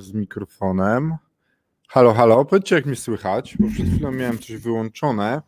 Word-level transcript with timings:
Z 0.00 0.12
mikrofonem. 0.12 1.16
Halo, 1.88 2.14
halo, 2.14 2.44
powiedzcie 2.44 2.74
jak 2.74 2.86
mi 2.86 2.96
słychać, 2.96 3.56
bo 3.58 3.68
przed 3.68 3.86
chwilą 3.86 4.12
miałem 4.12 4.38
coś 4.38 4.56
wyłączone. 4.56 5.42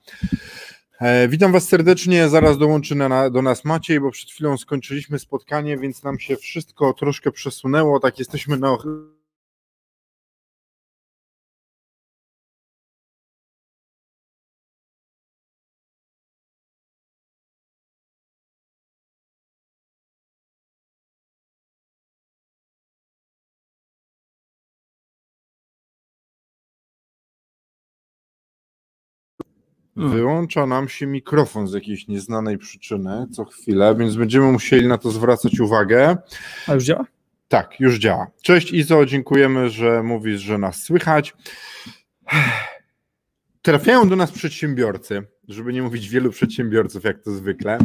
E, 1.00 1.28
witam 1.28 1.52
Was 1.52 1.68
serdecznie, 1.68 2.28
zaraz 2.28 2.58
dołączy 2.58 2.94
na, 2.94 3.30
do 3.30 3.42
nas 3.42 3.64
Maciej, 3.64 4.00
bo 4.00 4.10
przed 4.10 4.30
chwilą 4.30 4.58
skończyliśmy 4.58 5.18
spotkanie, 5.18 5.78
więc 5.78 6.02
nam 6.02 6.18
się 6.18 6.36
wszystko 6.36 6.92
troszkę 6.92 7.32
przesunęło, 7.32 8.00
tak 8.00 8.18
jesteśmy 8.18 8.56
na 8.56 8.76
Wyłącza 29.96 30.66
nam 30.66 30.88
się 30.88 31.06
mikrofon 31.06 31.68
z 31.68 31.72
jakiejś 31.72 32.08
nieznanej 32.08 32.58
przyczyny 32.58 33.26
co 33.32 33.44
chwilę, 33.44 33.94
więc 33.98 34.16
będziemy 34.16 34.52
musieli 34.52 34.86
na 34.86 34.98
to 34.98 35.10
zwracać 35.10 35.60
uwagę. 35.60 36.16
A 36.66 36.74
już 36.74 36.84
działa? 36.84 37.04
Tak, 37.48 37.80
już 37.80 37.98
działa. 37.98 38.26
Cześć 38.42 38.72
Izo, 38.72 39.06
dziękujemy, 39.06 39.70
że 39.70 40.02
mówisz, 40.02 40.40
że 40.40 40.58
nas 40.58 40.82
słychać. 40.82 41.34
Trafiają 43.62 44.08
do 44.08 44.16
nas 44.16 44.32
przedsiębiorcy, 44.32 45.22
żeby 45.48 45.72
nie 45.72 45.82
mówić 45.82 46.08
wielu 46.08 46.30
przedsiębiorców, 46.30 47.04
jak 47.04 47.22
to 47.22 47.30
zwykle. 47.30 47.78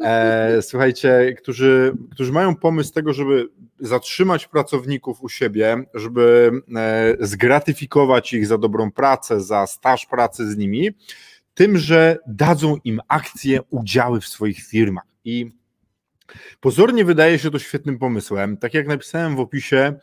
E, 0.00 0.62
słuchajcie, 0.62 1.34
którzy, 1.38 1.92
którzy 2.10 2.32
mają 2.32 2.56
pomysł 2.56 2.92
tego, 2.92 3.12
żeby 3.12 3.48
zatrzymać 3.80 4.48
pracowników 4.48 5.22
u 5.22 5.28
siebie, 5.28 5.84
żeby 5.94 6.50
e, 6.76 7.16
zgratyfikować 7.20 8.32
ich 8.32 8.46
za 8.46 8.58
dobrą 8.58 8.90
pracę, 8.90 9.40
za 9.40 9.66
staż 9.66 10.06
pracy 10.06 10.50
z 10.50 10.56
nimi 10.56 10.90
tym, 11.54 11.78
że 11.78 12.18
dadzą 12.26 12.76
im 12.84 13.00
akcje, 13.08 13.62
udziały 13.62 14.20
w 14.20 14.26
swoich 14.26 14.58
firmach. 14.58 15.06
I 15.24 15.59
pozornie 16.60 17.04
wydaje 17.04 17.38
się 17.38 17.50
to 17.50 17.58
świetnym 17.58 17.98
pomysłem. 17.98 18.56
Tak 18.56 18.74
jak 18.74 18.86
napisałem 18.86 19.36
w 19.36 19.40
opisie, 19.40 19.94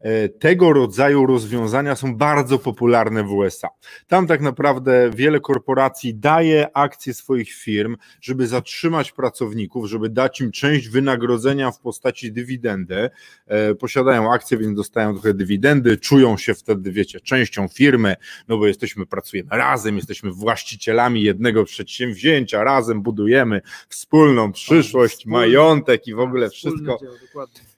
E, 0.00 0.28
tego 0.28 0.72
rodzaju 0.72 1.26
rozwiązania 1.26 1.96
są 1.96 2.16
bardzo 2.16 2.58
popularne 2.58 3.22
w 3.24 3.32
USA. 3.32 3.68
Tam 4.06 4.26
tak 4.26 4.40
naprawdę 4.40 5.10
wiele 5.14 5.40
korporacji 5.40 6.14
daje 6.14 6.76
akcje 6.76 7.14
swoich 7.14 7.52
firm, 7.52 7.96
żeby 8.20 8.46
zatrzymać 8.46 9.12
pracowników, 9.12 9.86
żeby 9.86 10.08
dać 10.08 10.40
im 10.40 10.52
część 10.52 10.88
wynagrodzenia 10.88 11.70
w 11.70 11.80
postaci 11.80 12.32
dywidendy. 12.32 13.10
E, 13.46 13.74
posiadają 13.74 14.32
akcje, 14.32 14.58
więc 14.58 14.76
dostają 14.76 15.12
trochę 15.12 15.34
dywidendy, 15.34 15.96
czują 15.96 16.36
się 16.36 16.54
wtedy, 16.54 16.92
wiecie, 16.92 17.20
częścią 17.20 17.68
firmy, 17.68 18.16
no 18.48 18.58
bo 18.58 18.66
jesteśmy, 18.66 19.06
pracujemy 19.06 19.48
razem, 19.52 19.96
jesteśmy 19.96 20.30
właścicielami 20.32 21.22
jednego 21.22 21.64
przedsięwzięcia, 21.64 22.64
razem 22.64 23.02
budujemy 23.02 23.60
wspólną 23.88 24.52
przyszłość, 24.52 25.26
majątek 25.26 25.75
i 26.06 26.14
w 26.14 26.20
ogóle 26.20 26.50
wszystko. 26.50 26.98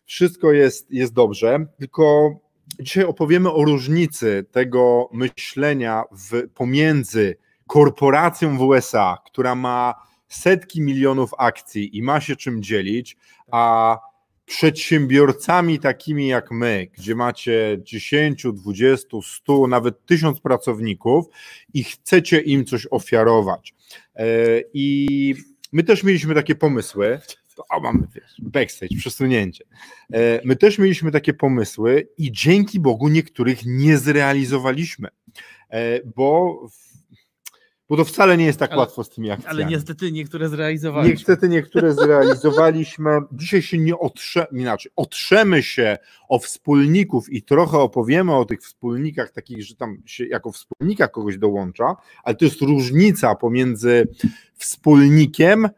Wszystko 0.05 0.53
jest, 0.53 0.91
jest 0.91 1.13
dobrze, 1.13 1.67
tylko 1.79 2.35
dzisiaj 2.81 3.05
opowiemy 3.05 3.53
o 3.53 3.65
różnicy 3.65 4.47
tego 4.51 5.09
myślenia 5.13 6.05
w, 6.13 6.49
pomiędzy 6.55 7.37
korporacją 7.67 8.59
w 8.59 8.61
USA, 8.61 9.19
która 9.27 9.55
ma 9.55 9.95
setki 10.29 10.81
milionów 10.81 11.31
akcji 11.39 11.97
i 11.97 12.03
ma 12.03 12.21
się 12.21 12.37
czym 12.37 12.63
dzielić, 12.63 13.17
a 13.51 13.99
przedsiębiorcami 14.49 15.79
takimi 15.79 16.29
jak 16.29 16.51
my, 16.51 16.87
gdzie 16.99 17.15
macie 17.15 17.79
10, 17.83 18.47
20, 18.53 19.09
100, 19.23 19.67
nawet 19.67 20.07
1000 20.07 20.41
pracowników 20.41 21.27
i 21.75 21.85
chcecie 21.85 22.41
im 22.41 22.65
coś 22.65 22.87
ofiarować. 22.91 23.75
E, 24.15 24.27
I 24.75 25.35
my 25.73 25.83
też 25.83 26.05
mieliśmy 26.05 26.35
takie 26.35 26.55
pomysły 26.55 27.21
o 27.71 27.81
mamy, 27.81 28.07
wiesz, 28.15 28.35
backstage, 28.43 28.97
przesunięcie. 28.99 29.65
E, 30.13 30.41
my 30.45 30.57
też 30.57 30.79
mieliśmy 30.79 31.11
takie 31.11 31.35
pomysły 31.35 32.09
i 32.19 32.33
dzięki 32.33 32.81
Bogu 32.81 33.09
niektórych 33.09 33.59
nie 33.67 33.99
zrealizowaliśmy, 33.99 35.09
e, 35.71 36.01
bo 36.17 36.61
bo 37.89 37.97
to 37.97 38.05
wcale 38.05 38.37
nie 38.37 38.45
jest 38.47 38.59
tak 38.59 38.71
ale, 38.71 38.81
łatwo 38.81 39.05
z 39.05 39.11
tymi 39.11 39.31
akcjami. 39.31 39.63
Ale 39.63 39.65
niestety 39.65 40.13
niektóre 40.13 40.49
zrealizowaliśmy. 40.49 41.15
Niestety 41.15 41.49
niektóre 41.49 41.95
zrealizowaliśmy. 41.95 43.11
Dzisiaj 43.33 43.63
się 43.63 43.79
nie 43.79 43.99
otrze, 43.99 44.47
inaczej, 44.53 44.93
otrzemy 44.97 45.63
się 45.63 45.99
o 46.29 46.39
wspólników 46.39 47.33
i 47.33 47.43
trochę 47.43 47.79
opowiemy 47.79 48.37
o 48.37 48.45
tych 48.45 48.61
wspólnikach, 48.61 49.31
takich, 49.31 49.65
że 49.65 49.77
tam 49.77 50.03
się 50.07 50.27
jako 50.27 50.53
wspólnika 50.53 51.09
kogoś 51.09 51.39
dołącza, 51.39 51.97
ale 52.25 52.37
to 52.37 52.45
jest 52.45 52.63
różnica 52.63 53.35
pomiędzy 53.35 54.09
wspólnikiem 54.55 55.69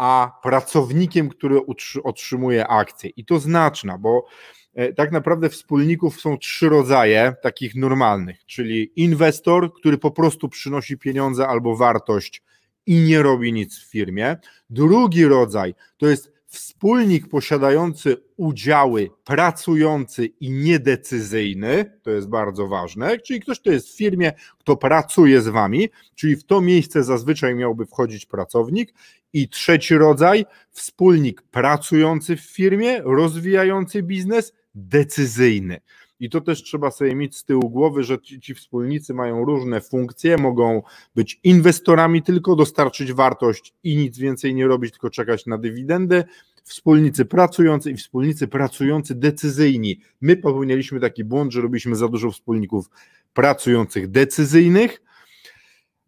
a 0.00 0.38
pracownikiem, 0.42 1.28
który 1.28 1.60
otrzymuje 2.04 2.66
akcje. 2.66 3.10
I 3.10 3.24
to 3.24 3.38
znaczna, 3.38 3.98
bo 3.98 4.26
e, 4.74 4.92
tak 4.92 5.12
naprawdę 5.12 5.48
wspólników 5.48 6.20
są 6.20 6.38
trzy 6.38 6.68
rodzaje 6.68 7.34
takich 7.42 7.74
normalnych, 7.74 8.46
czyli 8.46 8.92
inwestor, 8.96 9.72
który 9.74 9.98
po 9.98 10.10
prostu 10.10 10.48
przynosi 10.48 10.98
pieniądze 10.98 11.48
albo 11.48 11.76
wartość 11.76 12.42
i 12.86 12.94
nie 12.94 13.22
robi 13.22 13.52
nic 13.52 13.78
w 13.78 13.90
firmie. 13.90 14.36
Drugi 14.70 15.24
rodzaj 15.24 15.74
to 15.96 16.06
jest 16.06 16.32
wspólnik 16.50 17.28
posiadający 17.28 18.16
udziały, 18.36 19.10
pracujący 19.24 20.26
i 20.26 20.50
niedecyzyjny, 20.50 21.98
to 22.02 22.10
jest 22.10 22.28
bardzo 22.28 22.68
ważne, 22.68 23.18
czyli 23.18 23.40
ktoś, 23.40 23.60
kto 23.60 23.70
jest 23.70 23.88
w 23.88 23.96
firmie, 23.96 24.32
kto 24.58 24.76
pracuje 24.76 25.42
z 25.42 25.48
wami, 25.48 25.88
czyli 26.14 26.36
w 26.36 26.44
to 26.44 26.60
miejsce 26.60 27.04
zazwyczaj 27.04 27.54
miałby 27.54 27.86
wchodzić 27.86 28.26
pracownik. 28.26 28.94
I 29.32 29.48
trzeci 29.48 29.94
rodzaj, 29.94 30.46
wspólnik 30.70 31.42
pracujący 31.42 32.36
w 32.36 32.40
firmie, 32.40 33.02
rozwijający 33.02 34.02
biznes, 34.02 34.52
decyzyjny. 34.74 35.80
I 36.20 36.30
to 36.30 36.40
też 36.40 36.62
trzeba 36.62 36.90
sobie 36.90 37.14
mieć 37.14 37.36
z 37.36 37.44
tyłu 37.44 37.70
głowy, 37.70 38.02
że 38.02 38.18
ci, 38.18 38.40
ci, 38.40 38.54
wspólnicy 38.54 39.14
mają 39.14 39.44
różne 39.44 39.80
funkcje, 39.80 40.36
mogą 40.36 40.82
być 41.14 41.40
inwestorami 41.44 42.22
tylko, 42.22 42.56
dostarczyć 42.56 43.12
wartość 43.12 43.74
i 43.84 43.96
nic 43.96 44.18
więcej 44.18 44.54
nie 44.54 44.66
robić, 44.66 44.92
tylko 44.92 45.10
czekać 45.10 45.46
na 45.46 45.58
dywidendy. 45.58 46.24
Wspólnicy 46.64 47.24
pracujący 47.24 47.90
i 47.90 47.96
wspólnicy 47.96 48.48
pracujący 48.48 49.14
decyzyjni. 49.14 50.00
My 50.20 50.36
popełnialiśmy 50.36 51.00
taki 51.00 51.24
błąd, 51.24 51.52
że 51.52 51.60
robiliśmy 51.60 51.96
za 51.96 52.08
dużo 52.08 52.30
wspólników 52.30 52.90
pracujących 53.34 54.10
decyzyjnych, 54.10 55.02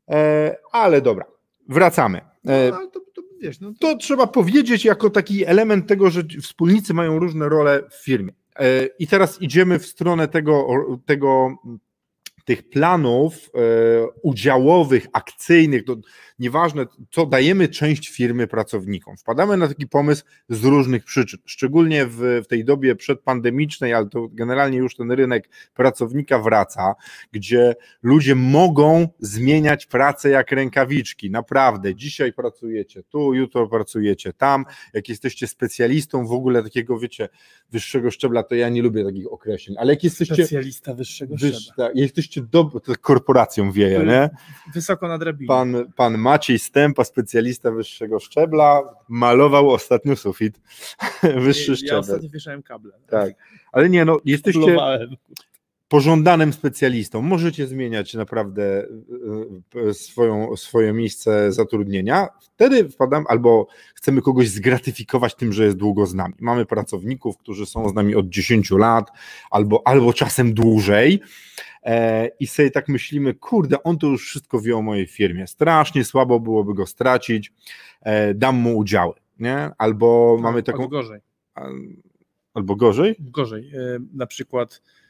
e, 0.09 0.57
ale 0.73 1.01
dobra, 1.01 1.25
wracamy. 1.69 2.21
E, 2.47 2.71
no, 2.71 2.87
to, 2.87 3.01
to, 3.01 3.23
wiesz, 3.41 3.61
no 3.61 3.73
to... 3.73 3.79
to 3.79 3.97
trzeba 3.97 4.27
powiedzieć 4.27 4.85
jako 4.85 5.11
taki 5.11 5.45
element 5.45 5.87
tego, 5.87 6.11
że 6.11 6.23
wspólnicy 6.43 6.95
mają 6.95 7.19
różne 7.19 7.49
role 7.49 7.83
w 7.91 8.05
firmie. 8.05 8.33
E, 8.59 8.89
I 8.99 9.07
teraz 9.07 9.43
idziemy 9.43 9.79
w 9.79 9.87
stronę 9.87 10.29
tego, 10.29 10.67
tego 11.07 11.57
tych 12.45 12.69
planów 12.69 13.51
e, 13.55 13.59
udziałowych, 14.23 15.07
akcyjnych, 15.13 15.85
to 15.85 15.97
nieważne 16.39 16.87
co, 17.11 17.27
dajemy 17.27 17.69
część 17.69 18.09
firmy 18.09 18.47
pracownikom. 18.47 19.17
Wpadamy 19.17 19.57
na 19.57 19.69
taki 19.69 19.89
pomysł 19.89 20.25
z 20.49 20.65
różnych 20.65 21.05
przyczyn, 21.05 21.41
szczególnie 21.45 22.07
w, 22.07 22.43
w 22.45 22.47
tej 22.47 22.65
dobie 22.65 22.97
przedpandemicznej, 22.97 23.95
ale 23.95 24.09
to 24.09 24.29
generalnie 24.33 24.79
już 24.79 24.97
ten 24.97 25.13
rynek 25.13 25.49
pracownika 25.75 26.39
wraca, 26.39 26.95
gdzie 27.33 27.75
ludzie 28.03 28.35
mogą 28.35 29.09
zmieniać 29.19 29.87
pracę 29.87 30.31
jak 30.31 30.53
rękawiczki. 30.53 31.31
Naprawdę, 31.31 31.95
dzisiaj 31.95 32.33
pracujecie 32.33 33.03
tu, 33.03 33.35
jutro 33.35 33.69
pracujecie 33.69 34.33
tam. 34.33 34.65
Jak 34.95 35.09
jesteście 35.09 35.47
specjalistą 35.47 36.27
w 36.27 36.33
ogóle 36.33 36.63
takiego, 36.63 36.99
wiecie, 36.99 37.29
wyższego 37.71 38.11
szczebla, 38.11 38.43
to 38.43 38.55
ja 38.55 38.69
nie 38.69 38.83
lubię 38.83 39.05
takich 39.05 39.33
określeń, 39.33 39.77
ale 39.79 39.93
jak 39.93 40.05
jesteście. 40.05 40.35
Specjalista 40.35 40.95
wyższego 40.95 41.35
Wyż, 41.37 41.57
szczebla. 41.57 41.87
tak, 41.87 41.97
jesteście 41.97 42.42
to 42.51 42.71
korporacją 43.01 43.73
wieje, 43.73 43.99
nie? 43.99 44.31
Wysoko 44.75 45.09
na 45.09 45.19
drabinie. 45.19 45.49
Pan, 45.49 45.93
pan 45.97 46.19
Maciej 46.19 46.59
Stępa, 46.59 47.05
specjalista 47.05 47.71
wyższego 47.71 48.21
szczebla, 48.21 48.83
malował 49.09 49.71
ostatnio 49.71 50.17
sufit. 50.17 50.61
Wyższy 51.45 51.71
Ja 51.71 51.77
szczebel. 51.77 51.99
ostatnio 51.99 52.29
wieszałem 52.31 52.63
kable. 52.63 52.93
Tak. 53.07 53.35
Ale 53.73 53.89
nie, 53.91 54.05
no, 54.05 54.19
jesteście. 54.25 54.77
Pożądanym 55.93 56.53
specjalistą. 56.53 57.23
Możecie 57.23 57.67
zmieniać 57.67 58.15
naprawdę 58.15 58.87
y, 59.75 59.79
y, 59.89 59.95
swoją, 59.95 60.57
swoje 60.57 60.93
miejsce 60.93 61.53
zatrudnienia. 61.53 62.29
Wtedy 62.41 62.89
wpadam, 62.89 63.25
albo 63.29 63.67
chcemy 63.95 64.23
kogoś 64.23 64.49
zgratyfikować 64.49 65.35
tym, 65.35 65.53
że 65.53 65.65
jest 65.65 65.77
długo 65.77 66.07
z 66.07 66.15
nami. 66.15 66.35
Mamy 66.41 66.67
pracowników, 66.67 67.39
którzy 67.39 67.67
są 67.67 67.89
z 67.89 67.95
nami 67.95 68.15
od 68.15 68.29
10 68.29 68.71
lat, 68.71 69.11
albo, 69.51 69.83
albo 69.85 70.13
czasem 70.13 70.55
dłużej. 70.55 71.21
E, 71.83 72.29
I 72.41 72.47
sobie 72.47 72.71
tak 72.71 72.89
myślimy, 72.89 73.35
kurde, 73.35 73.83
on 73.83 73.99
to 73.99 74.07
już 74.07 74.27
wszystko 74.27 74.61
wie 74.61 74.77
o 74.77 74.83
mojej 74.83 75.07
firmie. 75.07 75.47
Strasznie 75.47 76.05
słabo 76.05 76.41
byłoby 76.41 76.75
go 76.75 76.87
stracić, 76.87 77.53
e, 78.03 78.35
dam 78.35 78.57
mu 78.57 78.79
udziały. 78.79 79.15
Nie? 79.39 79.71
Albo 79.79 80.39
mamy 80.41 80.63
taką. 80.63 80.79
Albo 80.79 80.89
gorzej. 80.89 81.21
Albo 82.55 82.77
gorzej? 82.77 83.17
Gorzej. 83.19 83.71
E, 83.75 83.99
Na 84.15 84.27
przykład 84.27 84.83
e, 84.85 85.02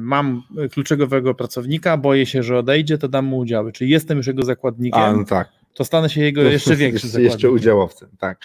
mam 0.00 0.42
kluczowego 0.72 1.34
pracownika, 1.34 1.96
boję 1.96 2.26
się, 2.26 2.42
że 2.42 2.58
odejdzie, 2.58 2.98
to 2.98 3.08
dam 3.08 3.24
mu 3.24 3.38
udziały. 3.38 3.72
Czyli 3.72 3.90
jestem 3.90 4.16
już 4.18 4.26
jego 4.26 4.42
zakładnikiem, 4.42 5.00
A, 5.02 5.12
no 5.12 5.24
tak. 5.24 5.48
to 5.74 5.84
stanę 5.84 6.10
się 6.10 6.20
jego 6.20 6.42
jeszcze 6.42 6.76
większym 6.76 6.92
jeszcze, 6.92 7.08
zakładnikiem. 7.08 7.32
jeszcze 7.32 7.50
udziałowcem, 7.50 8.08
tak. 8.18 8.38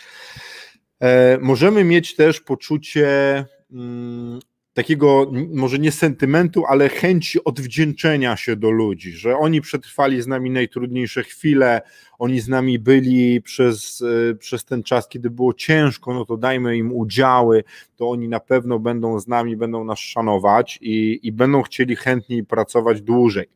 E, 0.99 1.37
możemy 1.41 1.83
mieć 1.83 2.15
też 2.15 2.41
poczucie 2.41 3.45
mm, 3.71 4.39
takiego, 4.73 5.31
może 5.53 5.79
nie 5.79 5.91
sentymentu, 5.91 6.65
ale 6.65 6.89
chęci 6.89 7.43
odwdzięczenia 7.43 8.37
się 8.37 8.55
do 8.55 8.71
ludzi, 8.71 9.11
że 9.11 9.37
oni 9.37 9.61
przetrwali 9.61 10.21
z 10.21 10.27
nami 10.27 10.49
najtrudniejsze 10.49 11.23
chwile, 11.23 11.81
oni 12.19 12.39
z 12.39 12.47
nami 12.47 12.79
byli 12.79 13.41
przez, 13.41 14.03
e, 14.31 14.35
przez 14.35 14.65
ten 14.65 14.83
czas, 14.83 15.09
kiedy 15.09 15.29
było 15.29 15.53
ciężko, 15.53 16.13
no 16.13 16.25
to 16.25 16.37
dajmy 16.37 16.77
im 16.77 16.93
udziały, 16.93 17.63
to 17.95 18.09
oni 18.09 18.27
na 18.29 18.39
pewno 18.39 18.79
będą 18.79 19.19
z 19.19 19.27
nami, 19.27 19.57
będą 19.57 19.83
nas 19.83 19.99
szanować 19.99 20.79
i, 20.81 21.19
i 21.23 21.31
będą 21.31 21.61
chcieli 21.61 21.95
chętniej 21.95 22.43
pracować 22.43 23.01
dłużej. 23.01 23.49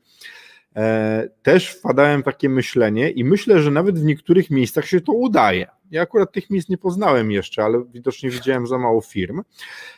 E, 0.75 1.29
też 1.43 1.69
wpadałem 1.69 2.21
w 2.21 2.25
takie 2.25 2.49
myślenie 2.49 3.09
i 3.09 3.23
myślę, 3.23 3.61
że 3.61 3.71
nawet 3.71 3.99
w 3.99 4.03
niektórych 4.03 4.49
miejscach 4.49 4.85
się 4.85 5.01
to 5.01 5.11
udaje. 5.11 5.67
Ja 5.91 6.01
akurat 6.01 6.31
tych 6.31 6.49
miejsc 6.49 6.69
nie 6.69 6.77
poznałem 6.77 7.31
jeszcze, 7.31 7.63
ale 7.63 7.83
widocznie 7.93 8.29
widziałem 8.29 8.67
za 8.67 8.77
mało 8.77 9.01
firm. 9.01 9.41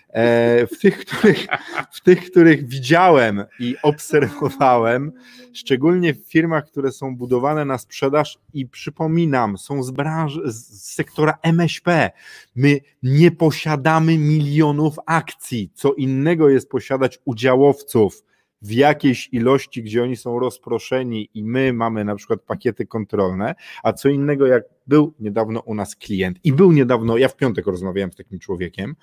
E, 0.09 0.67
W 0.67 0.79
tych, 0.79 0.97
których, 1.05 1.47
w 1.91 2.01
tych, 2.01 2.31
których 2.31 2.67
widziałem 2.67 3.43
i 3.59 3.75
obserwowałem, 3.83 5.11
szczególnie 5.53 6.13
w 6.13 6.25
firmach, 6.25 6.65
które 6.65 6.91
są 6.91 7.15
budowane 7.15 7.65
na 7.65 7.77
sprzedaż 7.77 8.39
i 8.53 8.67
przypominam, 8.67 9.57
są 9.57 9.83
z 9.83 9.91
branży, 9.91 10.41
z 10.45 10.93
sektora 10.93 11.37
MŚP. 11.43 12.11
My 12.55 12.79
nie 13.03 13.31
posiadamy 13.31 14.17
milionów 14.17 14.95
akcji. 15.05 15.71
Co 15.73 15.93
innego 15.93 16.49
jest 16.49 16.69
posiadać 16.69 17.19
udziałowców 17.25 18.23
w 18.61 18.71
jakiejś 18.71 19.29
ilości, 19.31 19.83
gdzie 19.83 20.03
oni 20.03 20.15
są 20.15 20.39
rozproszeni 20.39 21.29
i 21.33 21.43
my 21.43 21.73
mamy 21.73 22.05
na 22.05 22.15
przykład 22.15 22.41
pakiety 22.41 22.85
kontrolne, 22.85 23.55
a 23.83 23.93
co 23.93 24.09
innego 24.09 24.47
jak 24.47 24.63
był 24.87 25.13
niedawno 25.19 25.59
u 25.59 25.75
nas 25.75 25.95
klient 25.95 26.39
i 26.43 26.53
był 26.53 26.71
niedawno, 26.71 27.17
ja 27.17 27.27
w 27.27 27.35
piątek 27.35 27.67
rozmawiałem 27.67 28.11
z 28.11 28.15
takim 28.15 28.39
człowiekiem, 28.39 28.95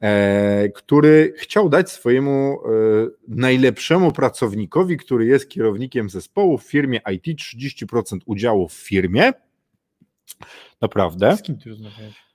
e, 0.00 0.68
który 0.68 1.32
chciał 1.36 1.68
dać 1.68 1.90
swojemu 1.90 2.58
e, 2.64 2.68
najlepszemu 3.28 4.12
pracownikowi, 4.12 4.96
który 4.96 5.26
jest 5.26 5.48
kierownikiem 5.48 6.10
zespołu 6.10 6.58
w 6.58 6.62
firmie 6.62 7.00
IT, 7.12 7.40
30% 7.40 8.18
udziału 8.26 8.68
w 8.68 8.72
firmie. 8.72 9.32
Naprawdę. 10.80 11.36
Z 11.36 11.42
kim 11.42 11.58
ty 11.58 11.70
rozmawiałeś? 11.70 12.25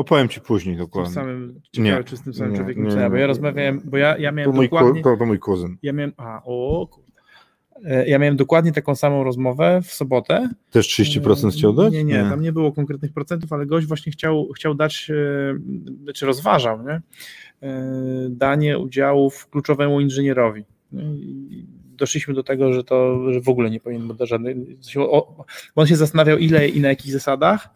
Opowiem 0.00 0.28
ci 0.28 0.40
później 0.40 0.76
dokładnie. 0.76 1.12
samym, 1.14 1.60
ciekawe, 1.72 1.96
Nie, 1.98 2.04
czy 2.04 2.16
z 2.16 2.22
tym 2.22 2.34
samym 2.34 2.52
nie, 2.52 2.58
człowiekiem, 2.58 2.84
nie, 2.84 2.90
co 2.90 2.98
ja, 2.98 3.08
bo 3.10 3.14
nie. 3.14 3.20
ja 3.20 3.26
rozmawiałem, 3.26 3.80
bo 3.84 3.96
ja, 3.96 4.18
ja 4.18 4.30
To 4.30 4.36
miałem 4.36 4.54
mój, 4.56 4.68
ku, 4.68 4.76
dokładnie, 4.76 5.02
to, 5.02 5.16
to 5.16 5.26
mój 5.26 5.38
kuzyn. 5.38 5.76
ja 5.82 5.92
miałem, 5.92 6.12
a, 6.16 6.42
o 6.44 6.86
kurde. 6.90 7.10
E, 7.84 8.08
Ja 8.08 8.18
miałem 8.18 8.36
dokładnie 8.36 8.72
taką 8.72 8.94
samą 8.94 9.24
rozmowę 9.24 9.80
w 9.84 9.92
sobotę. 9.92 10.48
Też 10.70 10.88
30% 11.00 11.52
chciał 11.52 11.72
dać? 11.72 11.92
Nie, 11.92 12.04
nie, 12.04 12.18
tam 12.30 12.40
nie 12.42 12.52
było 12.52 12.72
konkretnych 12.72 13.12
procentów, 13.12 13.52
ale 13.52 13.66
gość 13.66 13.86
właśnie 13.86 14.12
chciał, 14.12 14.48
chciał 14.56 14.74
dać, 14.74 15.10
e, 16.08 16.12
czy 16.12 16.26
rozważał, 16.26 16.82
nie? 16.86 17.00
E, 17.68 17.82
danie 18.30 18.78
udziałów 18.78 19.48
kluczowemu 19.50 20.00
inżynierowi. 20.00 20.64
Nie? 20.92 21.02
I 21.02 21.66
Doszliśmy 22.00 22.34
do 22.34 22.42
tego, 22.42 22.72
że 22.72 22.84
to 22.84 23.18
że 23.32 23.40
w 23.40 23.48
ogóle 23.48 23.70
nie 23.70 23.80
powinien 23.80 24.08
być 24.08 24.28
żadnej. 24.28 24.76
On 25.74 25.86
się 25.86 25.96
zastanawiał, 25.96 26.38
ile 26.38 26.68
i 26.68 26.80
na 26.80 26.88
jakich 26.88 27.12
zasadach. 27.12 27.68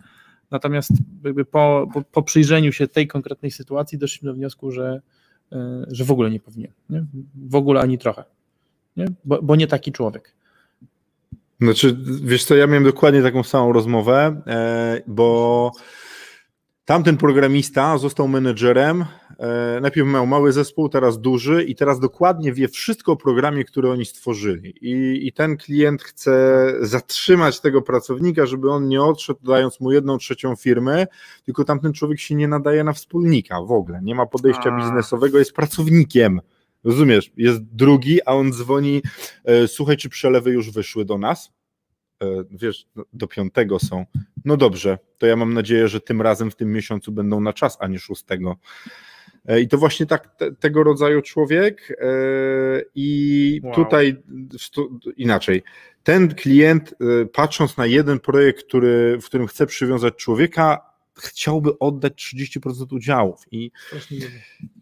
Natomiast 0.55 0.91
jakby 1.25 1.45
po, 1.45 1.87
po, 1.95 2.03
po 2.03 2.23
przyjrzeniu 2.23 2.73
się 2.73 2.89
tej 2.89 3.07
konkretnej 3.07 3.51
sytuacji 3.51 3.99
doszliśmy 3.99 4.27
do 4.27 4.35
wniosku, 4.35 4.71
że, 4.71 5.01
e, 5.53 5.85
że 5.89 6.05
w 6.05 6.11
ogóle 6.11 6.31
nie 6.31 6.41
powinien. 6.41 6.73
Nie? 6.91 7.05
W 7.49 7.55
ogóle 7.55 7.81
ani 7.81 7.99
trochę. 7.99 8.25
Nie? 8.97 9.07
Bo, 9.25 9.43
bo 9.43 9.57
nie 9.57 9.67
taki 9.67 9.93
człowiek. 9.93 10.35
Znaczy, 11.61 11.97
wiesz 12.23 12.45
co, 12.45 12.55
ja 12.55 12.67
miałem 12.67 12.85
dokładnie 12.85 13.23
taką 13.23 13.43
samą 13.43 13.73
rozmowę, 13.73 14.43
e, 14.47 15.03
bo 15.07 15.73
tamten 16.85 17.17
programista 17.17 17.99
został 17.99 18.29
menedżerem, 18.29 19.05
e, 19.39 19.81
najpierw 19.81 20.09
miał 20.09 20.27
mały 20.27 20.53
zespół, 20.53 20.89
teraz 20.89 21.21
duży 21.21 21.65
i 21.65 21.75
teraz 21.75 22.01
dokładnie 22.01 22.53
wie 22.53 22.69
wszystko 22.69 23.13
o 23.13 23.17
programie, 23.17 23.65
który 23.65 23.91
oni 23.91 24.05
stworzyli 24.05 24.75
i, 24.81 25.27
i 25.27 25.33
ten 25.33 25.57
klient 25.57 26.03
chce 26.03 26.67
zatrzymać 26.81 27.61
tego 27.61 27.83
pracownika, 27.83 28.47
żeby 28.47 28.71
on 28.71 28.89
nie 28.89 29.03
odszedł, 29.03 29.41
dając 29.43 29.81
mu 29.81 29.93
jedną 29.93 30.19
trzecią 30.19 30.57
firmy, 30.57 31.07
tylko 31.45 31.65
tamten 31.65 31.93
człowiek 31.93 32.21
się 32.21 32.35
nie 32.35 32.49
nadaje 32.49 32.85
na 32.85 32.93
wspólnika 32.93 33.63
w 33.63 33.73
ogóle, 33.73 34.01
nie 34.03 34.15
ma 34.15 34.27
podejścia 34.27 34.77
biznesowego, 34.77 35.39
jest 35.39 35.53
pracownikiem. 35.53 36.41
Rozumiesz, 36.85 37.33
jest 37.37 37.63
drugi, 37.63 38.23
a 38.27 38.33
on 38.33 38.53
dzwoni, 38.53 39.03
e, 39.45 39.69
słuchaj, 39.69 39.97
czy 39.97 40.09
przelewy 40.09 40.51
już 40.51 40.71
wyszły 40.71 41.05
do 41.05 41.19
nas? 41.19 41.53
E, 42.25 42.45
wiesz, 42.51 42.87
no, 42.97 43.05
do 43.13 43.27
piątego 43.27 43.79
są. 43.79 44.07
No 44.45 44.57
dobrze, 44.57 44.99
to 45.19 45.27
ja 45.27 45.37
mam 45.37 45.55
nadzieję, 45.55 45.89
że 45.89 46.01
tym 46.01 46.23
razem 46.23 46.51
w 46.51 46.57
tym 46.57 46.73
miesiącu 46.73 47.13
będą 47.13 47.41
na 47.41 47.53
czas, 47.53 47.77
a 47.81 47.87
nie 47.87 47.99
szóstego. 47.99 48.57
E, 49.47 49.61
I 49.61 49.69
to 49.69 49.79
właśnie 49.79 50.07
tak 50.07 50.37
te, 50.37 50.53
tego 50.53 50.83
rodzaju 50.83 51.23
człowiek. 51.23 51.97
e, 52.01 52.07
I 52.95 53.61
Wow. 53.65 53.75
tutaj 53.75 54.17
inaczej. 55.17 55.63
Ten 56.03 56.35
klient, 56.35 56.95
patrząc 57.33 57.77
na 57.77 57.87
jeden 57.87 58.21
projekt, 58.21 58.65
który, 58.67 59.19
w 59.23 59.27
którym 59.27 59.47
chce 59.47 59.67
przywiązać 59.67 60.15
człowieka, 60.17 60.94
chciałby 61.19 61.79
oddać 61.79 62.35
30% 62.35 62.95
udziałów. 62.95 63.41
I 63.51 63.71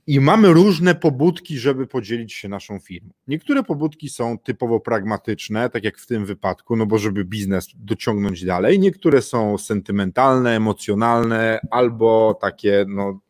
i 0.07 0.21
mamy 0.21 0.49
różne 0.49 0.95
pobudki, 0.95 1.59
żeby 1.59 1.87
podzielić 1.87 2.33
się 2.33 2.49
naszą 2.49 2.79
firmą. 2.79 3.11
Niektóre 3.29 3.63
pobudki 3.63 4.09
są 4.09 4.39
typowo 4.39 4.81
pragmatyczne, 4.81 5.71
tak 5.71 5.85
jak 5.85 5.99
w 5.99 6.07
tym 6.07 6.27
wypadku, 6.27 6.77
no 6.77 6.87
bo 6.87 6.99
żeby 6.99 7.25
biznes 7.25 7.69
dociągnąć 7.75 8.45
dalej. 8.45 8.79
Niektóre 8.79 9.23
są 9.23 9.59
sentymentalne, 9.59 10.57
emocjonalne, 10.57 11.61
albo 11.71 12.39
takie, 12.41 12.85
no 12.89 13.21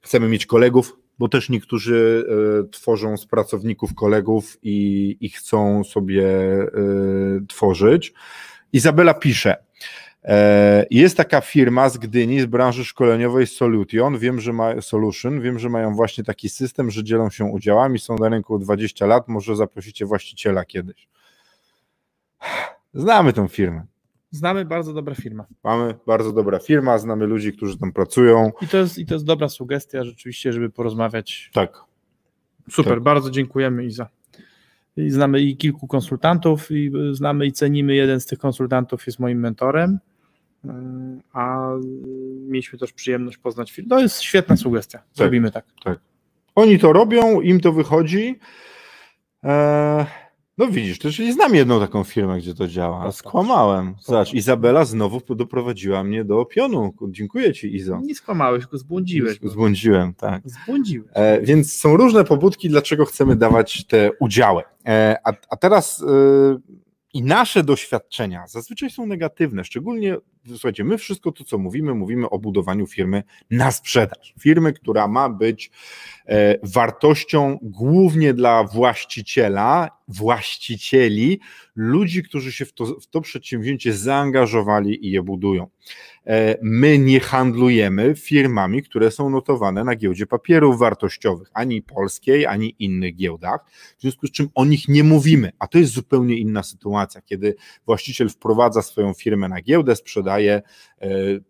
chcemy 0.00 0.28
mieć 0.28 0.46
kolegów, 0.46 0.96
bo 1.18 1.28
też 1.28 1.48
niektórzy 1.48 2.26
e, 2.64 2.68
tworzą 2.68 3.16
z 3.16 3.26
pracowników 3.26 3.94
kolegów 3.94 4.58
i, 4.62 5.16
i 5.20 5.28
chcą 5.28 5.84
sobie 5.84 6.26
e, 6.26 6.66
tworzyć. 7.48 8.12
Izabela 8.72 9.14
pisze, 9.14 9.56
Jest 10.90 11.16
taka 11.16 11.40
firma 11.40 11.88
z 11.88 11.98
Gdyni, 11.98 12.40
z 12.40 12.46
branży 12.46 12.84
szkoleniowej 12.84 13.46
Solution, 13.46 14.18
wiem, 14.18 14.40
że 14.40 14.52
ma 14.52 14.80
Solution, 14.80 15.40
wiem, 15.40 15.58
że 15.58 15.68
mają 15.68 15.94
właśnie 15.94 16.24
taki 16.24 16.48
system, 16.48 16.90
że 16.90 17.04
dzielą 17.04 17.30
się 17.30 17.44
udziałami, 17.44 17.98
są 17.98 18.16
na 18.18 18.28
rynku 18.28 18.58
20 18.58 19.06
lat, 19.06 19.28
może 19.28 19.56
zaprosicie 19.56 20.06
właściciela 20.06 20.64
kiedyś. 20.64 21.08
Znamy 22.94 23.32
tą 23.32 23.48
firmę. 23.48 23.82
Znamy 24.30 24.64
bardzo 24.64 24.92
dobra 24.92 25.14
firma. 25.14 25.46
Mamy 25.64 25.94
bardzo 26.06 26.32
dobra 26.32 26.58
firma, 26.58 26.98
znamy 26.98 27.26
ludzi, 27.26 27.52
którzy 27.52 27.78
tam 27.78 27.92
pracują. 27.92 28.52
I 28.62 28.68
to 28.68 28.76
jest, 28.76 28.98
i 28.98 29.06
to 29.06 29.14
jest 29.14 29.24
dobra 29.26 29.48
sugestia 29.48 30.04
rzeczywiście, 30.04 30.52
żeby 30.52 30.70
porozmawiać. 30.70 31.50
Tak. 31.52 31.80
Super, 32.70 32.94
Tak. 32.94 33.02
bardzo 33.02 33.30
dziękujemy 33.30 33.84
Iza. 33.84 34.08
I 34.96 35.10
znamy 35.10 35.40
i 35.40 35.56
kilku 35.56 35.86
konsultantów, 35.86 36.70
i 36.70 36.92
znamy 37.12 37.46
i 37.46 37.52
cenimy. 37.52 37.94
Jeden 37.94 38.20
z 38.20 38.26
tych 38.26 38.38
konsultantów 38.38 39.06
jest 39.06 39.18
moim 39.18 39.38
mentorem, 39.38 39.98
a 41.32 41.70
mieliśmy 42.48 42.78
też 42.78 42.92
przyjemność 42.92 43.38
poznać 43.38 43.72
film. 43.72 43.88
To 43.88 44.00
jest 44.00 44.22
świetna 44.22 44.56
sugestia. 44.56 45.02
Zrobimy 45.12 45.50
tak. 45.50 45.64
Oni 46.54 46.78
to 46.78 46.92
robią, 46.92 47.40
im 47.40 47.60
to 47.60 47.72
wychodzi. 47.72 48.38
Eee, 49.42 50.06
no 50.58 50.66
widzisz, 50.66 50.98
to 50.98 51.10
czyli 51.10 51.32
znam 51.32 51.54
jedną 51.54 51.80
taką 51.80 52.04
firmę, 52.04 52.38
gdzie 52.38 52.54
to 52.54 52.68
działa. 52.68 52.98
Popatrz. 52.98 53.18
Skłamałem. 53.18 53.94
Zobacz, 54.00 54.34
Izabela 54.34 54.84
znowu 54.84 55.20
doprowadziła 55.34 56.04
mnie 56.04 56.24
do 56.24 56.44
pionu. 56.44 56.94
Dziękuję 57.08 57.52
ci, 57.52 57.76
Izo. 57.76 58.00
Nie 58.04 58.14
skłamałeś, 58.14 58.62
tylko 58.62 58.78
zbłądziłeś. 58.78 59.38
Zbłądziłem, 59.42 60.14
tak. 60.14 60.42
Zbłądziłeś. 60.44 61.10
E, 61.14 61.40
więc 61.40 61.76
są 61.76 61.96
różne 61.96 62.24
pobudki, 62.24 62.68
dlaczego 62.68 63.04
chcemy 63.04 63.36
dawać 63.36 63.86
te 63.86 64.10
udziały. 64.20 64.62
E, 64.86 65.16
a, 65.24 65.32
a 65.50 65.56
teraz 65.56 66.02
e, 66.02 66.06
i 67.14 67.22
nasze 67.22 67.64
doświadczenia 67.64 68.46
zazwyczaj 68.46 68.90
są 68.90 69.06
negatywne, 69.06 69.64
szczególnie, 69.64 70.16
słuchajcie, 70.48 70.84
my 70.84 70.98
wszystko 70.98 71.32
to, 71.32 71.44
co 71.44 71.58
mówimy, 71.58 71.94
mówimy 71.94 72.30
o 72.30 72.38
budowaniu 72.38 72.86
firmy 72.86 73.22
na 73.50 73.70
sprzedaż. 73.70 74.34
Firmy, 74.40 74.72
która 74.72 75.08
ma 75.08 75.28
być 75.28 75.70
e, 76.26 76.58
wartością 76.62 77.58
głównie 77.62 78.34
dla 78.34 78.64
właściciela, 78.64 79.90
właścicieli, 80.08 81.40
ludzi, 81.76 82.22
którzy 82.22 82.52
się 82.52 82.64
w 82.64 82.72
to, 82.72 82.86
w 82.86 83.06
to 83.06 83.20
przedsięwzięcie 83.20 83.92
zaangażowali 83.92 85.06
i 85.06 85.10
je 85.10 85.22
budują. 85.22 85.66
E, 86.26 86.58
My 86.62 86.98
nie 86.98 87.20
handlujemy 87.20 88.14
firmami, 88.14 88.82
które 88.82 89.10
są 89.10 89.30
notowane 89.30 89.84
na 89.84 89.96
giełdzie 89.96 90.26
papierów 90.26 90.78
wartościowych, 90.78 91.50
ani 91.54 91.82
polskiej, 91.82 92.46
ani 92.46 92.76
innych 92.78 93.16
giełdach, 93.16 93.60
w 93.98 94.02
związku 94.02 94.26
z 94.26 94.30
czym 94.30 94.48
o 94.54 94.64
nich 94.64 94.88
nie 94.88 95.04
mówimy, 95.04 95.52
a 95.58 95.66
to 95.66 95.78
jest 95.78 95.92
zupełnie 95.92 96.36
inna 96.36 96.62
sytuacja, 96.62 97.20
kiedy 97.22 97.54
właściciel 97.86 98.28
wprowadza 98.28 98.82
swoją 98.82 99.14
firmę 99.14 99.48
na 99.48 99.62
giełdę, 99.62 99.96
sprzedaje 99.96 100.33
e, 100.40 100.62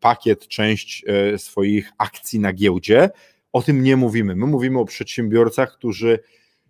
pakiet, 0.00 0.48
część 0.48 1.04
e, 1.06 1.38
swoich 1.38 1.92
akcji 1.98 2.40
na 2.40 2.52
giełdzie, 2.52 3.10
o 3.52 3.62
tym 3.62 3.82
nie 3.82 3.96
mówimy. 3.96 4.36
My 4.36 4.46
mówimy 4.46 4.78
o 4.78 4.84
przedsiębiorcach, 4.84 5.72
którzy 5.72 6.18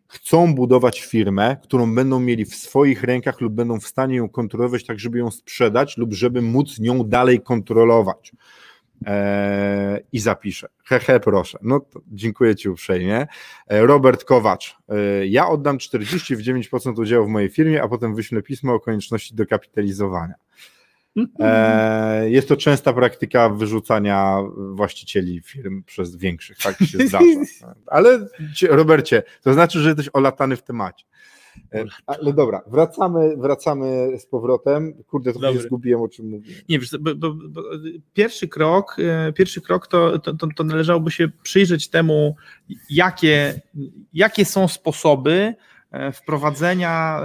chcą 0.09 0.55
budować 0.55 1.01
firmę, 1.01 1.57
którą 1.63 1.95
będą 1.95 2.21
mieli 2.21 2.45
w 2.45 2.55
swoich 2.55 3.03
rękach 3.03 3.41
lub 3.41 3.53
będą 3.53 3.81
w 3.81 3.87
stanie 3.87 4.17
ją 4.17 4.29
kontrolować, 4.29 4.85
tak 4.85 4.99
żeby 4.99 5.19
ją 5.19 5.31
sprzedać 5.31 5.97
lub 5.97 6.13
żeby 6.13 6.43
móc 6.43 6.79
nią 6.79 7.05
dalej 7.05 7.41
kontrolować. 7.41 8.33
Eee, 9.07 10.01
I 10.13 10.21
zapiszę. 10.21 10.69
Hehe, 10.85 11.21
proszę. 11.21 11.59
No 11.63 11.81
dziękuję 12.07 12.57
Ci 12.57 12.69
uprzejmie. 12.69 13.27
E, 13.69 13.87
Robert 13.87 14.25
Kowacz. 14.25 14.77
E, 14.89 15.27
ja 15.27 15.49
oddam 15.49 15.79
49% 15.79 17.01
udziału 17.01 17.27
w 17.27 17.29
mojej 17.29 17.49
firmie, 17.49 17.83
a 17.83 17.89
potem 17.89 18.15
wyślę 18.15 18.43
pismo 18.43 18.75
o 18.75 18.81
konieczności 18.81 19.35
dokapitalizowania. 19.35 20.35
E, 21.41 22.31
Jest 22.31 22.49
to 22.49 22.57
częsta 22.57 22.93
praktyka 22.93 23.49
wyrzucania 23.49 24.39
właścicieli 24.73 25.41
firm 25.41 25.83
przez 25.83 26.17
większych, 26.17 26.59
tak 26.59 26.79
się 26.79 26.99
zdarza. 27.09 27.25
Ale 27.87 28.27
cie- 28.55 28.69
Robercie, 28.69 29.23
to 29.43 29.53
znaczy, 29.53 29.81
że 29.81 29.89
jesteś 29.89 30.09
olatany 30.13 30.57
w 30.57 30.63
temacie. 30.63 31.05
E, 31.75 31.85
Ale 32.07 32.33
dobra, 32.33 32.63
wracamy, 32.67 33.37
wracamy 33.37 34.19
z 34.19 34.27
powrotem. 34.27 34.95
Kurde, 35.07 35.33
trochę 35.33 35.53
się 35.53 35.61
zgubiłem, 35.61 36.03
o 36.03 36.09
czym 36.09 36.31
mówiłem. 36.31 36.61
Nie, 36.69 36.79
wiesz, 36.79 36.91
bo, 37.01 37.15
bo, 37.15 37.35
bo 37.35 37.63
pierwszy 38.15 38.49
krok, 38.49 38.97
e, 38.99 39.33
pierwszy 39.33 39.61
krok 39.61 39.87
to, 39.87 40.19
to, 40.19 40.35
to, 40.35 40.47
to 40.57 40.65
należałoby 40.65 41.11
się 41.11 41.29
przyjrzeć 41.43 41.89
temu, 41.89 42.37
jakie, 42.91 43.61
jakie 44.13 44.45
są 44.45 44.69
sposoby 44.69 45.55
wprowadzenia, 46.13 47.21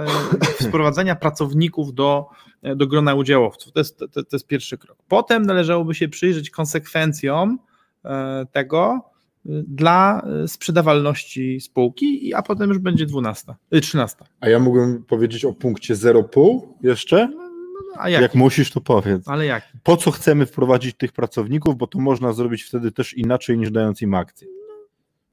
e, 0.60 0.64
wprowadzenia 0.68 1.16
pracowników 1.16 1.94
do, 1.94 2.26
e, 2.62 2.76
do 2.76 2.86
grona 2.86 3.14
udziałowców. 3.14 3.72
To 3.72 3.80
jest, 3.80 3.98
to, 3.98 4.08
to 4.08 4.22
jest 4.32 4.46
pierwszy 4.46 4.78
krok. 4.78 4.98
Potem 5.08 5.46
należałoby 5.46 5.94
się 5.94 6.08
przyjrzeć 6.08 6.50
konsekwencjom 6.50 7.58
e, 8.04 8.46
tego 8.52 9.00
e, 9.46 9.48
dla 9.68 10.22
e, 10.44 10.48
sprzedawalności 10.48 11.60
spółki, 11.60 12.34
a 12.34 12.42
potem 12.42 12.68
już 12.68 12.78
będzie 12.78 13.06
12, 13.06 13.54
e, 13.70 13.80
13. 13.80 14.16
A 14.40 14.48
ja 14.48 14.58
mógłbym 14.58 15.04
powiedzieć 15.04 15.44
o 15.44 15.52
punkcie 15.52 15.94
0,5 15.94 16.60
jeszcze? 16.82 17.28
A 17.98 18.08
jak? 18.08 18.22
Jak 18.22 18.34
musisz, 18.34 18.70
to 18.70 18.80
powiedz. 18.80 19.28
Ale 19.28 19.46
jak? 19.46 19.68
Po 19.82 19.96
co 19.96 20.10
chcemy 20.10 20.46
wprowadzić 20.46 20.96
tych 20.96 21.12
pracowników, 21.12 21.76
bo 21.76 21.86
to 21.86 21.98
można 21.98 22.32
zrobić 22.32 22.62
wtedy 22.62 22.92
też 22.92 23.14
inaczej 23.14 23.58
niż 23.58 23.70
dając 23.70 24.02
im 24.02 24.14
akcje. 24.14 24.48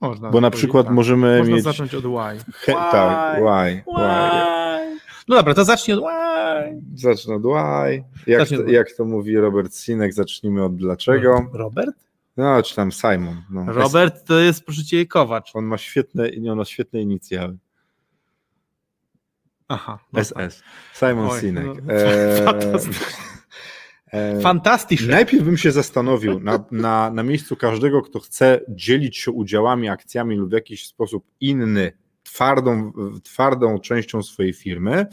Można 0.01 0.29
Bo 0.29 0.41
na 0.41 0.49
przykład 0.51 0.85
tak. 0.85 0.95
możemy 0.95 1.37
Można 1.37 1.55
mieć... 1.55 1.63
zacząć 1.63 1.95
od 1.95 2.03
why. 2.03 2.51
He, 2.53 2.73
tak, 2.73 3.35
why, 3.37 3.43
why. 3.43 3.83
Why? 3.97 4.99
No 5.27 5.35
dobra, 5.35 5.53
to 5.53 5.65
zacznij 5.65 5.97
od 5.97 6.03
why. 6.03 6.81
Zacznę 6.95 7.35
od 7.35 7.41
why. 7.43 8.03
Jak, 8.27 8.39
Zacznij 8.39 8.57
to, 8.57 8.63
od 8.63 8.67
why. 8.67 8.73
jak 8.75 8.87
to 8.97 9.05
mówi 9.05 9.37
Robert 9.37 9.75
Sinek, 9.75 10.13
zacznijmy 10.13 10.63
od 10.63 10.75
dlaczego. 10.75 11.45
Robert? 11.53 11.95
No, 12.37 12.63
czy 12.63 12.75
tam 12.75 12.91
Simon. 12.91 13.41
No. 13.49 13.65
Robert 13.73 14.25
to 14.27 14.39
jest, 14.39 14.65
proszę 14.65 14.83
cię, 14.83 15.05
Kowacz. 15.05 15.51
On 15.55 15.65
ma 15.65 15.77
świetne, 15.77 16.29
on 16.51 16.57
ma 16.57 16.65
świetne 16.65 17.01
inicjały. 17.01 17.57
Aha. 19.67 19.99
no 20.13 20.23
SS. 20.23 20.63
Simon 20.93 21.27
Oj, 21.29 21.39
Sinek. 21.41 21.65
no, 21.65 21.93
E, 21.93 22.45
fantastycznie. 24.11 24.39
e, 24.39 24.41
Fantastycznie. 24.41 25.07
Najpierw 25.07 25.43
bym 25.43 25.57
się 25.57 25.71
zastanowił 25.71 26.39
na, 26.39 26.65
na, 26.71 27.11
na 27.11 27.23
miejscu 27.23 27.55
każdego, 27.55 28.01
kto 28.01 28.19
chce 28.19 28.61
dzielić 28.69 29.17
się 29.17 29.31
udziałami, 29.31 29.89
akcjami 29.89 30.35
lub 30.35 30.49
w 30.49 30.53
jakiś 30.53 30.87
sposób 30.87 31.25
inny, 31.39 31.91
twardą, 32.23 32.91
twardą 33.23 33.79
częścią 33.79 34.23
swojej 34.23 34.53
firmy, 34.53 35.05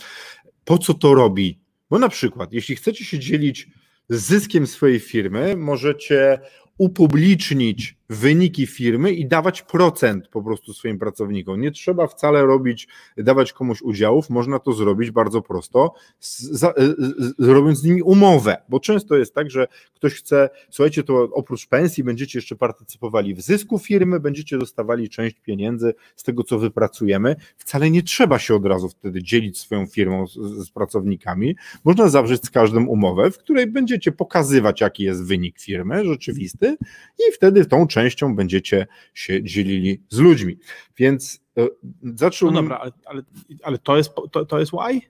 po 0.65 0.79
co 0.79 0.95
to 0.95 1.15
robi? 1.15 1.59
Bo 1.91 1.99
na 1.99 2.09
przykład, 2.09 2.53
jeśli 2.53 2.77
chcecie 2.77 3.05
się 3.05 3.19
dzielić 3.19 3.69
zyskiem 4.09 4.67
swojej 4.67 5.01
firmy, 5.01 5.57
możecie 5.57 6.39
upublicznić 6.79 7.97
wyniki 8.11 8.67
firmy 8.67 9.13
i 9.13 9.27
dawać 9.27 9.63
procent 9.63 10.29
po 10.29 10.43
prostu 10.43 10.75
swoim 10.75 10.99
pracownikom. 10.99 11.61
Nie 11.61 11.71
trzeba 11.71 12.07
wcale 12.07 12.43
robić, 12.43 12.89
dawać 13.17 13.53
komuś 13.53 13.83
udziałów, 13.83 14.31
można 14.31 14.59
to 14.59 14.73
zrobić 14.73 15.11
bardzo 15.11 15.43
prosto, 15.43 15.95
z, 16.21 16.41
z, 16.41 16.75
z, 17.39 17.49
robiąc 17.49 17.79
z 17.79 17.85
nimi 17.85 18.03
umowę, 18.03 18.57
bo 18.69 18.81
często 18.81 19.17
jest 19.17 19.35
tak, 19.35 19.51
że 19.51 19.67
ktoś 19.95 20.15
chce, 20.15 20.51
słuchajcie, 20.71 21.03
to 21.03 21.29
oprócz 21.33 21.67
pensji 21.67 22.05
będziecie 22.05 22.39
jeszcze 22.39 22.57
partycypowali 22.57 23.35
w 23.35 23.41
zysku 23.41 23.79
firmy, 23.79 24.21
będziecie 24.21 24.59
dostawali 24.59 25.09
część 25.09 25.41
pieniędzy 25.41 25.95
z 26.17 26.23
tego, 26.23 26.45
co 26.45 26.59
wypracujemy. 26.59 27.37
Wcale 27.57 27.91
nie 27.91 28.03
trzeba 28.03 28.39
się 28.39 28.55
od 28.55 28.67
razu 28.67 28.89
wtedy 28.89 29.23
dzielić 29.23 29.59
swoją 29.59 29.87
firmą 29.87 30.27
z 30.27 30.71
pracownikami. 30.71 31.57
Można 31.85 32.09
zawrzeć 32.09 32.45
z 32.45 32.51
każdym 32.51 32.89
umowę, 32.89 33.31
w 33.31 33.39
której 33.39 33.67
będziecie 33.67 34.13
pokazywać, 34.13 34.81
jaki 34.81 35.03
jest 35.03 35.27
wynik 35.27 35.61
firmy 35.61 36.05
rzeczywisty 36.05 36.77
i 37.19 37.33
wtedy 37.33 37.65
tą 37.65 37.87
częścią 37.95 38.37
będziecie 38.37 38.87
się 39.15 39.43
dzielili 39.43 40.01
z 40.09 40.19
ludźmi. 40.19 40.57
Więc 40.97 41.41
e, 41.59 41.67
No 42.03 42.13
zacząłbym... 42.17 42.55
dobra, 42.63 42.77
ale, 42.79 42.93
ale, 43.07 43.23
ale 43.63 43.79
to 43.79 43.97
jest 43.97 44.11
to, 44.33 44.45
to 44.45 44.59
jest 44.59 44.73
why? 44.73 45.01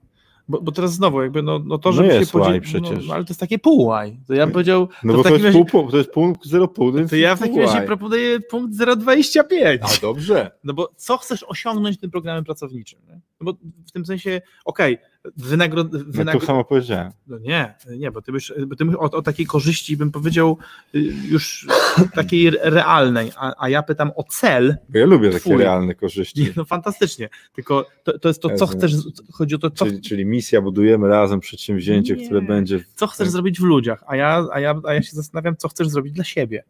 Bo, 0.48 0.60
bo 0.60 0.72
teraz 0.72 0.92
znowu 0.94 1.22
jakby 1.22 1.42
no, 1.42 1.58
no 1.58 1.78
to, 1.78 1.88
No 1.88 1.96
żeby 1.96 2.08
jest 2.08 2.32
się 2.32 2.38
podzielić, 2.38 2.64
why 2.64 2.80
przecież. 2.80 3.06
No, 3.08 3.14
ale 3.14 3.24
to 3.24 3.30
jest 3.30 3.40
takie 3.40 3.58
pół 3.58 3.92
why. 3.92 4.16
To 4.26 4.34
ja 4.34 4.46
bym 4.46 4.52
powiedział, 4.52 4.88
No 5.04 5.12
to 5.12 5.16
bo 5.16 5.22
to 5.22 5.28
jest, 5.34 5.44
razie, 5.44 5.64
pół, 5.64 5.90
to 5.90 5.96
jest 5.96 6.10
punkt 6.10 6.46
0,5, 6.46 6.96
więc 6.96 7.10
to 7.10 7.16
ja 7.16 7.36
w 7.36 7.40
takim 7.40 7.58
razie 7.58 7.72
łaj. 7.72 7.86
proponuję 7.86 8.40
punkt 8.40 8.74
0,25. 8.78 9.78
A 9.82 10.00
dobrze. 10.00 10.50
No 10.64 10.74
bo 10.74 10.90
co 10.96 11.16
chcesz 11.18 11.42
osiągnąć 11.42 11.98
tym 12.00 12.10
programem 12.10 12.44
pracowniczym? 12.44 13.00
Nie? 13.08 13.20
No 13.40 13.44
bo 13.44 13.52
w 13.86 13.92
tym 13.92 14.06
sensie, 14.06 14.40
okej, 14.64 14.98
wynagro... 15.36 15.84
No 15.84 15.98
wynagro... 16.06 16.40
to 16.40 16.46
samo 16.46 16.64
powiedziałem. 16.64 17.12
No 17.26 17.38
nie, 17.38 17.74
nie, 17.98 18.10
bo 18.10 18.22
ty 18.22 18.32
byś, 18.32 18.52
bo 18.66 18.76
ty 18.76 18.84
byś 18.84 18.94
o, 18.94 19.00
o 19.00 19.22
takiej 19.22 19.46
korzyści 19.46 19.96
bym 19.96 20.10
powiedział 20.12 20.58
y, 20.94 20.98
już 21.28 21.66
takiej 22.14 22.50
realnej, 22.50 23.32
a, 23.36 23.64
a 23.64 23.68
ja 23.68 23.82
pytam 23.82 24.10
o 24.16 24.24
cel. 24.24 24.76
Bo 24.88 24.98
ja 24.98 25.06
lubię 25.06 25.28
takie 25.30 25.40
Twój. 25.40 25.56
realne 25.56 25.94
korzyści. 25.94 26.42
Nie, 26.42 26.52
No 26.56 26.64
fantastycznie, 26.64 27.28
tylko 27.54 27.86
to, 28.04 28.18
to 28.18 28.28
jest 28.28 28.42
to, 28.42 28.56
co 28.56 28.66
chcesz, 28.66 28.92
chodzi 29.32 29.54
o 29.54 29.58
to, 29.58 29.70
co, 29.70 29.86
Czyli, 29.86 30.00
czyli 30.00 30.26
misja, 30.26 30.60
budujemy 30.62 31.08
razem 31.08 31.40
przedsięwzięcie, 31.40 32.16
Nie. 32.16 32.24
które 32.24 32.42
będzie. 32.42 32.84
co 32.94 33.06
chcesz 33.06 33.28
zrobić 33.28 33.60
w 33.60 33.64
ludziach, 33.64 34.04
a 34.06 34.16
ja, 34.16 34.46
a, 34.52 34.60
ja, 34.60 34.80
a 34.84 34.94
ja 34.94 35.02
się 35.02 35.16
zastanawiam, 35.16 35.56
co 35.56 35.68
chcesz 35.68 35.88
zrobić 35.88 36.12
dla 36.12 36.24
siebie. 36.24 36.64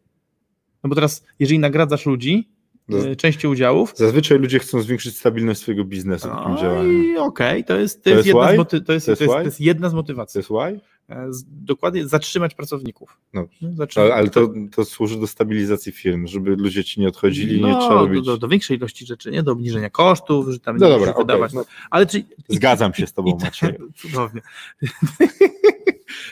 No 0.85 0.89
bo 0.89 0.95
teraz, 0.95 1.25
jeżeli 1.39 1.59
nagradzasz 1.59 2.07
ludzi 2.07 2.49
No. 2.89 3.07
y, 3.07 3.17
częścią 3.17 3.51
udziałów, 3.51 3.93
Zazwyczaj 3.97 4.39
ludzie 4.39 4.59
chcą 4.59 4.81
zwiększyć 4.83 5.17
stabilność 5.19 5.61
swojego 5.61 5.85
biznesu 5.85 6.29
takim 6.29 6.53
no 6.53 6.61
działaniem. 6.61 7.05
i 7.05 7.17
okej, 7.17 7.65
to 7.65 7.77
jest, 7.77 8.07
jedna 8.07 8.23
z 8.23 8.27
why? 8.27 8.59
moty- 8.59 8.81
to 8.85 8.93
jest, 8.93 9.11
why? 9.11 9.27
to 9.27 9.43
jest 9.43 9.61
jedna 9.61 9.89
z 9.89 9.93
To 9.93 9.97
motywacji. 9.97 10.39
jest 10.39 10.49
why? 10.49 10.81
E, 11.11 11.31
Dokładnie 11.47 12.09
zatrzymać 12.09 12.55
pracowników. 12.55 13.19
No. 13.35 13.47
Zatrzymać, 13.75 13.97
Ale, 14.07 14.15
ale 14.15 14.31
to, 14.31 14.49
to 14.75 14.85
służy 14.85 15.21
do 15.21 15.27
stabilizacji 15.27 15.93
firm, 15.93 16.27
żeby 16.27 16.57
ludzie 16.57 16.85
ci 16.85 17.01
nie 17.01 17.09
odchodzili, 17.09 17.57
nie 17.63 17.73
no, 17.73 17.81
trzeba 17.81 17.95
robić. 17.95 18.25
do, 18.27 18.37
do, 18.39 18.49
większej 18.49 18.77
ilości 18.77 19.07
rzeczy, 19.07 19.31
nie? 19.31 19.43
Do 19.43 19.53
obniżenia 19.53 19.91
kosztów, 19.91 20.49
że 20.49 20.59
tam 20.61 20.77
No 20.77 20.87
nie 20.87 20.93
dobra, 20.93 21.11
okej, 21.11 21.25
wydawać. 21.25 21.53
no, 21.53 21.65
Ale 21.91 22.07
czy, 22.07 22.25
zgadzam 22.49 22.95
się 22.95 23.07
z 23.07 23.13
tobą, 23.13 23.39
Maciej. 23.43 23.75
Cudownie. 24.03 24.41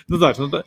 No 0.09 0.19
tak, 0.19 0.39
no 0.39 0.49
to, 0.49 0.63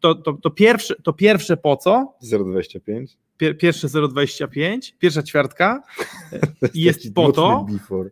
to, 0.00 0.14
to, 0.14 0.32
to, 0.32 0.50
pierwsze, 0.50 0.94
to 1.02 1.12
pierwsze 1.12 1.56
po 1.56 1.76
co? 1.76 2.14
0,25? 2.24 3.06
Pier, 3.36 3.58
pierwsze 3.58 3.88
0,25, 3.88 4.92
pierwsza 4.98 5.22
ćwiartka 5.22 5.82
jest 6.74 7.14
po 7.14 7.32
to, 7.32 7.66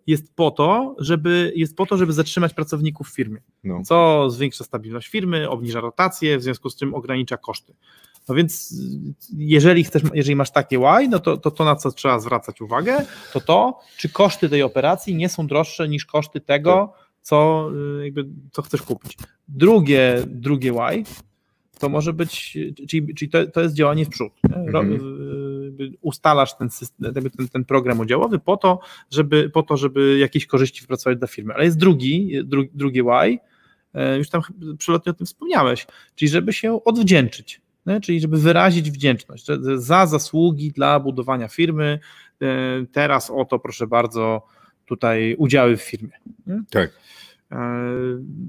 jest 0.06 0.34
po 0.34 0.50
to, 0.50 0.96
żeby, 0.98 1.52
jest 1.56 1.76
po 1.76 1.86
to, 1.86 1.96
żeby 1.96 2.12
zatrzymać 2.12 2.54
pracowników 2.54 3.08
w 3.08 3.14
firmie. 3.14 3.40
No. 3.64 3.82
Co 3.82 4.30
zwiększa 4.30 4.64
stabilność 4.64 5.08
firmy, 5.08 5.50
obniża 5.50 5.80
rotację, 5.80 6.38
w 6.38 6.42
związku 6.42 6.70
z 6.70 6.76
czym 6.76 6.94
ogranicza 6.94 7.36
koszty. 7.36 7.74
No 8.28 8.34
więc 8.34 8.74
jeżeli 9.36 9.84
chcesz, 9.84 10.02
jeżeli 10.14 10.36
masz 10.36 10.50
takie 10.50 10.76
Y, 10.78 11.08
no 11.08 11.18
to, 11.18 11.36
to 11.36 11.50
to, 11.50 11.64
na 11.64 11.76
co 11.76 11.92
trzeba 11.92 12.20
zwracać 12.20 12.60
uwagę, 12.60 13.04
to 13.32 13.40
to, 13.40 13.80
czy 13.96 14.08
koszty 14.08 14.48
tej 14.48 14.62
operacji 14.62 15.14
nie 15.14 15.28
są 15.28 15.46
droższe 15.46 15.88
niż 15.88 16.06
koszty 16.06 16.40
tego, 16.40 16.92
tak. 16.96 17.07
Co, 17.28 17.70
y, 18.00 18.04
jakby, 18.04 18.26
co 18.52 18.62
chcesz 18.62 18.82
kupić. 18.82 19.16
Drugie, 19.48 20.22
drugie 20.26 20.72
Y 20.72 21.04
to 21.78 21.88
może 21.88 22.12
być, 22.12 22.58
czyli, 22.88 23.14
czyli 23.14 23.30
to, 23.30 23.46
to 23.46 23.60
jest 23.60 23.74
działanie 23.74 24.04
w 24.04 24.08
przód. 24.08 24.32
Mhm. 24.42 24.98
Ustalasz 26.00 26.56
ten, 26.56 26.70
system, 26.70 27.14
ten, 27.14 27.48
ten 27.48 27.64
program 27.64 28.00
udziałowy 28.00 28.38
po 28.38 28.56
to, 28.56 28.80
żeby, 29.10 29.50
po 29.50 29.62
to, 29.62 29.76
żeby 29.76 30.18
jakieś 30.18 30.46
korzyści 30.46 30.84
wpracować 30.84 31.18
dla 31.18 31.28
firmy. 31.28 31.54
Ale 31.54 31.64
jest 31.64 31.78
drugi, 31.78 32.44
dru, 32.44 32.64
drugie 32.74 33.02
Y, 33.94 34.18
już 34.18 34.30
tam 34.30 34.42
przelotnie 34.78 35.10
o 35.10 35.14
tym 35.14 35.26
wspomniałeś, 35.26 35.86
czyli 36.14 36.28
żeby 36.28 36.52
się 36.52 36.84
odwdzięczyć 36.84 37.60
czyli 38.02 38.20
żeby 38.20 38.38
wyrazić 38.38 38.90
wdzięczność 38.90 39.46
za 39.76 40.06
zasługi 40.06 40.72
dla 40.72 41.00
budowania 41.00 41.48
firmy. 41.48 41.98
Teraz 42.92 43.30
oto, 43.30 43.58
proszę 43.58 43.86
bardzo, 43.86 44.46
tutaj 44.86 45.34
udziały 45.38 45.76
w 45.76 45.82
firmie. 45.82 46.12
Tak. 46.70 46.90
E, 47.52 47.58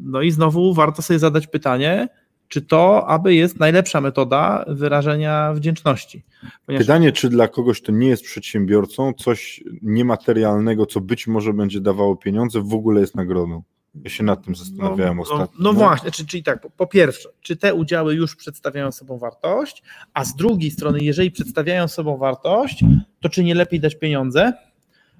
no 0.03 0.21
i 0.21 0.31
znowu 0.31 0.73
warto 0.73 1.01
sobie 1.01 1.19
zadać 1.19 1.47
pytanie, 1.47 2.07
czy 2.47 2.61
to 2.61 3.07
aby 3.07 3.35
jest 3.35 3.59
najlepsza 3.59 4.01
metoda 4.01 4.65
wyrażenia 4.67 5.53
wdzięczności. 5.53 6.23
Ponieważ... 6.65 6.87
Pytanie, 6.87 7.11
czy 7.11 7.29
dla 7.29 7.47
kogoś, 7.47 7.81
kto 7.81 7.91
nie 7.91 8.07
jest 8.07 8.23
przedsiębiorcą, 8.23 9.13
coś 9.13 9.63
niematerialnego, 9.81 10.85
co 10.85 11.01
być 11.01 11.27
może 11.27 11.53
będzie 11.53 11.81
dawało 11.81 12.15
pieniądze, 12.15 12.61
w 12.61 12.73
ogóle 12.73 13.01
jest 13.01 13.15
nagrodą. 13.15 13.63
Ja 14.03 14.09
się 14.09 14.23
nad 14.23 14.45
tym 14.45 14.55
zastanawiałem 14.55 15.15
no, 15.15 15.21
ostatnio. 15.21 15.47
No, 15.59 15.73
no 15.73 15.73
właśnie, 15.73 16.11
czyli, 16.11 16.27
czyli 16.27 16.43
tak, 16.43 16.61
po, 16.61 16.69
po, 16.69 16.87
pierwsze, 16.87 17.29
czy 17.41 17.57
te 17.57 17.73
udziały 17.73 18.15
już 18.15 18.35
przedstawiają 18.35 18.91
sobą 18.91 19.17
wartość, 19.17 19.83
a 20.13 20.25
z 20.25 20.35
drugiej 20.35 20.71
strony, 20.71 20.99
jeżeli 21.01 21.31
przedstawiają 21.31 21.87
sobą 21.87 22.17
wartość, 22.17 22.83
to 23.19 23.29
czy 23.29 23.43
nie 23.43 23.55
lepiej 23.55 23.79
dać 23.79 23.95
pieniądze? 23.95 24.53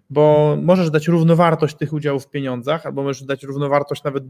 Bo 0.10 0.58
możesz 0.62 0.92
dać 0.92 1.08
równowartość 1.08 1.76
tych 1.76 1.94
udziałów 1.94 2.26
w 2.26 2.30
pieniądzach, 2.30 2.86
albo 2.86 3.04
możesz 3.04 3.24
dać 3.24 3.44
równowartość 3.44 4.04
nawet 4.04 4.24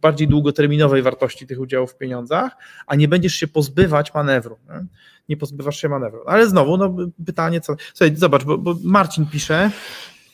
bardziej 0.00 0.28
długoterminowej 0.28 1.02
wartości 1.02 1.46
tych 1.46 1.60
udziałów 1.60 1.92
w 1.92 1.98
pieniądzach, 1.98 2.56
a 2.86 2.96
nie 2.96 3.08
będziesz 3.08 3.34
się 3.34 3.48
pozbywać 3.48 4.14
manewru. 4.14 4.58
Nie, 4.68 4.86
nie 5.28 5.36
pozbywasz 5.36 5.80
się 5.80 5.88
manewru. 5.88 6.20
Ale 6.26 6.48
znowu, 6.48 6.76
no, 6.76 6.96
pytanie, 7.26 7.60
co. 7.60 7.74
Słuchaj, 7.94 8.16
zobacz, 8.16 8.44
bo, 8.44 8.58
bo 8.58 8.76
Marcin 8.84 9.26
pisze, 9.26 9.70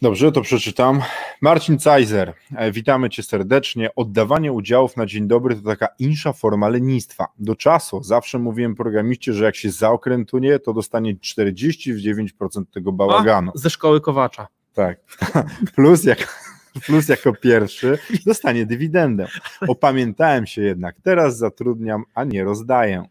Dobrze, 0.03 0.33
to 0.33 0.41
przeczytam. 0.41 1.03
Marcin 1.41 1.79
Cajzer, 1.79 2.35
e, 2.57 2.73
witamy 2.73 3.11
Cię 3.11 3.23
serdecznie. 3.23 3.95
Oddawanie 3.95 4.53
udziałów 4.53 4.97
na 4.97 5.07
dzień 5.07 5.29
dobry 5.29 5.57
to 5.57 5.63
taka 5.63 5.89
insza 5.99 6.33
forma 6.33 6.69
lenistwa. 6.69 7.27
Do 7.39 7.57
czasu 7.57 8.03
zawsze 8.03 8.39
mówiłem 8.39 8.75
programiście, 8.75 9.33
że 9.33 9.45
jak 9.45 9.57
się 9.57 9.71
zaokrętuje, 9.71 10.59
to 10.59 10.73
dostanie 10.73 11.15
49% 11.15 12.71
tego 12.71 12.93
bałaganu. 12.93 13.53
A, 13.55 13.59
ze 13.59 13.71
szkoły 13.71 14.01
Kowacza. 14.01 14.49
Tak. 14.75 15.01
Plus 15.75 16.05
jak, 16.05 16.43
plus 16.87 17.09
jako 17.09 17.33
pierwszy 17.33 17.99
dostanie 18.27 18.67
dywidendę. 18.67 19.27
Opamiętałem 19.69 20.47
się 20.47 20.63
jednak, 20.63 20.97
teraz 21.03 21.37
zatrudniam, 21.37 22.05
a 22.15 22.25
nie 22.25 22.45
rozdaję. 22.45 23.05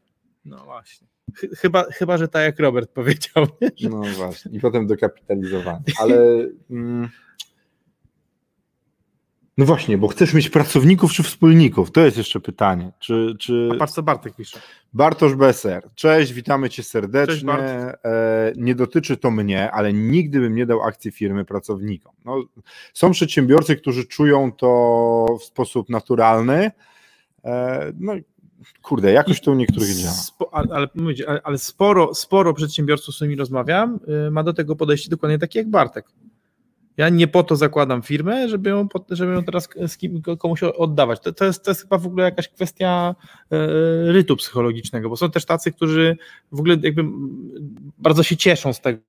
No 0.46 0.65
właśnie. 0.65 1.08
Chyba, 1.36 1.84
chyba, 1.84 2.17
że 2.17 2.27
tak 2.27 2.43
jak 2.43 2.60
Robert 2.60 2.91
powiedział. 2.91 3.48
No 3.89 4.01
właśnie, 4.17 4.51
i 4.51 4.60
potem 4.60 4.88
dokapitalizowany. 4.88 5.84
Ale. 6.00 6.17
Mm, 6.69 7.10
no 9.57 9.65
właśnie, 9.65 9.98
bo 9.98 10.07
chcesz 10.07 10.34
mieć 10.34 10.50
pracowników 10.50 11.13
czy 11.13 11.24
wspólników? 11.24 11.91
To 11.91 12.01
jest 12.01 12.17
jeszcze 12.17 12.39
pytanie. 12.39 12.91
Czy, 13.00 13.36
czy... 13.39 13.69
A 13.74 13.75
patrz 13.75 13.93
co 13.93 14.03
Bartek 14.03 14.36
pisze. 14.36 14.60
Bartosz 14.93 15.36
Beser. 15.36 15.89
Cześć, 15.96 16.34
witamy 16.34 16.69
cię 16.69 16.84
serdecznie. 16.84 17.55
Cześć, 17.55 17.96
e, 18.05 18.53
nie 18.55 18.75
dotyczy 18.75 19.17
to 19.17 19.31
mnie, 19.31 19.72
ale 19.72 19.93
nigdy 19.93 20.39
bym 20.39 20.55
nie 20.55 20.65
dał 20.65 20.81
akcji 20.81 21.12
firmy 21.12 21.46
pracownikom. 21.46 22.15
No, 22.25 22.43
są 22.93 23.12
przedsiębiorcy, 23.12 23.75
którzy 23.75 24.05
czują 24.05 24.51
to 24.51 25.25
w 25.39 25.43
sposób 25.43 25.89
naturalny. 25.89 26.72
E, 27.46 27.91
no 28.00 28.13
Kurde, 28.81 29.11
jakoś 29.11 29.41
to 29.41 29.51
u 29.51 29.55
niektórych 29.55 29.89
działa. 29.89 30.13
Spo, 30.13 30.53
ale, 30.53 30.87
ale 31.43 31.57
sporo, 31.57 32.15
sporo 32.15 32.53
przedsiębiorców, 32.53 33.13
z 33.13 33.17
którymi 33.17 33.35
rozmawiam, 33.35 33.99
y, 34.27 34.31
ma 34.31 34.43
do 34.43 34.53
tego 34.53 34.75
podejście 34.75 35.09
dokładnie 35.09 35.39
takie 35.39 35.59
jak 35.59 35.69
Bartek. 35.69 36.05
Ja 36.97 37.09
nie 37.09 37.27
po 37.27 37.43
to 37.43 37.55
zakładam 37.55 38.01
firmę, 38.01 38.49
żeby 38.49 38.69
ją, 38.69 38.87
żeby 39.09 39.33
ją 39.33 39.43
teraz 39.43 39.69
komuś 40.39 40.63
oddawać. 40.63 41.20
To, 41.20 41.33
to, 41.33 41.46
jest, 41.46 41.63
to 41.63 41.72
jest 41.72 41.81
chyba 41.81 41.98
w 41.98 42.07
ogóle 42.07 42.24
jakaś 42.24 42.50
kwestia 42.50 43.15
y, 43.53 44.11
rytu 44.11 44.35
psychologicznego, 44.35 45.09
bo 45.09 45.17
są 45.17 45.31
też 45.31 45.46
tacy, 45.46 45.72
którzy 45.72 46.17
w 46.51 46.59
ogóle 46.59 46.77
jakby 46.81 47.03
bardzo 47.98 48.24
się 48.24 48.37
cieszą 48.37 48.74
z 48.74 48.81
tego, 48.81 49.00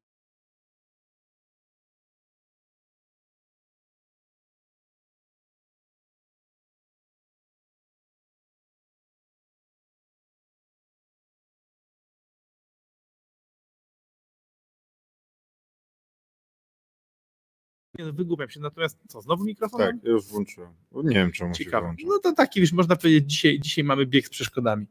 Nie, 17.98 18.04
no, 18.04 18.12
wygłupiam 18.12 18.50
się, 18.50 18.61
natomiast 18.61 18.98
co, 19.08 19.20
znowu 19.20 19.44
mikrofon? 19.44 19.80
Tak, 19.80 19.96
już 20.04 20.24
włączyłem. 20.24 20.70
Nie 20.92 21.14
wiem, 21.14 21.32
czemu 21.32 21.54
Ciekawe. 21.54 21.76
się 21.76 21.87
włączył. 21.87 22.08
No 22.08 22.18
to 22.18 22.32
taki, 22.32 22.61
wiesz, 22.61 22.72
można 22.72 22.96
powiedzieć, 22.96 23.30
dzisiaj, 23.30 23.61
dzisiaj 23.61 23.84
mamy 23.84 24.06
bieg 24.06 24.26
z 24.26 24.30
przeszkodami. 24.30 24.87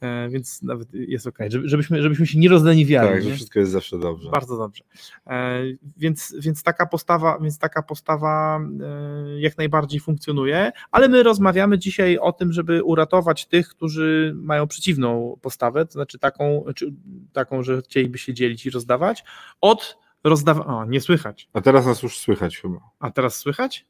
E, 0.00 0.28
więc 0.28 0.62
nawet 0.62 0.94
jest 0.94 1.26
ok, 1.26 1.38
żebyśmy, 1.64 2.02
żebyśmy 2.02 2.26
się 2.26 2.38
nie 2.38 2.48
rozleniwiali. 2.48 3.08
Tak, 3.08 3.24
nie? 3.24 3.30
że 3.30 3.36
wszystko 3.36 3.58
jest 3.58 3.72
zawsze 3.72 3.98
dobrze. 3.98 4.30
Bardzo 4.30 4.56
dobrze. 4.56 4.84
E, 5.26 5.62
więc, 5.96 6.34
więc 6.40 6.62
taka 6.62 6.86
postawa, 6.86 7.38
więc 7.38 7.58
taka 7.58 7.82
postawa 7.82 8.60
e, 8.60 9.40
jak 9.40 9.58
najbardziej 9.58 10.00
funkcjonuje, 10.00 10.72
ale 10.90 11.08
my 11.08 11.22
rozmawiamy 11.22 11.78
dzisiaj 11.78 12.18
o 12.18 12.32
tym, 12.32 12.52
żeby 12.52 12.84
uratować 12.84 13.46
tych, 13.46 13.68
którzy 13.68 14.32
mają 14.36 14.66
przeciwną 14.66 15.38
postawę, 15.42 15.86
to 15.86 15.92
znaczy 15.92 16.18
taką, 16.18 16.64
czy, 16.74 16.92
taką 17.32 17.62
że 17.62 17.82
chcieliby 17.82 18.18
się 18.18 18.34
dzielić 18.34 18.66
i 18.66 18.70
rozdawać, 18.70 19.24
od 19.60 19.98
rozdawa... 20.28 20.66
O, 20.66 20.84
nie 20.84 21.00
słychać. 21.00 21.48
A 21.52 21.60
teraz 21.60 21.86
nas 21.86 22.02
już 22.02 22.18
słychać 22.18 22.58
chyba. 22.58 22.78
A 22.98 23.10
teraz 23.10 23.36
słychać? 23.36 23.86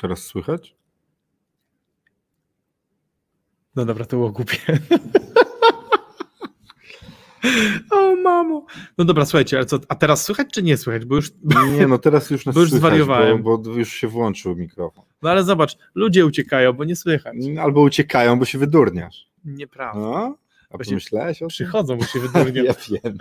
Teraz 0.00 0.22
słychać? 0.22 0.76
No 3.76 3.84
dobra, 3.84 4.04
to 4.04 4.16
było 4.16 4.30
głupie. 4.30 4.58
O 7.90 8.16
mamo. 8.16 8.66
No 8.98 9.04
dobra, 9.04 9.24
słuchajcie, 9.24 9.56
ale 9.56 9.66
co, 9.66 9.78
a 9.88 9.94
teraz 9.94 10.24
słychać 10.24 10.48
czy 10.52 10.62
nie 10.62 10.76
słychać? 10.76 11.04
Bo 11.04 11.16
już. 11.16 11.30
Nie, 11.78 11.86
no 11.86 11.98
teraz 11.98 12.30
już 12.30 12.46
nas 12.46 12.54
bo 12.54 12.60
już 12.60 12.70
słychać, 12.70 12.88
zwariowałem. 12.88 13.42
Bo, 13.42 13.58
bo, 13.58 13.70
już 13.70 13.92
się 13.92 14.08
włączył 14.08 14.56
mikrofon. 14.56 15.04
No 15.22 15.30
ale 15.30 15.44
zobacz, 15.44 15.76
ludzie 15.94 16.26
uciekają, 16.26 16.72
bo 16.72 16.84
nie 16.84 16.96
słychać. 16.96 17.36
Albo 17.60 17.80
uciekają, 17.80 18.38
bo 18.38 18.44
się 18.44 18.58
wydurniasz. 18.58 19.28
Nieprawda. 19.44 20.00
No? 20.00 20.36
A 20.70 20.78
pomyślałeś 20.78 21.36
o 21.36 21.40
tym? 21.40 21.48
Przychodzą, 21.48 21.96
bo 21.96 22.04
się 22.04 22.20
wydurnią. 22.28 22.62
ja 22.62 22.74
wiem. 22.90 23.18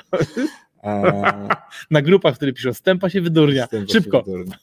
Na 1.91 2.01
grupach, 2.01 2.35
które 2.35 2.53
piszą, 2.53 2.73
stępa 2.73 3.09
się 3.09 3.21
wydurnia. 3.21 3.65
Stępa 3.65 3.93
Szybko. 3.93 4.17
Się 4.17 4.23
wydurnia. 4.23 4.57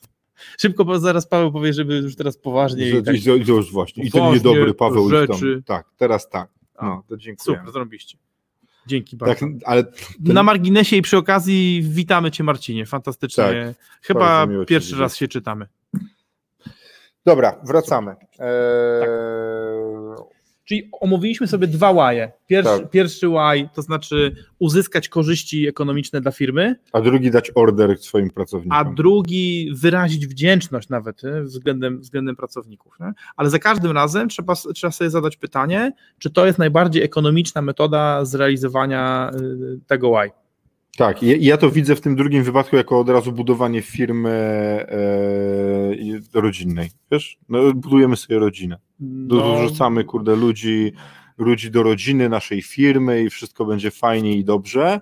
Szybko, 0.59 0.85
bo 0.85 0.99
zaraz 0.99 1.27
Paweł 1.27 1.53
powie, 1.53 1.73
żeby 1.73 1.97
już 1.97 2.17
teraz 2.17 2.39
poważnie. 2.39 2.89
I, 2.89 3.03
tak, 3.03 3.49
już 3.49 3.73
właśnie. 3.73 4.05
I 4.05 4.11
ten 4.11 4.33
niedobry 4.33 4.75
Paweł 4.75 5.11
rzeczy. 5.11 5.63
Tak, 5.67 5.87
teraz 5.97 6.29
tak. 6.29 6.49
No, 6.83 7.03
to 7.09 7.17
dziękuję. 7.17 7.59
Super, 7.59 7.73
zrobiliście. 7.73 8.19
Dzięki 8.87 9.17
bardzo. 9.17 9.35
Tak, 9.35 9.49
ale 9.65 9.85
ten... 9.85 9.95
Na 10.35 10.43
marginesie 10.43 10.97
i 10.97 11.03
przy 11.03 11.17
okazji 11.17 11.83
witamy 11.89 12.31
Cię 12.31 12.45
Marcinie, 12.45 12.87
fantastycznie. 12.87 13.45
Tak, 13.45 13.87
Chyba 14.03 14.47
pierwszy 14.67 14.97
raz 14.97 15.17
się 15.17 15.29
czytamy. 15.29 15.67
Dobra, 17.27 17.61
wracamy. 17.65 18.11
Eee... 18.11 19.01
Tak. 20.17 20.34
Czyli 20.65 20.89
omówiliśmy 21.01 21.47
sobie 21.47 21.67
dwa 21.67 21.91
łaje. 21.91 22.33
Pierwszy, 22.47 22.79
tak. 22.81 22.91
pierwszy 22.91 23.29
łaj 23.29 23.69
to 23.75 23.83
znaczy 23.83 24.37
uzyskać 24.59 25.09
korzyści 25.09 25.69
ekonomiczne 25.69 26.21
dla 26.21 26.33
firmy. 26.33 26.77
A 26.93 27.01
drugi 27.01 27.31
dać 27.31 27.51
order 27.55 27.99
swoim 27.99 28.31
pracownikom. 28.31 28.79
A 28.79 28.85
drugi 28.85 29.71
wyrazić 29.75 30.27
wdzięczność 30.27 30.89
nawet 30.89 31.23
względem, 31.43 32.01
względem 32.01 32.37
pracowników. 32.37 33.01
Nie? 33.01 33.13
Ale 33.37 33.51
za 33.51 33.59
każdym 33.59 33.93
razem 33.93 34.29
trzeba, 34.29 34.55
trzeba 34.75 34.91
sobie 34.91 35.11
zadać 35.11 35.37
pytanie, 35.37 35.93
czy 36.19 36.31
to 36.31 36.47
jest 36.47 36.59
najbardziej 36.59 37.03
ekonomiczna 37.03 37.63
metoda 37.63 38.25
zrealizowania 38.25 39.31
y, 39.41 39.81
tego 39.87 40.09
łaj. 40.09 40.44
Tak, 40.97 41.23
ja, 41.23 41.57
to 41.57 41.71
widzę 41.71 41.97
w 41.97 42.01
tym 42.01 42.17
drugim 42.17 42.45
wypadku 42.45 42.77
jako 42.77 43.01
od 43.01 43.09
razu 43.09 43.33
budowanie 43.33 43.83
firmy 43.83 44.31
e, 46.35 46.41
rodzinnej. 46.41 46.91
Wiesz, 47.11 47.39
no, 47.49 47.73
budujemy 47.73 48.17
sobie 48.17 48.39
rodzinę. 48.39 48.79
No. 49.01 49.37
Dorzucamy, 49.37 50.05
kurde, 50.05 50.37
ludzi, 50.37 50.93
ludzi 51.39 51.71
do 51.71 51.83
rodziny 51.83 52.29
naszej 52.29 52.63
firmy 52.63 53.23
i 53.23 53.31
wszystko 53.31 53.65
będzie 53.65 53.91
fajnie 53.91 54.37
i 54.37 54.45
dobrze. 54.45 55.01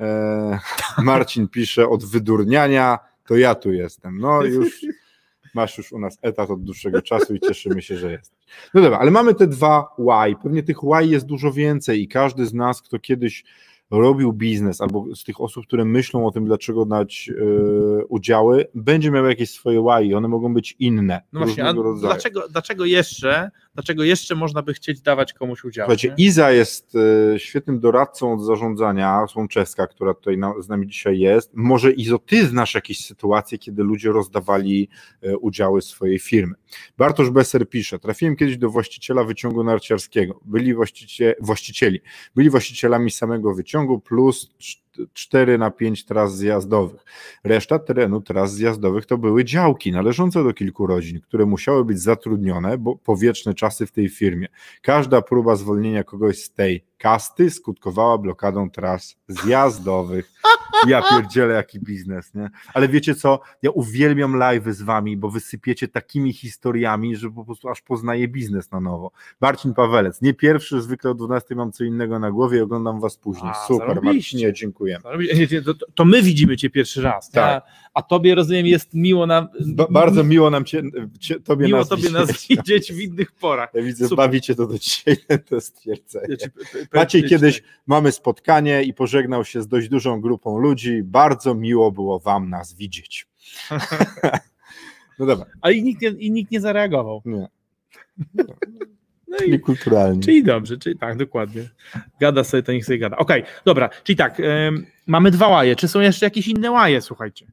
E, 0.00 0.58
Marcin 0.98 1.48
pisze 1.48 1.88
od 1.88 2.04
wydurniania, 2.04 2.98
to 3.26 3.36
ja 3.36 3.54
tu 3.54 3.72
jestem. 3.72 4.18
No 4.18 4.42
już 4.42 4.80
masz 5.54 5.78
już 5.78 5.92
u 5.92 5.98
nas 5.98 6.18
etat 6.22 6.50
od 6.50 6.62
dłuższego 6.62 7.02
czasu 7.02 7.34
i 7.34 7.40
cieszymy 7.40 7.82
się, 7.82 7.96
że 7.96 8.12
jesteś. 8.12 8.38
No 8.74 8.80
dobra, 8.80 8.98
ale 8.98 9.10
mamy 9.10 9.34
te 9.34 9.46
dwa 9.46 9.94
why. 9.98 10.36
Pewnie 10.42 10.62
tych 10.62 10.78
why 10.78 11.06
jest 11.06 11.26
dużo 11.26 11.52
więcej 11.52 12.02
i 12.02 12.08
każdy 12.08 12.46
z 12.46 12.54
nas, 12.54 12.82
kto 12.82 12.98
kiedyś 12.98 13.44
robił 14.00 14.32
biznes, 14.32 14.80
albo 14.80 15.14
z 15.14 15.24
tych 15.24 15.40
osób, 15.40 15.66
które 15.66 15.84
myślą 15.84 16.26
o 16.26 16.30
tym, 16.30 16.44
dlaczego 16.44 16.84
dać 16.84 17.28
yy, 17.28 18.04
udziały, 18.08 18.66
będzie 18.74 19.10
miał 19.10 19.26
jakieś 19.26 19.50
swoje 19.50 19.80
why, 19.80 20.16
one 20.16 20.28
mogą 20.28 20.54
być 20.54 20.76
inne. 20.78 21.22
No 21.32 21.40
właśnie, 21.40 21.64
dlaczego, 22.00 22.48
dlaczego 22.48 22.84
jeszcze, 22.84 23.50
dlaczego 23.74 24.04
jeszcze 24.04 24.34
można 24.34 24.62
by 24.62 24.74
chcieć 24.74 25.00
dawać 25.00 25.32
komuś 25.32 25.64
udział? 25.64 25.86
Słuchajcie, 25.86 26.08
nie? 26.08 26.24
Iza 26.24 26.52
jest 26.52 26.94
yy, 26.94 27.38
świetnym 27.38 27.80
doradcą 27.80 28.32
od 28.32 28.44
zarządzania, 28.44 29.26
Słomczewska, 29.26 29.86
która 29.86 30.14
tutaj 30.14 30.38
z 30.60 30.68
nami 30.68 30.86
dzisiaj 30.86 31.18
jest. 31.18 31.50
Może 31.54 31.92
Izo, 31.92 32.18
ty 32.18 32.46
znasz 32.46 32.74
jakieś 32.74 33.06
sytuacje, 33.06 33.58
kiedy 33.58 33.82
ludzie 33.82 34.12
rozdawali 34.12 34.88
yy, 35.22 35.38
udziały 35.38 35.82
swojej 35.82 36.18
firmy. 36.18 36.54
Bartosz 36.98 37.30
Besser 37.30 37.68
pisze, 37.68 37.98
trafiłem 37.98 38.36
kiedyś 38.36 38.58
do 38.58 38.70
właściciela 38.70 39.24
wyciągu 39.24 39.64
narciarskiego, 39.64 40.40
byli 40.44 40.74
właścicie, 40.74 41.34
właścicieli, 41.40 42.00
byli 42.34 42.50
właścicielami 42.50 43.10
samego 43.10 43.54
wyciągu, 43.54 43.72
ciągu 43.72 44.00
plus 44.00 44.50
4 45.12 45.58
na 45.58 45.70
5 45.70 46.04
tras 46.04 46.36
zjazdowych. 46.36 47.04
Reszta 47.44 47.78
terenu 47.78 48.20
tras 48.20 48.54
zjazdowych 48.54 49.06
to 49.06 49.18
były 49.18 49.44
działki 49.44 49.92
należące 49.92 50.44
do 50.44 50.52
kilku 50.52 50.86
rodzin, 50.86 51.20
które 51.20 51.46
musiały 51.46 51.84
być 51.84 52.00
zatrudnione, 52.00 52.78
bo 52.78 52.96
powieczne 52.96 53.54
czasy 53.54 53.86
w 53.86 53.92
tej 53.92 54.08
firmie. 54.08 54.48
Każda 54.82 55.22
próba 55.22 55.56
zwolnienia 55.56 56.04
kogoś 56.04 56.38
z 56.38 56.52
tej 56.52 56.84
kasty 57.02 57.50
skutkowała 57.50 58.18
blokadą 58.18 58.70
tras 58.70 59.16
zjazdowych. 59.28 60.32
Ja 60.86 61.02
pierdzielę 61.10 61.54
jaki 61.54 61.80
biznes, 61.80 62.34
nie? 62.34 62.50
Ale 62.74 62.88
wiecie 62.88 63.14
co, 63.14 63.40
ja 63.62 63.70
uwielbiam 63.70 64.32
live'y 64.32 64.72
z 64.72 64.82
wami, 64.82 65.16
bo 65.16 65.30
wysypiecie 65.30 65.88
takimi 65.88 66.32
historiami, 66.32 67.16
że 67.16 67.30
po 67.30 67.44
prostu 67.44 67.68
aż 67.68 67.80
poznaję 67.80 68.28
biznes 68.28 68.70
na 68.70 68.80
nowo. 68.80 69.10
Marcin 69.40 69.74
Pawelec, 69.74 70.22
nie 70.22 70.34
pierwszy, 70.34 70.82
zwykle 70.82 71.10
o 71.10 71.14
12 71.14 71.54
mam 71.54 71.72
co 71.72 71.84
innego 71.84 72.18
na 72.18 72.30
głowie 72.30 72.58
i 72.58 72.60
oglądam 72.60 73.00
was 73.00 73.16
później. 73.16 73.50
A, 73.50 73.66
Super, 73.66 74.02
Marcinie, 74.02 74.52
dziękuję. 74.52 74.98
To, 75.64 75.74
to, 75.94 76.04
my 76.04 76.22
widzimy 76.22 76.56
cię 76.56 76.70
pierwszy 76.70 77.02
raz, 77.02 77.30
tak. 77.30 77.64
a, 77.64 77.68
a 77.94 78.02
tobie 78.02 78.34
rozumiem 78.34 78.66
jest 78.66 78.94
miło 78.94 79.26
nam... 79.26 79.48
Ba 79.66 79.86
bardzo 79.90 80.24
miło 80.24 80.50
nam 80.50 80.64
cię, 80.64 80.82
cię 81.20 81.40
tobie 81.40 81.66
miło 81.66 81.78
nas 81.78 81.88
tobie 81.88 82.02
widzieć. 82.02 82.14
nas 82.14 82.46
widzieć 82.48 82.92
w 82.92 83.00
innych 83.00 83.32
porach. 83.32 83.70
Ja 83.74 83.82
widzę, 83.82 84.08
Super. 84.08 84.26
bawicie 84.26 84.54
to 84.54 84.66
do 84.66 84.78
dzisiaj, 84.78 85.16
to 85.48 85.60
stwierdzenie. 85.60 86.26
Znaczy, 86.26 86.50
Maciej, 86.94 87.24
kiedyś 87.24 87.62
mamy 87.86 88.12
spotkanie 88.12 88.82
i 88.82 88.94
pożegnał 88.94 89.44
się 89.44 89.62
z 89.62 89.68
dość 89.68 89.88
dużą 89.88 90.20
grupą 90.20 90.58
ludzi. 90.58 91.02
Bardzo 91.02 91.54
miło 91.54 91.92
było 91.92 92.18
Wam 92.18 92.50
nas 92.50 92.74
widzieć. 92.74 93.26
no 95.18 95.26
dobra. 95.26 95.46
Ale 95.60 95.74
i 95.74 95.82
nikt 95.82 96.02
nie, 96.02 96.08
i 96.08 96.30
nikt 96.30 96.50
nie 96.50 96.60
zareagował. 96.60 97.22
Nie. 97.24 97.46
No 99.28 99.38
czyli 99.38 99.54
i, 99.54 99.60
kulturalnie. 99.60 100.22
Czyli 100.22 100.44
dobrze, 100.44 100.78
czyli 100.78 100.98
tak, 100.98 101.16
dokładnie. 101.16 101.68
Gada 102.20 102.44
sobie, 102.44 102.62
to 102.62 102.72
niech 102.72 102.84
sobie 102.84 102.98
gada. 102.98 103.16
Okej, 103.16 103.42
okay, 103.42 103.54
dobra, 103.64 103.90
czyli 104.04 104.16
tak, 104.16 104.42
mamy 105.06 105.30
dwa 105.30 105.48
łaje. 105.48 105.76
Czy 105.76 105.88
są 105.88 106.00
jeszcze 106.00 106.26
jakieś 106.26 106.48
inne 106.48 106.70
łaje, 106.70 107.00
słuchajcie? 107.00 107.46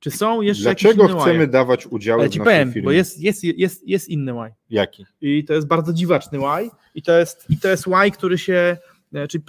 Czy 0.00 0.10
są 0.10 0.40
jeszcze 0.40 0.62
Dlaczego 0.62 1.02
jakieś 1.02 1.10
inne 1.10 1.22
chcemy 1.22 1.38
łaje? 1.38 1.46
dawać 1.46 1.86
udział 1.86 2.20
Ale 2.20 2.30
ci 2.30 2.38
powiem, 2.38 2.72
bo 2.84 2.90
jest, 2.90 3.20
jest, 3.20 3.44
jest, 3.44 3.88
jest 3.88 4.08
inny 4.08 4.34
łaj. 4.34 4.52
Jaki? 4.70 5.06
I 5.20 5.44
to 5.44 5.54
jest 5.54 5.66
bardzo 5.66 5.92
dziwaczny 5.92 6.40
łaj 6.40 6.70
i 6.94 7.02
to 7.02 7.18
jest, 7.18 7.46
i 7.50 7.58
to 7.58 7.68
jest 7.68 7.86
łaj, 7.86 8.12
który 8.12 8.38
się 8.38 8.76
E, 9.14 9.28
czyli 9.28 9.44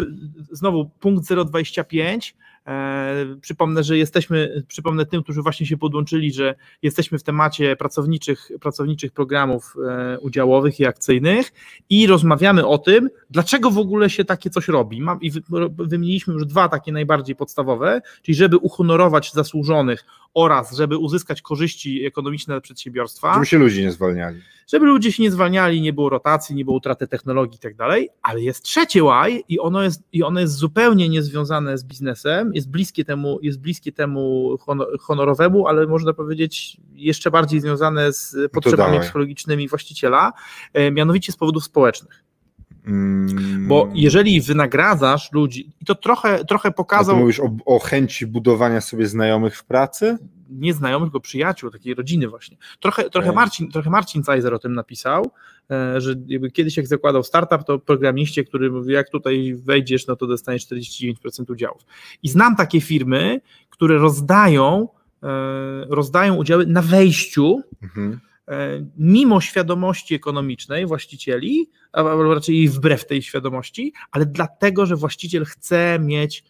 znowu 0.51 0.89
punkt 0.99 1.33
025. 1.33 2.35
E, 2.67 3.25
przypomnę, 3.41 3.83
że 3.83 3.97
jesteśmy, 3.97 4.63
przypomnę 4.67 5.05
tym, 5.05 5.23
którzy 5.23 5.41
właśnie 5.41 5.65
się 5.65 5.77
podłączyli, 5.77 6.33
że 6.33 6.55
jesteśmy 6.81 7.19
w 7.19 7.23
temacie 7.23 7.75
pracowniczych, 7.75 8.51
pracowniczych 8.61 9.11
programów 9.11 9.75
e, 9.89 10.19
udziałowych 10.19 10.79
i 10.79 10.85
akcyjnych 10.85 11.51
i 11.89 12.07
rozmawiamy 12.07 12.67
o 12.67 12.77
tym, 12.77 13.09
dlaczego 13.29 13.71
w 13.71 13.77
ogóle 13.77 14.09
się 14.09 14.25
takie 14.25 14.49
coś 14.49 14.67
robi. 14.67 15.01
Mam, 15.01 15.21
I 15.21 15.31
wymieniliśmy 15.77 16.33
już 16.33 16.45
dwa 16.45 16.69
takie 16.69 16.91
najbardziej 16.91 17.35
podstawowe, 17.35 18.01
czyli 18.21 18.35
żeby 18.35 18.57
uhonorować 18.57 19.33
zasłużonych 19.33 20.05
oraz 20.33 20.75
żeby 20.75 20.97
uzyskać 20.97 21.41
korzyści 21.41 22.05
ekonomiczne 22.05 22.53
dla 22.53 22.61
przedsiębiorstwa. 22.61 23.33
Żeby 23.33 23.45
się 23.45 23.57
ludzie 23.57 23.81
nie 23.81 23.91
zwalniali. 23.91 24.41
Żeby 24.67 24.85
ludzie 24.85 25.11
się 25.11 25.23
nie 25.23 25.31
zwalniali, 25.31 25.81
nie 25.81 25.93
było 25.93 26.09
rotacji, 26.09 26.55
nie 26.55 26.65
było 26.65 26.77
utraty 26.77 27.07
technologii 27.07 27.55
i 27.55 27.59
tak 27.59 27.75
dalej, 27.75 28.09
ale 28.21 28.41
jest 28.41 28.63
trzecie 28.63 29.01
why 29.01 29.43
i 29.49 29.59
ono 29.59 29.83
jest, 29.83 30.03
i 30.13 30.23
ono 30.23 30.39
jest 30.39 30.53
zupełnie 30.53 31.09
niezwiązane 31.09 31.77
z 31.77 31.83
biznesem, 31.83 32.51
jest 32.53 32.69
bliskie 32.69 33.05
temu, 33.05 33.39
jest 33.41 33.59
bliskie 33.59 33.91
temu 33.91 34.57
honorowemu, 34.99 35.67
ale 35.67 35.87
można 35.87 36.13
powiedzieć 36.13 36.77
jeszcze 36.93 37.31
bardziej 37.31 37.59
związane 37.59 38.13
z 38.13 38.33
no 38.33 38.49
potrzebami 38.49 38.99
psychologicznymi 38.99 39.67
właściciela, 39.67 40.33
e, 40.73 40.91
mianowicie 40.91 41.31
z 41.31 41.37
powodów 41.37 41.63
społecznych. 41.63 42.23
Mm. 42.85 43.67
Bo 43.67 43.89
jeżeli 43.93 44.41
wynagradzasz 44.41 45.31
ludzi, 45.31 45.71
i 45.81 45.85
to 45.85 45.95
trochę, 45.95 46.45
trochę 46.45 46.71
pokazał. 46.71 47.15
A 47.15 47.17
ty 47.17 47.21
mówisz 47.21 47.39
o, 47.39 47.55
o 47.65 47.79
chęci 47.79 48.27
budowania 48.27 48.81
sobie 48.81 49.07
znajomych 49.07 49.57
w 49.57 49.63
pracy? 49.63 50.17
Nie 50.49 50.73
znajomych, 50.73 51.07
tylko 51.07 51.19
przyjaciół, 51.19 51.71
takiej 51.71 51.93
rodziny 51.93 52.27
właśnie. 52.27 52.57
Trochę, 52.79 53.09
trochę, 53.09 53.31
Marcin, 53.31 53.71
trochę 53.71 53.89
Marcin 53.89 54.23
Cajzer 54.23 54.53
o 54.53 54.59
tym 54.59 54.73
napisał, 54.73 55.31
e, 55.71 56.01
że 56.01 56.15
kiedyś 56.53 56.77
jak 56.77 56.87
zakładał 56.87 57.23
startup, 57.23 57.63
to 57.63 57.79
programiście, 57.79 58.43
który 58.43 58.71
mówi, 58.71 58.93
jak 58.93 59.09
tutaj 59.09 59.55
wejdziesz, 59.65 60.07
no 60.07 60.15
to 60.15 60.27
dostaniesz 60.27 60.67
49% 60.67 61.51
udziałów. 61.51 61.81
I 62.23 62.29
znam 62.29 62.55
takie 62.55 62.81
firmy, 62.81 63.41
które 63.69 63.97
rozdają, 63.97 64.87
e, 65.23 65.27
rozdają 65.89 66.35
udziały 66.35 66.65
na 66.65 66.81
wejściu, 66.81 67.61
mhm 67.83 68.19
mimo 68.97 69.41
świadomości 69.41 70.15
ekonomicznej 70.15 70.85
właścicieli, 70.85 71.69
albo 71.91 72.33
raczej 72.33 72.69
wbrew 72.69 73.07
tej 73.07 73.21
świadomości, 73.21 73.93
ale 74.11 74.25
dlatego, 74.25 74.85
że 74.85 74.95
właściciel 74.95 75.45
chce 75.45 75.99
mieć 75.99 76.39
e, 76.39 76.43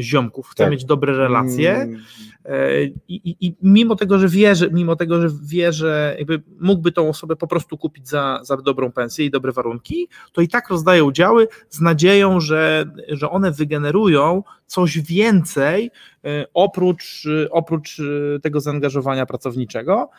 ziomków, 0.00 0.48
chce 0.48 0.64
tak. 0.64 0.72
mieć 0.72 0.84
dobre 0.84 1.16
relacje 1.16 1.74
mm. 1.74 2.02
e, 2.44 2.84
I, 2.84 2.94
i, 3.08 3.36
i, 3.40 3.54
mimo 3.62 3.96
tego, 3.96 4.18
że 4.18 4.28
wie, 4.28 4.54
że, 4.54 4.70
mimo 4.70 4.96
tego, 4.96 5.20
że 5.20 5.28
wie, 5.42 5.72
że 5.72 6.16
jakby 6.18 6.42
mógłby 6.60 6.92
tą 6.92 7.08
osobę 7.08 7.36
po 7.36 7.46
prostu 7.46 7.78
kupić 7.78 8.08
za, 8.08 8.40
za 8.42 8.56
dobrą 8.56 8.92
pensję 8.92 9.24
i 9.24 9.30
dobre 9.30 9.52
warunki, 9.52 10.08
to 10.32 10.40
i 10.40 10.48
tak 10.48 10.68
rozdaje 10.68 11.04
udziały 11.04 11.48
z 11.70 11.80
nadzieją, 11.80 12.40
że, 12.40 12.84
że 13.08 13.30
one 13.30 13.52
wygenerują 13.52 14.42
coś 14.66 14.98
więcej 14.98 15.90
e, 16.24 16.46
oprócz, 16.54 17.26
e, 17.26 17.50
oprócz 17.50 18.00
e, 18.00 18.40
tego 18.40 18.60
zaangażowania 18.60 19.26
pracowniczego, 19.26 20.10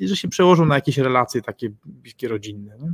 że 0.00 0.16
się 0.16 0.28
przełożą 0.28 0.66
na 0.66 0.74
jakieś 0.74 0.98
relacje 0.98 1.42
takie 1.42 1.70
bliskie 1.84 2.28
rodzinne. 2.28 2.76
Nie? 2.78 2.92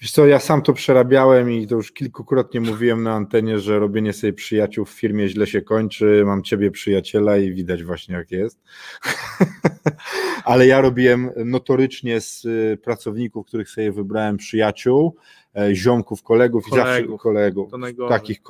Wiesz 0.00 0.12
co, 0.12 0.26
ja 0.26 0.38
sam 0.38 0.62
to 0.62 0.72
przerabiałem 0.72 1.50
i 1.52 1.66
to 1.66 1.74
już 1.74 1.92
kilkukrotnie 1.92 2.60
mówiłem 2.60 3.02
na 3.02 3.12
antenie, 3.12 3.58
że 3.58 3.78
robienie 3.78 4.12
sobie 4.12 4.32
przyjaciół 4.32 4.84
w 4.84 4.90
firmie 4.90 5.28
źle 5.28 5.46
się 5.46 5.62
kończy, 5.62 6.22
mam 6.26 6.42
ciebie 6.42 6.70
przyjaciela 6.70 7.36
i 7.36 7.52
widać 7.52 7.84
właśnie 7.84 8.14
jak 8.14 8.30
jest. 8.30 8.58
Ale 10.44 10.66
ja 10.66 10.80
robiłem 10.80 11.30
notorycznie 11.44 12.20
z 12.20 12.46
pracowników, 12.82 13.46
których 13.46 13.70
sobie 13.70 13.92
wybrałem 13.92 14.36
przyjaciół, 14.36 15.16
ziomków, 15.72 16.22
kolegów, 16.22 16.64
kolegów 16.64 17.02
i 17.02 17.08
zawsze 17.08 17.18
kolegów, 17.18 17.70
takich 18.08 18.42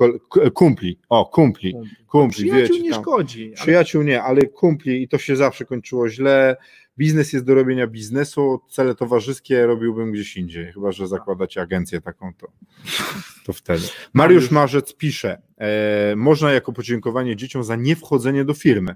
kumpli, 0.53 0.99
o 1.09 1.25
kumpli, 1.25 1.73
kumpli, 1.73 1.95
kumpli 2.07 2.43
Przyjaciół 2.45 2.75
wiecie, 2.75 2.83
nie 2.83 2.91
tam, 2.91 3.01
szkodzi. 3.01 3.45
Ale... 3.45 3.55
Przyjaciół 3.55 4.03
nie, 4.03 4.23
ale 4.23 4.41
kumpli 4.41 5.03
i 5.03 5.07
to 5.07 5.17
się 5.17 5.35
zawsze 5.35 5.65
kończyło 5.65 6.09
źle, 6.09 6.57
biznes 6.97 7.33
jest 7.33 7.45
do 7.45 7.55
robienia 7.55 7.87
biznesu, 7.87 8.61
cele 8.69 8.95
towarzyskie 8.95 9.65
robiłbym 9.65 10.11
gdzieś 10.11 10.37
indziej, 10.37 10.73
chyba, 10.73 10.91
że 10.91 11.07
zakładacie 11.07 11.61
agencję 11.61 12.01
taką, 12.01 12.33
to, 12.33 12.47
to 13.45 13.53
wtedy. 13.53 13.83
Mariusz 14.13 14.51
Marzec 14.51 14.93
pisze, 14.93 15.41
e, 15.57 16.15
można 16.15 16.51
jako 16.51 16.73
podziękowanie 16.73 17.35
dzieciom 17.35 17.63
za 17.63 17.75
niewchodzenie 17.75 18.45
do 18.45 18.53
firmy. 18.53 18.95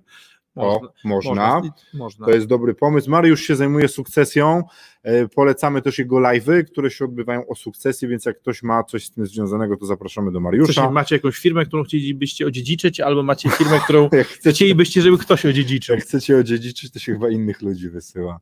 O, 0.56 0.82
można. 1.04 1.32
Można. 1.34 1.62
można. 1.94 2.26
To 2.26 2.32
jest 2.32 2.48
dobry 2.48 2.74
pomysł. 2.74 3.10
Mariusz 3.10 3.42
się 3.42 3.56
zajmuje 3.56 3.88
sukcesją. 3.88 4.64
E, 5.06 5.28
polecamy 5.28 5.82
też 5.82 6.00
jego 6.00 6.16
live'y, 6.16 6.64
które 6.64 6.92
się 6.92 7.06
odbywają 7.06 7.48
o 7.48 7.56
sukcesji, 7.56 8.08
więc 8.08 8.26
jak 8.26 8.40
ktoś 8.40 8.64
ma 8.64 8.84
coś 8.84 9.06
z 9.06 9.12
tym 9.12 9.26
związanego, 9.26 9.78
to 9.78 9.86
zapraszamy 9.86 10.32
do 10.32 10.40
Mariusza. 10.40 10.84
Coś, 10.84 10.94
macie 10.94 11.16
jakąś 11.16 11.38
firmę, 11.38 11.66
którą 11.66 11.84
chcielibyście 11.84 12.48
odziedziczyć, 12.48 13.00
albo 13.00 13.24
macie 13.24 13.50
firmę, 13.50 13.80
którą 13.84 14.10
chcecie, 14.24 14.52
chcielibyście, 14.52 15.02
żeby 15.02 15.18
ktoś 15.18 15.46
odziedziczył. 15.46 15.96
Jak 15.96 16.04
chcecie 16.04 16.38
odziedziczyć, 16.38 16.92
to 16.92 17.00
się 17.00 17.14
chyba 17.14 17.30
innych 17.30 17.62
ludzi 17.62 17.90
wysyła. 17.90 18.40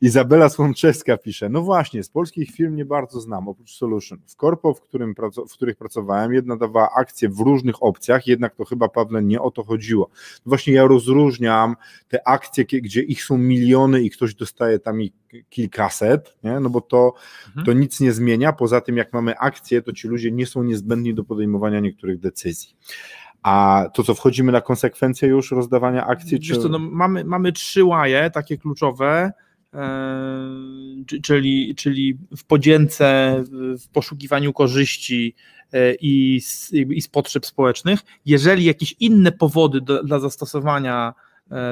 Izabela 0.00 0.48
Słomczewska 0.48 1.16
pisze, 1.16 1.48
no 1.48 1.62
właśnie, 1.62 2.02
z 2.02 2.08
polskich 2.08 2.50
firm 2.50 2.76
nie 2.76 2.84
bardzo 2.84 3.20
znam, 3.20 3.48
oprócz 3.48 3.74
Solution. 3.74 4.18
W 4.26 4.36
korpo, 4.36 4.74
w, 4.74 4.80
którym, 4.80 5.14
w 5.48 5.52
których 5.52 5.76
pracowałem, 5.76 6.34
jedna 6.34 6.56
dawała 6.56 6.90
akcje 6.96 7.28
w 7.28 7.40
różnych 7.40 7.82
opcjach, 7.82 8.26
jednak 8.26 8.54
to 8.54 8.64
chyba, 8.64 8.88
Pawle, 8.88 9.22
nie 9.22 9.40
o 9.40 9.50
to 9.50 9.64
chodziło. 9.64 10.10
Właśnie 10.46 10.72
ja 10.72 10.86
rozróżniam 10.86 11.76
te 12.08 12.28
akcje, 12.28 12.64
gdzie 12.64 13.02
ich 13.02 13.24
są 13.24 13.38
miliony 13.38 14.02
i 14.02 14.10
ktoś 14.10 14.34
dostaje 14.34 14.78
tam 14.78 15.00
kilkaset, 15.50 16.36
nie? 16.44 16.60
no 16.60 16.70
bo 16.70 16.80
to, 16.80 17.14
Mhm. 17.48 17.66
to 17.66 17.72
nic 17.72 18.00
nie 18.00 18.12
zmienia. 18.12 18.52
Poza 18.52 18.80
tym, 18.80 18.96
jak 18.96 19.12
mamy 19.12 19.38
akcje, 19.38 19.82
to 19.82 19.92
ci 19.92 20.08
ludzie 20.08 20.32
nie 20.32 20.46
są 20.46 20.62
niezbędni 20.62 21.14
do 21.14 21.24
podejmowania 21.24 21.80
niektórych 21.80 22.18
decyzji. 22.20 22.76
A 23.42 23.84
to 23.94 24.02
co, 24.02 24.14
wchodzimy 24.14 24.52
na 24.52 24.60
konsekwencje 24.60 25.28
już 25.28 25.50
rozdawania 25.50 26.06
akcji? 26.06 26.38
Wiesz 26.40 26.58
co, 26.58 26.68
no, 26.68 26.78
mamy, 26.78 27.24
mamy 27.24 27.52
trzy 27.52 27.84
łaje 27.84 28.30
takie 28.30 28.58
kluczowe, 28.58 29.32
e, 29.74 29.80
czy- 31.06 31.20
czyli, 31.20 31.74
czyli 31.74 32.18
w 32.36 32.44
podzięce, 32.44 33.36
w 33.84 33.88
poszukiwaniu 33.88 34.52
korzyści 34.52 35.34
e, 35.72 35.94
i 35.94 36.40
z, 36.40 36.72
i 36.72 37.02
z 37.02 37.08
potrzeb 37.08 37.46
społecznych. 37.46 38.00
Jeżeli 38.24 38.64
jakieś 38.64 38.94
inne 39.00 39.32
powody 39.32 39.80
do, 39.80 40.02
dla 40.04 40.18
zastosowania 40.20 41.14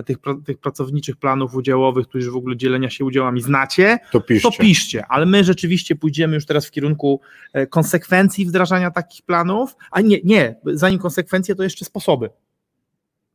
tych, 0.07 0.19
pra- 0.19 0.43
tych 0.43 0.59
pracowniczych 0.59 1.17
planów 1.17 1.55
udziałowych, 1.55 2.07
tudzież 2.07 2.31
w 2.31 2.37
ogóle 2.37 2.57
dzielenia 2.57 2.91
się 2.91 3.05
udziałami 3.05 3.41
znacie, 3.41 3.99
to 4.13 4.21
piszcie. 4.21 4.51
to 4.51 4.59
piszcie, 4.59 5.07
ale 5.09 5.27
my 5.27 5.45
rzeczywiście 5.45 5.97
pójdziemy 5.97 6.35
już 6.35 6.47
teraz 6.47 6.67
w 6.67 6.71
kierunku 6.71 7.21
e, 7.53 7.67
konsekwencji 7.67 8.47
wdrażania 8.47 8.91
takich 8.91 9.23
planów, 9.23 9.77
a 9.91 10.01
nie, 10.01 10.19
nie, 10.25 10.55
zanim 10.67 10.99
konsekwencje, 10.99 11.55
to 11.55 11.63
jeszcze 11.63 11.85
sposoby. 11.85 12.31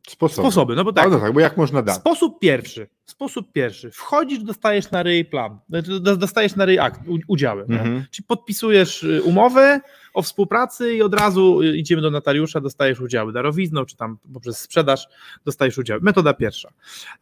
Sposoby. 0.10 0.48
Sposoby, 0.48 0.76
no 0.76 0.84
bo 0.84 0.94
tak. 0.94 1.12
No 1.12 1.20
tak, 1.20 1.34
bo 1.34 1.40
jak 1.40 1.58
można 1.58 1.82
dać? 1.82 1.96
Sposób 1.96 2.40
pierwszy. 2.40 2.88
Sposób 3.06 3.52
pierwszy. 3.52 3.92
Wchodzisz, 3.92 4.40
dostajesz 4.40 4.92
na 4.92 5.04
ryj 5.04 5.26
plan. 5.26 5.60
Znaczy, 5.70 6.00
do- 6.00 6.18
Dostajesz 6.18 6.56
na 6.56 6.66
ryj 6.66 6.80
akt, 6.80 7.02
udziały. 7.28 7.62
Mhm. 7.62 8.06
Czyli 8.12 8.26
podpisujesz 8.28 9.04
y, 9.04 9.24
umowę 9.24 9.82
o 10.14 10.22
współpracy 10.22 10.94
i 10.96 11.02
od 11.02 11.14
razu 11.14 11.62
y, 11.62 11.78
idziemy 11.78 12.02
do 12.02 12.12
notariusza, 12.12 12.62
dostajesz 12.62 13.00
udziały 13.00 13.34
darowizną, 13.34 13.86
czy 13.86 13.96
tam 13.96 14.18
poprzez 14.34 14.58
sprzedaż 14.58 15.08
dostajesz 15.46 15.78
udziały. 15.78 16.02
Metoda 16.04 16.34
pierwsza. 16.34 16.70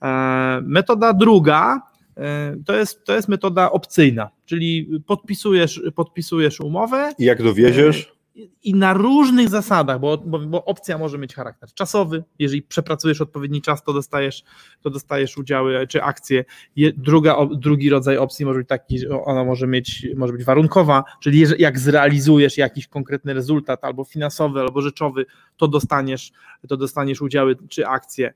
E, 0.04 0.60
metoda 0.64 1.14
druga 1.14 1.82
e, 2.18 2.56
to 2.66 2.76
jest, 2.76 3.04
to 3.06 3.14
jest 3.16 3.28
metoda 3.28 3.72
opcyjna, 3.72 4.30
czyli 4.46 4.90
podpisujesz, 5.08 5.82
podpisujesz 5.96 6.60
umowę 6.60 7.14
I 7.20 7.26
jak 7.26 7.44
dowieziesz? 7.44 8.17
I 8.64 8.76
na 8.76 8.94
różnych 8.94 9.50
zasadach, 9.50 10.00
bo, 10.00 10.18
bo, 10.18 10.40
bo 10.40 10.66
opcja 10.66 10.98
może 10.98 11.18
mieć 11.18 11.36
charakter 11.36 11.74
czasowy. 11.74 12.24
Jeżeli 12.40 12.62
przepracujesz 12.62 13.22
odpowiedni 13.22 13.62
czas, 13.62 13.84
to 13.84 13.94
dostajesz, 13.94 14.44
to 14.82 14.90
dostajesz 14.90 15.38
udziały 15.38 15.88
czy 15.88 16.04
akcje. 16.04 16.46
Je, 16.76 16.94
druga, 16.94 17.36
drugi 17.56 17.90
rodzaj 17.90 18.18
opcji 18.18 18.46
może 18.46 18.60
być 18.60 18.68
taki, 18.68 19.00
że 19.00 19.24
ona 19.24 19.44
może 19.44 19.68
mieć, 19.68 20.08
może 20.16 20.34
być 20.34 20.44
warunkowa, 20.44 21.04
czyli 21.22 21.46
jak 21.58 21.80
zrealizujesz 21.80 22.58
jakiś 22.58 22.88
konkretny 22.88 23.34
rezultat, 23.34 23.84
albo 23.84 24.04
finansowy, 24.04 24.60
albo 24.60 24.82
rzeczowy, 24.82 25.26
to 25.58 25.68
dostaniesz, 25.68 26.32
to 26.68 26.78
dostaniesz 26.78 27.22
udziały 27.22 27.56
czy 27.70 27.88
akcje. 27.88 28.34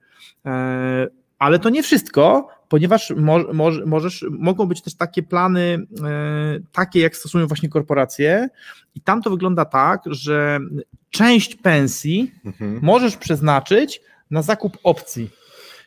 Ale 1.42 1.60
to 1.60 1.70
nie 1.70 1.84
wszystko, 1.84 2.48
ponieważ 2.70 3.14
mo, 3.18 3.40
mo, 3.54 3.70
możesz, 3.86 4.26
mogą 4.32 4.66
być 4.66 4.82
też 4.82 4.96
takie 4.96 5.24
plany, 5.24 5.88
e, 6.04 6.60
takie 6.72 7.00
jak 7.00 7.16
stosują 7.16 7.48
właśnie 7.48 7.70
korporacje, 7.70 8.50
i 8.96 9.02
tam 9.02 9.22
to 9.22 9.30
wygląda 9.30 9.66
tak, 9.66 10.02
że 10.06 10.60
część 11.10 11.56
pensji 11.56 12.32
Mhm. 12.46 12.80
możesz 12.82 13.18
przeznaczyć 13.18 14.02
na 14.32 14.42
zakup 14.42 14.78
opcji. 14.84 15.30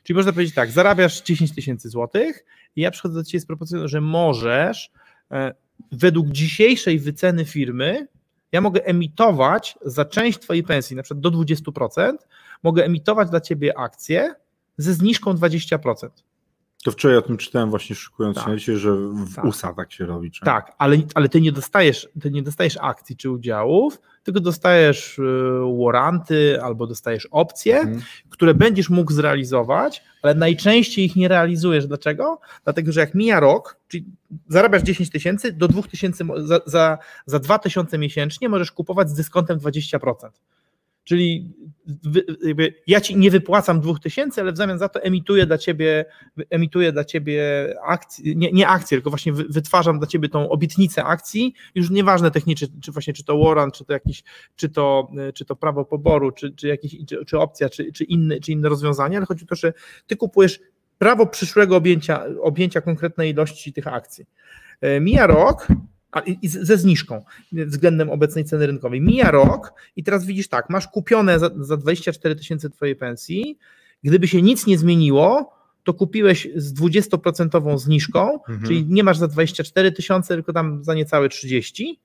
Czyli 0.03 0.17
można 0.17 0.33
powiedzieć 0.33 0.55
tak, 0.55 0.71
zarabiasz 0.71 1.23
10 1.23 1.55
tysięcy 1.55 1.89
złotych 1.89 2.45
i 2.77 2.81
ja 2.81 2.91
przychodzę 2.91 3.15
do 3.15 3.25
Ciebie 3.25 3.41
z 3.41 3.47
propozycją, 3.47 3.89
że 3.89 4.01
możesz 4.01 4.91
e, 5.31 5.55
według 5.93 6.29
dzisiejszej 6.29 6.99
wyceny 6.99 7.45
firmy, 7.45 8.09
ja 8.53 8.61
mogę 8.61 8.85
emitować 8.85 9.79
za 9.83 10.05
część 10.05 10.39
Twojej 10.39 10.63
pensji, 10.63 10.97
na 10.97 11.03
przykład 11.03 11.21
do 11.21 11.31
20%, 11.31 12.17
mogę 12.63 12.85
emitować 12.85 13.31
dla 13.31 13.41
Ciebie 13.41 13.79
akcje 13.79 14.35
ze 14.77 14.95
zniżką 14.95 15.33
20%. 15.35 16.09
To 16.85 16.91
wczoraj 16.91 17.17
o 17.17 17.23
tym 17.23 17.37
czytałem 17.37 17.71
właśnie 17.71 17.97
szykując 17.97 18.37
Tak. 18.45 18.61
się 18.61 18.77
że 18.79 18.97
w 18.97 19.35
Tak. 19.35 19.45
USA 19.45 19.75
tak 19.75 19.93
się 19.93 20.07
robi. 20.07 20.31
Czy? 20.31 20.41
Tak, 20.41 20.73
ale, 20.79 20.97
ale 21.15 21.29
ty 21.29 21.41
nie 21.41 21.53
dostajesz, 21.53 22.09
ty 22.23 22.31
nie 22.31 22.43
dostajesz 22.43 22.79
akcji 22.81 23.17
czy 23.17 23.31
udziałów, 23.31 24.01
tylko 24.23 24.41
dostajesz 24.41 25.19
y, 25.19 25.23
warranty 25.85 26.63
albo 26.63 26.87
dostajesz 26.87 27.27
opcje, 27.31 27.79
Mhm. 27.79 28.03
które 28.31 28.55
będziesz 28.55 28.91
mógł 28.91 29.13
zrealizować, 29.13 30.03
ale 30.23 30.35
najczęściej 30.35 31.05
ich 31.05 31.17
nie 31.17 31.29
realizujesz. 31.29 31.87
Dlaczego? 31.87 32.41
Dlatego, 32.65 32.93
że 32.93 33.01
jak 33.01 33.15
mija 33.15 33.41
rok, 33.41 33.77
czyli 33.89 34.05
zarabiasz 34.49 34.83
10 34.83 35.11
tysięcy, 35.11 35.53
do 35.53 35.69
2 35.69 35.83
tysięcy, 35.83 36.25
mo- 36.25 36.47
za, 36.47 36.61
za, 36.67 36.99
za 37.27 37.39
2 37.39 37.59
tysiące 37.59 37.99
miesięcznie 37.99 38.49
możesz 38.49 38.73
kupować 38.73 39.11
z 39.11 39.15
dyskontem 39.15 39.59
20%. 39.59 40.31
Czyli 41.05 41.53
ja 42.87 43.01
ci 43.01 43.17
nie 43.17 43.31
wypłacam 43.31 43.81
2000, 43.81 44.41
ale 44.41 44.53
w 44.53 44.57
zamian 44.57 44.79
za 44.79 44.89
to 44.89 45.03
emituję 45.03 45.47
dla 45.47 45.59
ciebie, 45.59 46.05
emituję 46.51 46.93
dla 46.93 47.05
ciebie 47.05 47.43
akcje, 47.87 48.35
nie, 48.35 48.53
nie 48.53 48.69
akcje, 48.69 48.97
tylko 48.99 49.11
właśnie 49.11 49.33
wy- 49.33 49.45
wytwarzam 49.49 49.99
dla 49.99 50.07
ciebie 50.07 50.29
tą 50.29 50.49
obietnicę 50.49 51.05
akcji. 51.05 51.55
Już 51.75 51.91
nieważne 51.91 52.31
technicznie, 52.31 52.69
czy 52.83 52.93
właśnie 52.93 53.13
czy 53.13 53.25
to 53.25 53.39
warrant, 53.39 53.75
czy 53.75 53.85
to 53.85 53.93
jakiś, 53.93 54.23
czy 54.57 54.69
to, 54.69 55.09
czy 55.35 55.45
to 55.45 55.57
prawo 55.57 55.85
poboru, 55.85 56.33
czy, 56.33 56.53
czy, 56.53 56.69
jakieś, 56.69 56.97
czy, 57.09 57.25
czy 57.25 57.39
opcja, 57.39 57.69
czy, 57.69 57.93
czy, 57.93 58.05
inne, 58.05 58.41
czy 58.41 58.53
inne 58.53 58.69
rozwiązanie, 58.69 59.17
ale 59.17 59.27
chodzi 59.27 59.45
o 59.45 59.49
to, 59.49 59.55
że 59.55 59.73
ty 60.07 60.17
kupujesz 60.17 60.61
prawo 60.99 61.27
przyszłego 61.27 61.77
objęcia, 61.77 62.25
objęcia 62.43 62.81
konkretnej 62.81 63.31
ilości 63.31 63.73
tych 63.73 63.87
akcji. 63.87 64.25
E, 64.81 65.01
Mija 65.01 65.27
rok, 65.27 65.69
a, 66.15 66.21
i, 66.21 66.49
ze 66.49 66.77
zniżką 66.79 67.25
względem 67.53 68.11
obecnej 68.11 68.45
ceny 68.45 68.67
rynkowej. 68.67 69.01
Mija 69.01 69.31
rok 69.31 69.73
i 69.97 70.05
teraz 70.05 70.27
widzisz 70.27 70.49
tak, 70.49 70.71
masz 70.71 70.89
kupione 70.89 71.39
za, 71.39 71.51
za 71.61 71.77
24 71.77 72.37
tysięcy 72.37 72.71
twojej 72.71 72.97
pensji, 72.97 73.59
gdyby 74.05 74.29
się 74.29 74.43
nic 74.43 74.67
nie 74.67 74.79
zmieniło, 74.79 75.55
to 75.85 75.95
kupiłeś 75.95 76.49
z 76.57 76.75
20% 76.75 77.79
zniżką, 77.79 78.33
Mhm. 78.49 78.63
czyli 78.67 78.87
nie 78.89 79.05
masz 79.05 79.19
za 79.19 79.29
24 79.29 79.93
tysiące, 79.93 80.35
tylko 80.35 80.53
tam 80.53 80.85
za 80.85 80.95
niecałe 80.95 81.29
30 81.29 82.01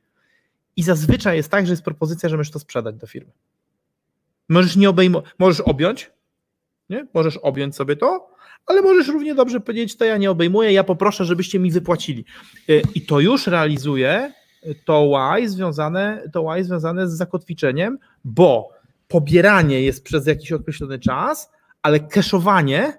i 0.75 0.83
zazwyczaj 0.83 1.37
jest 1.37 1.49
tak, 1.49 1.65
że 1.67 1.73
jest 1.73 1.83
propozycja, 1.83 2.29
że 2.29 2.37
możesz 2.37 2.51
to 2.51 2.59
sprzedać 2.59 2.95
do 2.95 3.07
firmy. 3.07 3.31
Możesz 4.49 4.75
nie 4.75 4.89
obejmo- 4.89 5.21
możesz 5.39 5.61
objąć, 5.61 6.11
nie? 6.89 7.07
możesz 7.13 7.37
objąć 7.37 7.75
sobie 7.75 7.95
to, 7.95 8.29
ale 8.65 8.81
możesz 8.81 9.07
równie 9.07 9.35
dobrze 9.35 9.59
powiedzieć, 9.59 9.97
to 9.97 10.05
ja 10.05 10.17
nie 10.17 10.31
obejmuję, 10.31 10.73
ja 10.73 10.83
poproszę, 10.83 11.25
żebyście 11.25 11.59
mi 11.59 11.71
wypłacili. 11.71 12.25
Y, 12.69 12.81
I 12.95 13.01
to 13.05 13.19
już 13.19 13.47
realizuje 13.47 14.33
to 14.85 15.09
Y 15.09 15.49
związane, 15.49 16.23
to 16.33 16.43
y 16.43 16.63
związane 16.63 17.09
z 17.09 17.11
zakotwiczeniem, 17.11 17.97
bo 18.23 18.69
pobieranie 19.07 19.81
jest 19.81 20.03
przez 20.03 20.27
jakiś 20.27 20.51
określony 20.51 20.99
czas, 20.99 21.51
ale 21.81 21.99
cashowanie 21.99 22.93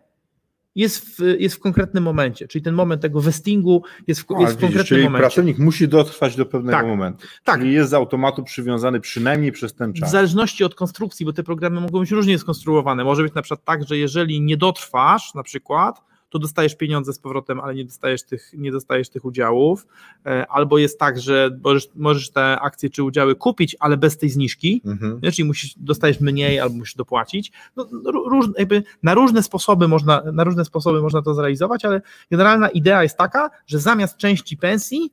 jest 0.75 1.17
w, 1.17 1.19
jest 1.39 1.57
w 1.57 1.59
konkretnym 1.59 2.05
momencie, 2.05 2.49
czyli 2.49 2.63
ten 2.63 2.75
moment 2.75 3.03
tego 3.03 3.21
vestingu 3.21 3.83
jest 4.07 4.21
w, 4.21 4.25
A, 4.37 4.41
jest 4.41 4.53
w 4.53 4.61
konkretnym 4.61 4.85
czyli 4.87 5.03
momencie. 5.05 5.23
pracownik 5.23 5.59
musi 5.59 5.89
dotrwać 5.89 6.37
do 6.37 6.47
pewnego 6.47 6.79
Tak. 6.79 6.87
momentu. 6.87 7.27
Tak. 7.45 7.61
Czyli 7.61 7.73
jest 7.73 7.91
z 7.91 7.95
automatu 7.95 8.45
przywiązany 8.45 9.01
przynajmniej 9.01 9.53
przez 9.53 9.75
ten 9.75 9.93
W 9.93 9.95
czas. 9.95 10.11
zależności 10.11 10.65
od 10.65 10.75
konstrukcji, 10.75 11.27
bo 11.27 11.33
te 11.33 11.43
programy 11.43 11.81
mogą 11.81 12.01
być 12.01 12.11
różnie 12.11 12.39
skonstruowane. 12.39 13.05
Może 13.05 13.23
być 13.23 13.35
na 13.35 13.43
przykład 13.43 13.65
tak, 13.65 13.89
że 13.89 13.97
jeżeli 13.99 14.41
nie 14.41 14.57
dotrwasz 14.57 15.35
na 15.35 15.43
przykład, 15.43 16.03
to 16.31 16.39
dostajesz 16.39 16.77
pieniądze 16.77 17.13
z 17.13 17.19
powrotem, 17.19 17.61
ale 17.61 17.75
nie 17.75 17.85
dostajesz 17.85 18.23
tych, 18.23 18.51
nie 18.57 18.73
dostajesz 18.73 19.09
tych 19.09 19.25
udziałów. 19.25 19.87
E, 20.27 20.47
Albo 20.47 20.79
jest 20.79 20.99
tak, 20.99 21.21
że 21.21 21.59
możesz, 21.65 21.89
możesz 21.95 22.31
te 22.31 22.61
akcje 22.61 22.91
czy 22.91 23.03
udziały 23.03 23.35
kupić, 23.37 23.77
ale 23.81 23.97
bez 23.97 24.19
tej 24.19 24.31
zniżki. 24.31 24.83
Mhm. 24.85 25.21
Czyli 25.33 25.45
musisz, 25.49 25.75
dostajesz 25.77 26.21
mniej 26.21 26.61
albo 26.61 26.77
musisz 26.77 26.95
dopłacić. 26.95 27.53
No, 27.77 27.87
no, 28.03 28.11
róż, 28.11 28.47
jakby 28.59 28.83
na, 29.03 29.15
różne 29.15 29.43
sposoby 29.43 29.89
można, 29.89 30.23
na 30.33 30.45
różne 30.45 30.65
sposoby 30.65 31.03
można 31.03 31.23
to 31.23 31.35
zrealizować, 31.35 31.85
ale 31.85 32.03
generalna 32.31 32.69
idea 32.69 33.03
jest 33.03 33.17
taka, 33.17 33.51
że 33.67 33.79
zamiast 33.79 34.17
części 34.17 34.57
pensji 34.57 35.13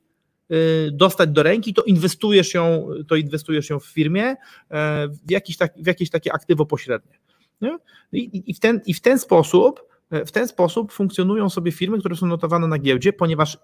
y, 0.52 0.90
dostać 0.94 1.30
do 1.30 1.44
ręki, 1.44 1.74
to 1.74 1.84
inwestujesz 1.84 2.54
ją, 2.54 2.88
to 3.08 3.16
inwestujesz 3.16 3.70
ją 3.70 3.80
w 3.80 3.86
firmie 3.86 4.24
e, 4.26 4.36
w 5.08 5.32
jakieś, 5.32 5.58
tak, 5.58 5.74
w 5.78 5.88
jakieś 5.88 6.10
takie 6.10 6.34
aktywo 6.34 6.66
pośrednie. 6.66 7.20
Nie? 7.62 7.78
I, 8.12 8.44
i- 8.52 8.54
w 8.54 8.60
ten, 8.60 8.82
I 8.86 8.94
w 8.94 9.02
ten 9.02 9.20
sposób 9.20 9.88
w 10.12 10.32
ten 10.32 10.48
sposób 10.48 10.92
funkcjonują 10.92 11.50
sobie 11.50 11.72
firmy, 11.72 12.00
które 12.00 12.16
są 12.16 12.26
notowane 12.26 12.68
na 12.68 12.78
giełdzie, 12.78 13.14
ponieważ 13.14 13.58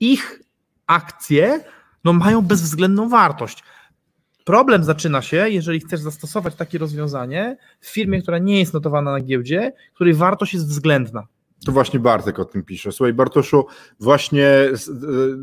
ich 0.00 0.42
akcje 0.86 1.64
no, 2.04 2.12
mają 2.12 2.42
bezwzględną 2.42 3.08
wartość. 3.08 3.62
Problem 4.44 4.84
zaczyna 4.84 5.22
się, 5.22 5.50
jeżeli 5.50 5.80
chcesz 5.80 6.00
zastosować 6.00 6.54
takie 6.54 6.78
rozwiązanie 6.78 7.56
w 7.80 7.88
firmie, 7.88 8.22
która 8.22 8.38
nie 8.38 8.58
jest 8.58 8.74
notowana 8.74 9.12
na 9.12 9.20
giełdzie, 9.20 9.72
której 9.94 10.14
wartość 10.14 10.54
jest 10.54 10.68
względna. 10.68 11.26
To 11.66 11.72
właśnie 11.72 12.00
Bartek 12.00 12.38
o 12.38 12.44
tym 12.44 12.62
pisze. 12.62 12.92
Słuchaj, 12.92 13.12
Bartoszu, 13.12 13.66
właśnie 14.00 14.48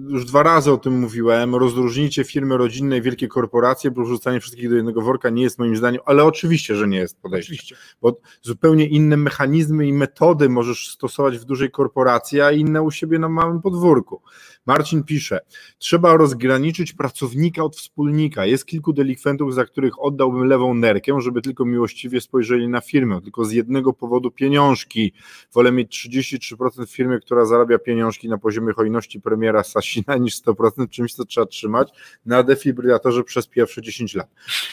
już 0.10 0.25
dwa 0.25 0.43
razy 0.43 0.71
o 0.71 0.77
tym 0.77 0.99
mówiłem. 0.99 1.55
Rozróżnijcie 1.55 2.23
firmy 2.23 2.58
rodzinne 2.58 2.97
i 2.97 3.01
wielkie 3.01 3.27
korporacje, 3.27 3.91
bo 3.91 4.03
wrzucanie 4.03 4.39
wszystkich 4.39 4.69
do 4.69 4.75
jednego 4.75 5.01
worka 5.01 5.29
nie 5.29 5.43
jest 5.43 5.60
moim 5.60 5.77
zdaniem, 5.77 6.01
ale 6.05 6.23
oczywiście, 6.23 6.75
że 6.75 6.88
nie 6.88 6.97
jest 6.97 7.21
podejście. 7.21 7.75
Bo 8.01 8.19
zupełnie 8.41 8.88
inne 8.88 9.17
mechanizmy 9.17 9.88
i 9.88 9.93
metody 9.93 10.49
możesz 10.49 10.89
stosować 10.89 11.38
w 11.38 11.45
dużej 11.45 11.71
korporacji, 11.71 12.41
a 12.41 12.51
inne 12.51 12.82
u 12.82 12.91
siebie 12.91 13.19
na 13.19 13.29
małym 13.29 13.62
podwórku. 13.62 14.21
Marcin 14.65 15.04
pisze, 15.04 15.39
trzeba 15.78 16.17
rozgraniczyć 16.17 16.93
pracownika 16.93 17.63
od 17.63 17.76
wspólnika. 17.76 18.45
Jest 18.45 18.65
kilku 18.65 18.93
delikwentów, 18.93 19.54
za 19.54 19.65
których 19.65 20.04
oddałbym 20.04 20.43
lewą 20.43 20.74
nerkę, 20.74 21.22
żeby 21.22 21.41
tylko 21.41 21.65
miłościwie 21.65 22.22
spojrzeli 22.22 22.67
na 22.67 22.82
firmę, 22.82 23.22
tylko 23.22 23.45
z 23.45 23.52
jednego 23.52 23.93
powodu 23.93 24.32
pieniążki. 24.32 25.13
Wolę 25.54 25.72
mieć 25.72 26.08
33% 26.10 26.86
w 26.86 26.91
firmie, 26.91 27.19
która 27.19 27.45
zarabia 27.45 27.80
pieniążki 27.80 28.30
na 28.30 28.38
poziomie 28.38 28.74
hojności 28.74 29.22
premiera 29.22 29.63
Sasina 29.63 30.17
niż 30.17 30.41
100% 30.41 30.89
czymś, 30.89 31.13
co 31.13 31.26
trzeba 31.26 31.48
trzymać 31.48 31.89
na 32.26 32.43
defibrylatorze 32.43 33.24
przez 33.24 33.48
pierwsze 33.48 33.82
10 33.82 34.15
lat. 34.15 34.30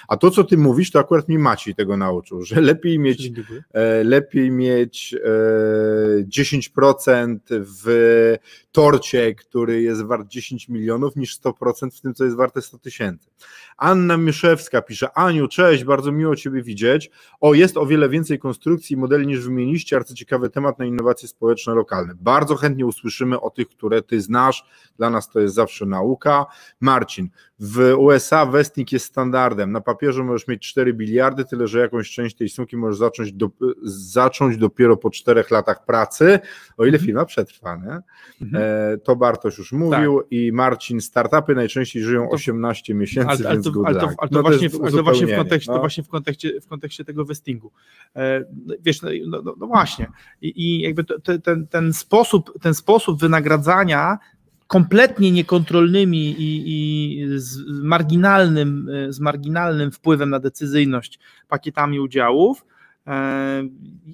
A 0.09 0.17
to, 0.17 0.31
co 0.31 0.45
ty 0.45 0.59
mówisz, 0.59 0.91
to 0.91 0.99
akurat 0.99 1.29
mi 1.29 1.39
Maciej 1.39 1.75
tego 1.75 1.97
nauczył, 1.97 2.43
że 2.43 2.61
lepiej 2.61 2.99
mieć, 2.99 3.33
e, 3.73 4.05
lepiej 4.05 4.51
mieć 4.51 5.15
e, 5.15 6.25
10% 6.25 7.39
w 7.51 8.37
torcie, 8.73 9.35
który 9.35 9.83
jest 9.83 10.03
wart 10.03 10.29
10 10.29 10.69
milionów, 10.69 11.17
niż 11.17 11.41
100% 11.41 11.91
w 11.91 12.01
tym, 12.01 12.15
co 12.15 12.25
jest 12.25 12.37
warte 12.37 12.63
100 12.63 12.79
tysięcy. 12.79 13.31
Anna 13.77 14.17
Myszewska 14.17 14.83
pisze, 14.83 15.19
Aniu, 15.19 15.49
cześć, 15.49 15.85
bardzo 15.85 16.13
miło 16.13 16.37
Ciebie 16.37 16.63
widzieć. 16.63 17.11
O, 17.41 17.55
jest 17.55 17.77
o 17.77 17.87
wiele 17.87 18.09
więcej 18.09 18.39
konstrukcji 18.39 18.95
i 18.95 18.97
modeli 18.97 19.27
niż 19.27 19.41
wymieniliście, 19.41 19.97
bardzo 19.97 20.15
ciekawy 20.15 20.51
temat 20.51 20.79
na 20.79 20.85
innowacje 20.85 21.29
społeczne 21.29 21.75
lokalne. 21.75 22.15
Bardzo 22.21 22.57
chętnie 22.57 22.87
usłyszymy 22.87 23.41
o 23.41 23.51
tych, 23.51 23.69
które 23.69 24.03
Ty 24.03 24.21
znasz, 24.21 24.65
dla 24.97 25.11
nas 25.11 25.31
to 25.31 25.41
jest 25.41 25.55
zawsze 25.55 25.87
nauka. 25.87 26.47
Marcin, 26.81 27.29
w 27.61 27.95
USA 27.99 28.47
vesting 28.47 28.93
jest 28.93 29.07
standardem, 29.07 29.73
na 29.73 29.81
papierze 29.81 30.25
możesz 30.25 30.49
mieć 30.49 30.63
4 30.69 30.95
biliardy, 30.95 31.45
tyle 31.45 31.67
że 31.67 31.79
jakąś 31.79 32.11
część 32.11 32.37
tej 32.37 32.49
sumki 32.49 32.77
możesz 32.77 32.99
zacząć, 32.99 33.33
do, 33.33 33.51
zacząć 33.83 34.57
dopiero 34.57 34.97
po 34.97 35.11
4 35.11 35.45
latach 35.51 35.85
pracy, 35.85 36.39
o 36.77 36.87
ile 36.87 36.99
firma 36.99 37.25
przetrwa, 37.25 37.77
nie? 37.77 37.99
Mhm. 38.47 38.65
E, 38.65 38.99
to 38.99 39.17
Bartosz 39.17 39.59
już 39.59 39.73
mówił 39.73 40.21
tak. 40.21 40.33
i 40.33 40.53
Marcin, 40.53 41.01
startupy 41.01 41.55
najczęściej 41.55 42.03
żyją 42.03 42.31
18 42.31 42.95
miesięcy, 42.95 43.29
ale, 43.29 43.55
więc 43.55 43.67
ale 43.67 43.75
to, 43.75 43.83
ale 43.87 44.01
to, 44.01 44.07
ale 44.19 44.29
to, 44.29 44.37
no 44.37 44.43
właśnie, 44.43 44.71
to, 44.71 44.91
to 44.91 45.03
właśnie, 45.03 45.27
w 45.27 45.37
kontekście, 45.37 45.71
no. 45.71 45.77
to 45.77 45.81
właśnie 45.81 46.05
w 46.05 46.09
kontekście, 46.09 46.61
w 46.61 46.67
kontekście 46.67 47.05
tego 47.05 47.25
vestingu. 47.25 47.73
E, 48.17 48.45
wiesz, 48.81 49.03
no, 49.03 49.11
no, 49.27 49.43
no, 49.43 49.55
no 49.59 49.67
właśnie 49.67 50.07
i, 50.41 50.63
i 50.65 50.81
jakby 50.81 51.05
to, 51.05 51.15
ten, 51.43 51.67
ten, 51.67 51.93
sposób, 51.93 52.53
ten 52.61 52.75
sposób 52.75 53.21
wynagradzania 53.21 54.19
kompletnie 54.67 55.31
niekontrolnymi 55.31 56.31
i, 56.39 56.63
i, 56.67 57.25
z, 57.39 57.59
marginalnym, 57.83 58.91
z 59.09 59.21
marginalnym 59.21 59.93
wpływem 59.93 60.31
na 60.31 60.39
decyzyjność 60.39 61.19
pakietami 61.49 62.01
udziałów, 62.01 62.67
e, 63.07 63.63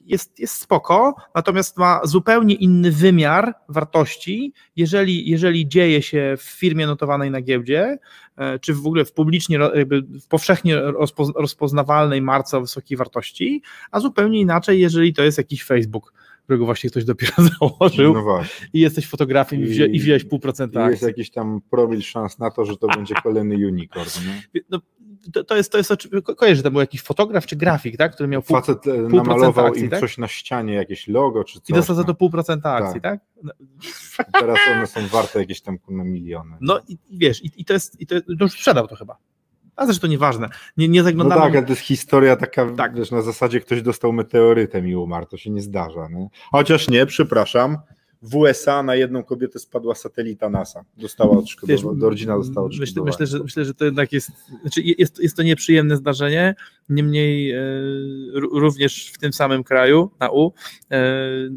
jest, 0.07 0.39
jest 0.39 0.61
spoko, 0.61 1.15
natomiast 1.35 1.79
ma 1.79 2.01
zupełnie 2.05 2.55
inny 2.55 2.91
wymiar 2.91 3.55
wartości, 3.69 4.53
jeżeli, 4.77 5.31
jeżeli 5.31 5.69
dzieje 5.69 6.03
się 6.03 6.35
w 6.39 6.43
firmie 6.43 6.87
notowanej 6.87 7.31
na 7.31 7.41
giełdzie, 7.41 7.99
e, 8.37 8.59
czy 8.59 8.75
w 8.75 8.87
ogóle 8.87 9.05
w 9.05 9.13
publicznie, 9.13 9.59
w 10.23 10.27
powszechnie 10.29 10.81
rozpoznawalnej 11.37 12.23
marce 12.23 12.59
o 12.59 12.61
wysokiej 12.61 12.97
wartości, 12.97 13.63
a 13.91 14.01
zupełnie 14.01 14.41
inaczej, 14.41 14.81
jeżeli 14.81 15.13
to 15.13 15.23
jest 15.23 15.39
jakiś 15.39 15.65
Facebook 15.65 16.13
którego 16.53 16.65
właśnie 16.65 16.91
ktoś 16.91 17.05
dopiero 17.05 17.33
założył 17.61 18.15
no 18.15 18.41
i 18.73 18.81
jesteś 18.81 19.07
fotografem 19.07 19.61
i, 19.61 19.63
i, 19.63 19.97
i 19.97 20.01
wziąłeś 20.01 20.25
pół 20.25 20.39
procenta. 20.39 20.91
Jest 20.91 21.03
jakiś 21.03 21.31
tam 21.31 21.61
promil 21.71 22.03
szans 22.03 22.39
na 22.39 22.51
to, 22.51 22.65
że 22.65 22.77
to 22.77 22.87
będzie 22.87 23.15
kolejny 23.23 23.55
unicorn. 23.55 24.11
Nie? 24.27 24.61
No, 24.71 24.81
to, 25.33 25.45
to, 25.45 25.57
jest, 25.57 25.73
to 25.73 25.79
jest, 25.79 25.93
kojarzę, 26.37 26.57
że 26.57 26.63
to 26.63 26.71
był 26.71 26.81
jakiś 26.81 27.03
fotograf 27.03 27.47
czy 27.47 27.57
grafik, 27.57 27.97
tak, 27.97 28.15
który 28.15 28.29
miał 28.29 28.43
pół, 28.43 28.57
Facet 28.57 28.87
e, 28.87 29.09
pół 29.09 29.17
namalował 29.17 29.67
akcji, 29.67 29.85
im 29.85 29.91
tak? 29.91 30.01
coś 30.01 30.19
na 30.19 30.29
ścianie, 30.29 30.75
jakieś 30.75 31.09
logo 31.09 31.45
czy 31.45 31.61
coś. 31.61 31.71
I 31.71 31.73
dostał 31.73 31.97
za 31.97 32.03
to 32.03 32.09
no. 32.09 32.15
pół 32.15 32.31
procenta 32.31 32.73
akcji, 32.73 33.01
tak? 33.01 33.21
tak? 33.21 33.29
No. 33.43 33.53
Teraz 34.41 34.59
one 34.73 34.87
są 34.87 35.07
warte 35.07 35.39
jakieś 35.39 35.61
tam 35.61 35.79
na 35.89 36.05
miliony. 36.05 36.57
No 36.61 36.81
i 36.89 36.99
wiesz, 37.11 37.45
i, 37.45 37.51
i 37.57 37.65
to 37.65 37.73
jest, 37.73 38.01
i 38.01 38.07
to, 38.07 38.21
to 38.21 38.27
już 38.41 38.53
sprzedał 38.53 38.89
to 38.89 38.97
chyba. 38.97 39.17
A 39.77 39.87
zresztą 39.87 40.07
nieważne. 40.07 40.49
Nie, 40.77 40.89
nie 40.89 41.03
zaglądamy. 41.03 41.41
No 41.41 41.47
tak, 41.47 41.57
ale 41.57 41.63
to 41.63 41.73
jest 41.73 41.83
historia 41.83 42.37
taka, 42.37 42.71
tak. 42.71 42.95
wiesz, 42.95 43.11
na 43.11 43.23
zasadzie 43.23 43.61
ktoś 43.61 43.83
dostał 43.83 44.13
meteorytem 44.13 44.89
i 44.89 44.95
umarł, 44.95 45.27
to 45.27 45.37
się 45.37 45.51
nie 45.51 45.63
zdarza. 45.63 46.09
Nie? 46.09 46.29
Chociaż 46.51 46.89
nie, 46.89 47.07
przepraszam, 47.07 47.79
w 48.23 48.37
USA 48.37 48.83
na 48.83 48.95
jedną 48.95 49.25
kobietę 49.25 49.59
spadła 49.59 49.95
satelita 49.95 50.51
NASA. 50.51 50.85
Dostała 50.97 51.39
odszkodowanie, 51.39 52.01
rodzina 52.01 52.37
dostała 52.37 52.67
odszkodowanie. 52.67 53.07
Myślę, 53.07 53.25
myślę, 53.25 53.27
że, 53.27 53.45
myślę, 53.45 53.65
że 53.65 53.75
to 53.75 53.85
jednak 53.85 54.13
jest, 54.13 54.31
znaczy 54.61 54.83
jest, 54.83 55.19
jest 55.19 55.37
to 55.37 55.43
nieprzyjemne 55.43 55.97
zdarzenie, 55.97 56.55
niemniej 56.89 57.51
e, 57.51 57.63
również 58.35 59.13
w 59.15 59.19
tym 59.19 59.33
samym 59.33 59.65
kraju, 59.65 60.11
na 60.21 60.31
U, 60.31 60.53
e, 60.91 61.03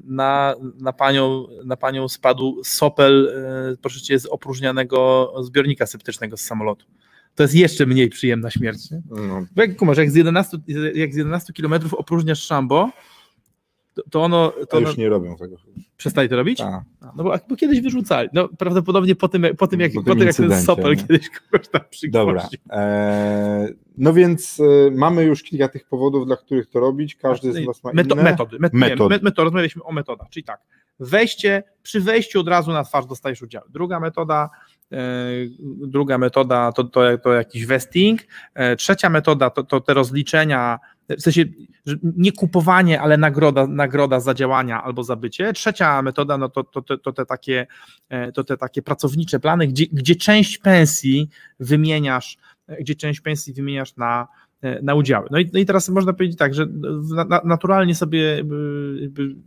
na, 0.08 0.56
na, 0.80 0.93
panią, 0.93 1.47
na 1.65 1.78
panią 1.78 2.08
spadł 2.10 2.62
sopel, 2.63 3.34
e, 3.73 3.78
proszę 3.82 4.01
cię, 4.01 4.19
z 4.19 4.25
opróżnianego 4.25 5.34
zbiornika 5.41 5.86
septycznego 5.86 6.38
z 6.38 6.41
samolotu 6.41 6.86
to 7.35 7.43
jest 7.43 7.55
jeszcze 7.55 7.85
mniej 7.85 8.09
przyjemna 8.09 8.51
śmierć. 8.51 8.91
Nie? 8.91 9.01
No. 9.09 9.45
Bo 9.55 9.61
jak 9.61 9.75
kumasz, 9.75 9.97
jak 9.97 10.11
z 10.11 10.15
11, 10.15 10.57
jak 10.95 11.13
z 11.13 11.17
11 11.17 11.53
kilometrów 11.53 11.93
opróżniasz 11.93 12.43
szambo, 12.43 12.91
to, 13.95 14.03
to 14.09 14.23
ono... 14.23 14.53
To 14.69 14.79
już 14.79 14.89
ono... 14.89 14.97
nie 14.97 15.09
robią 15.09 15.35
tego. 15.35 15.57
Przestali 15.97 16.29
to 16.29 16.35
robić? 16.35 16.57
Tak. 16.57 16.83
No 17.15 17.23
bo, 17.23 17.35
bo, 17.49 17.55
kiedyś 17.55 17.81
wyrzucali. 17.81 18.29
No 18.33 18.49
prawdopodobnie 18.57 19.15
po 19.15 19.27
tym, 19.27 19.45
po 19.57 19.67
tym 19.67 19.79
jak, 19.79 19.93
po, 19.93 20.03
po 20.03 20.15
tym, 20.15 20.27
jak 20.27 20.35
ten 20.35 20.61
Sopel 20.61 20.97
kiedyś 20.97 21.29
kogoś 21.29 21.67
tam 21.67 21.81
Dobra. 22.09 22.49
Eee, 22.69 23.73
no 23.97 24.13
więc 24.13 24.59
e, 24.59 24.91
mamy 24.91 25.23
już 25.23 25.43
kilka 25.43 25.67
tych 25.67 25.87
powodów, 25.87 26.25
dla 26.25 26.35
których 26.37 26.69
to 26.69 26.79
robić. 26.79 27.15
Każdy 27.15 27.53
z 27.53 27.65
Was 27.65 27.83
ma 27.83 27.91
Meto, 27.93 28.15
inne. 28.15 28.23
Metody. 28.23 28.57
Met, 28.59 28.73
metody. 28.73 29.19
Nie. 29.23 29.31
Rozmawialiśmy 29.37 29.83
o 29.83 29.91
metodach, 29.91 30.29
czyli 30.29 30.43
tak. 30.43 30.61
Wejście, 30.99 31.63
przy 31.83 32.01
wejściu 32.01 32.39
od 32.39 32.47
razu 32.47 32.71
na 32.71 32.83
twarz 32.83 33.05
dostajesz 33.05 33.41
udział. 33.41 33.63
Druga 33.69 33.99
metoda 33.99 34.49
druga 35.88 36.17
metoda 36.17 36.71
to, 36.71 36.84
to, 36.84 37.17
to 37.17 37.34
jakiś 37.34 37.65
vesting. 37.65 38.21
E, 38.53 38.75
trzecia 38.75 39.10
metoda 39.10 39.49
to, 39.49 39.63
to 39.63 39.81
te 39.81 39.93
rozliczenia, 39.93 40.79
w 41.10 41.21
sensie 41.21 41.43
nie 42.03 42.31
kupowanie, 42.31 43.01
ale 43.01 43.17
nagroda, 43.17 43.67
nagroda 43.67 44.19
za 44.19 44.34
działania 44.34 44.84
albo 44.84 45.03
za 45.03 45.15
bycie. 45.15 45.53
Trzecia 45.53 46.01
metoda 46.01 46.38
no 46.38 46.49
to, 46.49 46.63
to, 46.63 46.81
to, 46.81 46.97
to, 46.97 47.13
te, 47.13 47.25
takie, 47.25 47.67
e, 48.10 48.31
to 48.31 48.43
te 48.43 48.58
takie 48.58 48.81
pracownicze 48.81 49.39
plany, 49.39 49.67
gdzie, 49.67 49.86
gdzie 49.91 50.15
część 50.15 50.58
pensji 50.58 51.29
wymieniasz, 51.60 52.38
gdzie 52.79 52.95
część 52.95 53.21
pensji 53.21 53.53
wymieniasz 53.53 53.95
na, 53.95 54.27
E, 54.27 54.44
na 54.82 54.95
udziały. 54.95 55.28
No 55.32 55.39
i, 55.39 55.49
no 55.54 55.60
i 55.60 55.65
teraz 55.65 55.89
można 55.89 56.13
powiedzieć 56.13 56.38
tak, 56.38 56.54
że 56.54 56.65
na, 57.30 57.41
naturalnie 57.43 57.95
sobie 57.95 58.43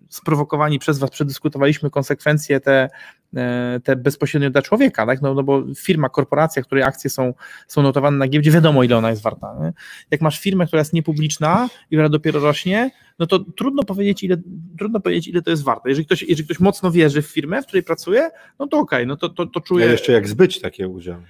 sprowokowani 0.08 0.78
przez 0.78 0.98
Was 0.98 1.10
przedyskutowaliśmy 1.10 1.90
konsekwencje 1.90 2.60
te, 2.60 2.88
e, 3.36 3.80
te 3.84 3.96
bezpośrednio 3.96 4.50
dla 4.50 4.62
człowieka, 4.62 5.06
tak? 5.06 5.22
no, 5.22 5.34
no 5.34 5.42
bo 5.42 5.62
firma, 5.76 6.08
korporacja, 6.08 6.62
której 6.62 6.84
akcje 6.84 7.10
są, 7.10 7.34
są 7.66 7.82
notowane 7.82 8.16
na 8.16 8.28
giełdzie, 8.28 8.50
wiadomo 8.50 8.84
ile 8.84 8.96
ona 8.96 9.10
jest 9.10 9.22
warta. 9.22 9.56
Nie? 9.60 9.72
Jak 10.10 10.20
masz 10.20 10.40
firmę, 10.40 10.66
która 10.66 10.80
jest 10.80 10.92
niepubliczna 10.92 11.68
i 11.90 11.96
która 11.96 12.08
dopiero 12.08 12.40
rośnie, 12.40 12.90
no 13.18 13.26
to 13.26 13.38
trudno 13.38 13.84
powiedzieć, 13.84 14.22
ile, 14.22 14.36
trudno 14.78 15.00
powiedzieć, 15.00 15.28
ile 15.28 15.42
to 15.42 15.50
jest 15.50 15.64
warte. 15.64 15.88
Jeżeli 15.88 16.06
ktoś, 16.06 16.22
jeżeli 16.22 16.44
ktoś 16.44 16.60
mocno 16.60 16.90
wierzy 16.90 17.22
w 17.22 17.26
firmę, 17.26 17.62
w 17.62 17.66
której 17.66 17.82
pracuje, 17.82 18.30
no 18.58 18.66
to 18.66 18.78
okej, 18.78 18.98
okay, 18.98 19.06
no 19.06 19.16
to, 19.16 19.28
to, 19.28 19.46
to 19.46 19.60
czuje... 19.60 19.88
A 19.88 19.90
jeszcze 19.90 20.12
jak 20.12 20.28
zbyć 20.28 20.60
takie 20.60 20.88
udziały. 20.88 21.22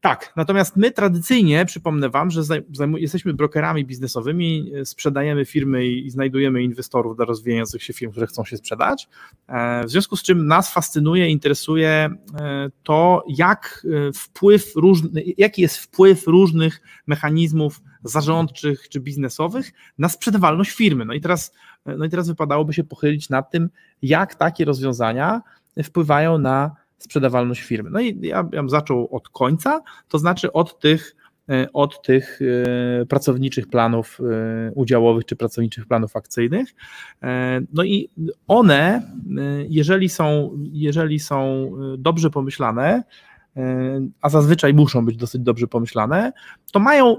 Tak, 0.00 0.32
natomiast 0.36 0.76
my 0.76 0.90
tradycyjnie, 0.90 1.66
przypomnę 1.66 2.10
Wam, 2.10 2.30
że 2.30 2.42
jesteśmy 2.96 3.34
brokerami 3.34 3.84
biznesowymi, 3.84 4.72
e, 4.74 4.86
sprzedajemy 4.86 5.44
firmy 5.44 5.86
i 5.86 6.10
znajdujemy 6.10 6.62
inwestorów 6.62 7.16
dla 7.16 7.24
rozwijających 7.24 7.82
się 7.82 7.92
firm, 7.92 8.12
które 8.12 8.26
chcą 8.26 8.44
się 8.44 8.56
sprzedać. 8.56 9.08
E, 9.48 9.84
w 9.84 9.90
związku 9.90 10.16
z 10.16 10.22
czym 10.22 10.46
nas 10.46 10.72
fascynuje, 10.72 11.28
interesuje 11.28 11.88
e, 12.40 12.70
to, 12.82 13.24
jak 13.28 13.86
wpływ 14.14 14.76
różny, 14.76 15.22
jaki 15.38 15.62
jest 15.62 15.76
wpływ 15.78 16.26
różnych 16.26 16.82
mechanizmów 17.06 17.82
zarządczych 18.04 18.88
czy 18.88 19.00
biznesowych 19.00 19.72
na 19.98 20.08
sprzedawalność 20.08 20.70
firmy. 20.70 21.04
No 21.04 21.14
i 21.14 21.20
teraz, 21.20 21.52
no 21.86 22.04
i 22.04 22.10
teraz 22.10 22.28
wypadałoby 22.28 22.72
się 22.72 22.84
pochylić 22.84 23.28
nad 23.28 23.50
tym, 23.50 23.70
jak 24.02 24.34
takie 24.34 24.64
rozwiązania 24.64 25.42
wpływają 25.84 26.38
na 26.38 26.76
sprzedawalność 26.98 27.62
firmy. 27.62 27.90
No 27.90 28.00
i 28.00 28.18
ja 28.22 28.42
bym 28.42 28.70
zaczął 28.70 29.08
od 29.14 29.28
końca, 29.28 29.80
to 30.08 30.18
znaczy 30.18 30.52
od 30.52 30.80
tych, 30.80 31.16
e, 31.48 31.72
od 31.72 32.02
tych 32.02 32.40
e, 33.02 33.06
pracowniczych 33.06 33.68
planów 33.68 34.18
e, 34.20 34.72
udziałowych 34.72 35.24
czy 35.24 35.36
pracowniczych 35.36 35.86
planów 35.86 36.16
akcyjnych. 36.16 36.74
No 37.72 37.84
i 37.84 38.08
one, 38.48 39.02
jeżeli 39.68 40.08
są, 40.08 40.50
jeżeli 40.72 41.20
są 41.20 41.70
dobrze 41.98 42.30
pomyślane, 42.30 43.02
a 44.20 44.28
zazwyczaj 44.28 44.74
muszą 44.74 45.04
być 45.06 45.16
dosyć 45.16 45.42
dobrze 45.42 45.66
pomyślane, 45.66 46.32
to 46.72 46.78
mają 46.78 47.16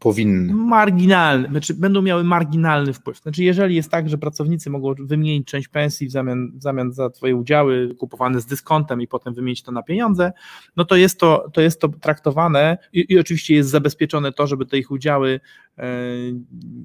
powinny. 0.00 0.54
Marginalny, 0.54 1.48
znaczy 1.48 1.74
będą 1.74 2.02
miały 2.02 2.24
marginalny 2.24 2.92
wpływ. 2.92 3.18
Znaczy, 3.18 3.44
jeżeli 3.44 3.74
jest 3.74 3.90
tak, 3.90 4.08
że 4.08 4.18
pracownicy 4.18 4.70
mogą 4.70 4.94
wymienić 4.94 5.48
część 5.48 5.68
pensji 5.68 6.06
w 6.06 6.10
zamian, 6.10 6.52
w 6.54 6.62
zamian 6.62 6.92
za 6.92 7.10
Twoje 7.10 7.36
udziały 7.36 7.94
kupowane 7.98 8.40
z 8.40 8.46
dyskontem 8.46 9.02
i 9.02 9.06
potem 9.06 9.34
wymienić 9.34 9.62
to 9.62 9.72
na 9.72 9.82
pieniądze, 9.82 10.32
no 10.76 10.84
to 10.84 10.96
jest 10.96 11.20
to, 11.20 11.50
to, 11.52 11.60
jest 11.60 11.80
to 11.80 11.88
traktowane 11.88 12.78
i, 12.92 13.06
i 13.08 13.18
oczywiście 13.18 13.54
jest 13.54 13.70
zabezpieczone 13.70 14.32
to, 14.32 14.46
żeby 14.46 14.66
te 14.66 14.78
ich 14.78 14.90
udziały 14.90 15.40
e, 15.78 15.86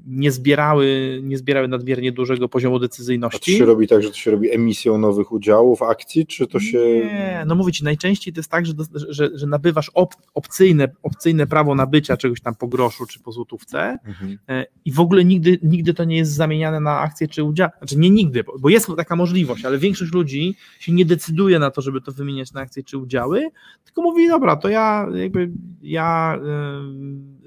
nie 0.08 0.32
zbierały, 0.32 1.20
nie 1.24 1.38
zbierały 1.38 1.68
nadmiernie 1.68 2.12
dużego 2.12 2.50
poziomu 2.50 2.80
decyzyjności. 2.80 3.52
A 3.52 3.54
to 3.54 3.60
się 3.60 3.66
robi 3.66 3.88
tak, 3.88 4.04
że 4.04 4.10
to 4.10 4.16
się 4.16 4.32
robi 4.32 4.52
emisją 4.52 4.98
nowych 4.98 5.32
udziałów, 5.32 5.82
akcji, 5.82 6.28
czy 6.28 6.48
to 6.48 6.60
się... 6.60 6.78
Nie, 6.78 7.44
no 7.48 7.56
mówię 7.56 7.72
Ci, 7.72 7.84
najczęściej 7.84 8.34
to 8.34 8.40
jest 8.40 8.52
tak, 8.52 8.66
że, 8.66 8.74
że, 9.10 9.30
że 9.34 9.48
nabywasz 9.48 9.92
op, 9.94 10.16
opcyjne, 10.34 10.88
opcyjne 11.04 11.48
prawo 11.48 11.76
nabycia 11.76 12.18
czegoś 12.18 12.42
tam 12.42 12.56
po 12.56 12.68
groszu, 12.68 13.05
czy 13.08 13.20
po 13.20 13.32
złotówce 13.32 13.98
Mhm. 14.06 14.38
e, 14.50 14.66
i 14.86 14.92
w 14.92 15.00
ogóle 15.00 15.26
nigdy, 15.26 15.60
nigdy 15.64 15.94
to 15.94 16.04
nie 16.04 16.18
jest 16.18 16.32
zamieniane 16.34 16.80
na 16.80 17.00
akcje 17.00 17.28
czy 17.28 17.44
udział. 17.44 17.70
Znaczy 17.78 17.98
nie 17.98 18.10
nigdy, 18.10 18.44
bo, 18.44 18.60
bo 18.60 18.70
jest 18.70 18.88
taka 18.98 19.16
możliwość, 19.16 19.66
ale 19.66 19.78
większość 19.78 20.14
ludzi 20.14 20.56
się 20.80 20.92
nie 20.92 21.06
decyduje 21.06 21.60
na 21.60 21.72
to, 21.72 21.82
żeby 21.82 22.02
to 22.02 22.12
wymieniać 22.12 22.54
na 22.54 22.62
akcje 22.62 22.84
czy 22.84 22.98
udziały, 22.98 23.50
tylko 23.86 24.02
mówi, 24.02 24.28
dobra, 24.28 24.56
to 24.56 24.70
ja 24.70 25.08
jakby 25.14 25.52
ja 25.82 26.38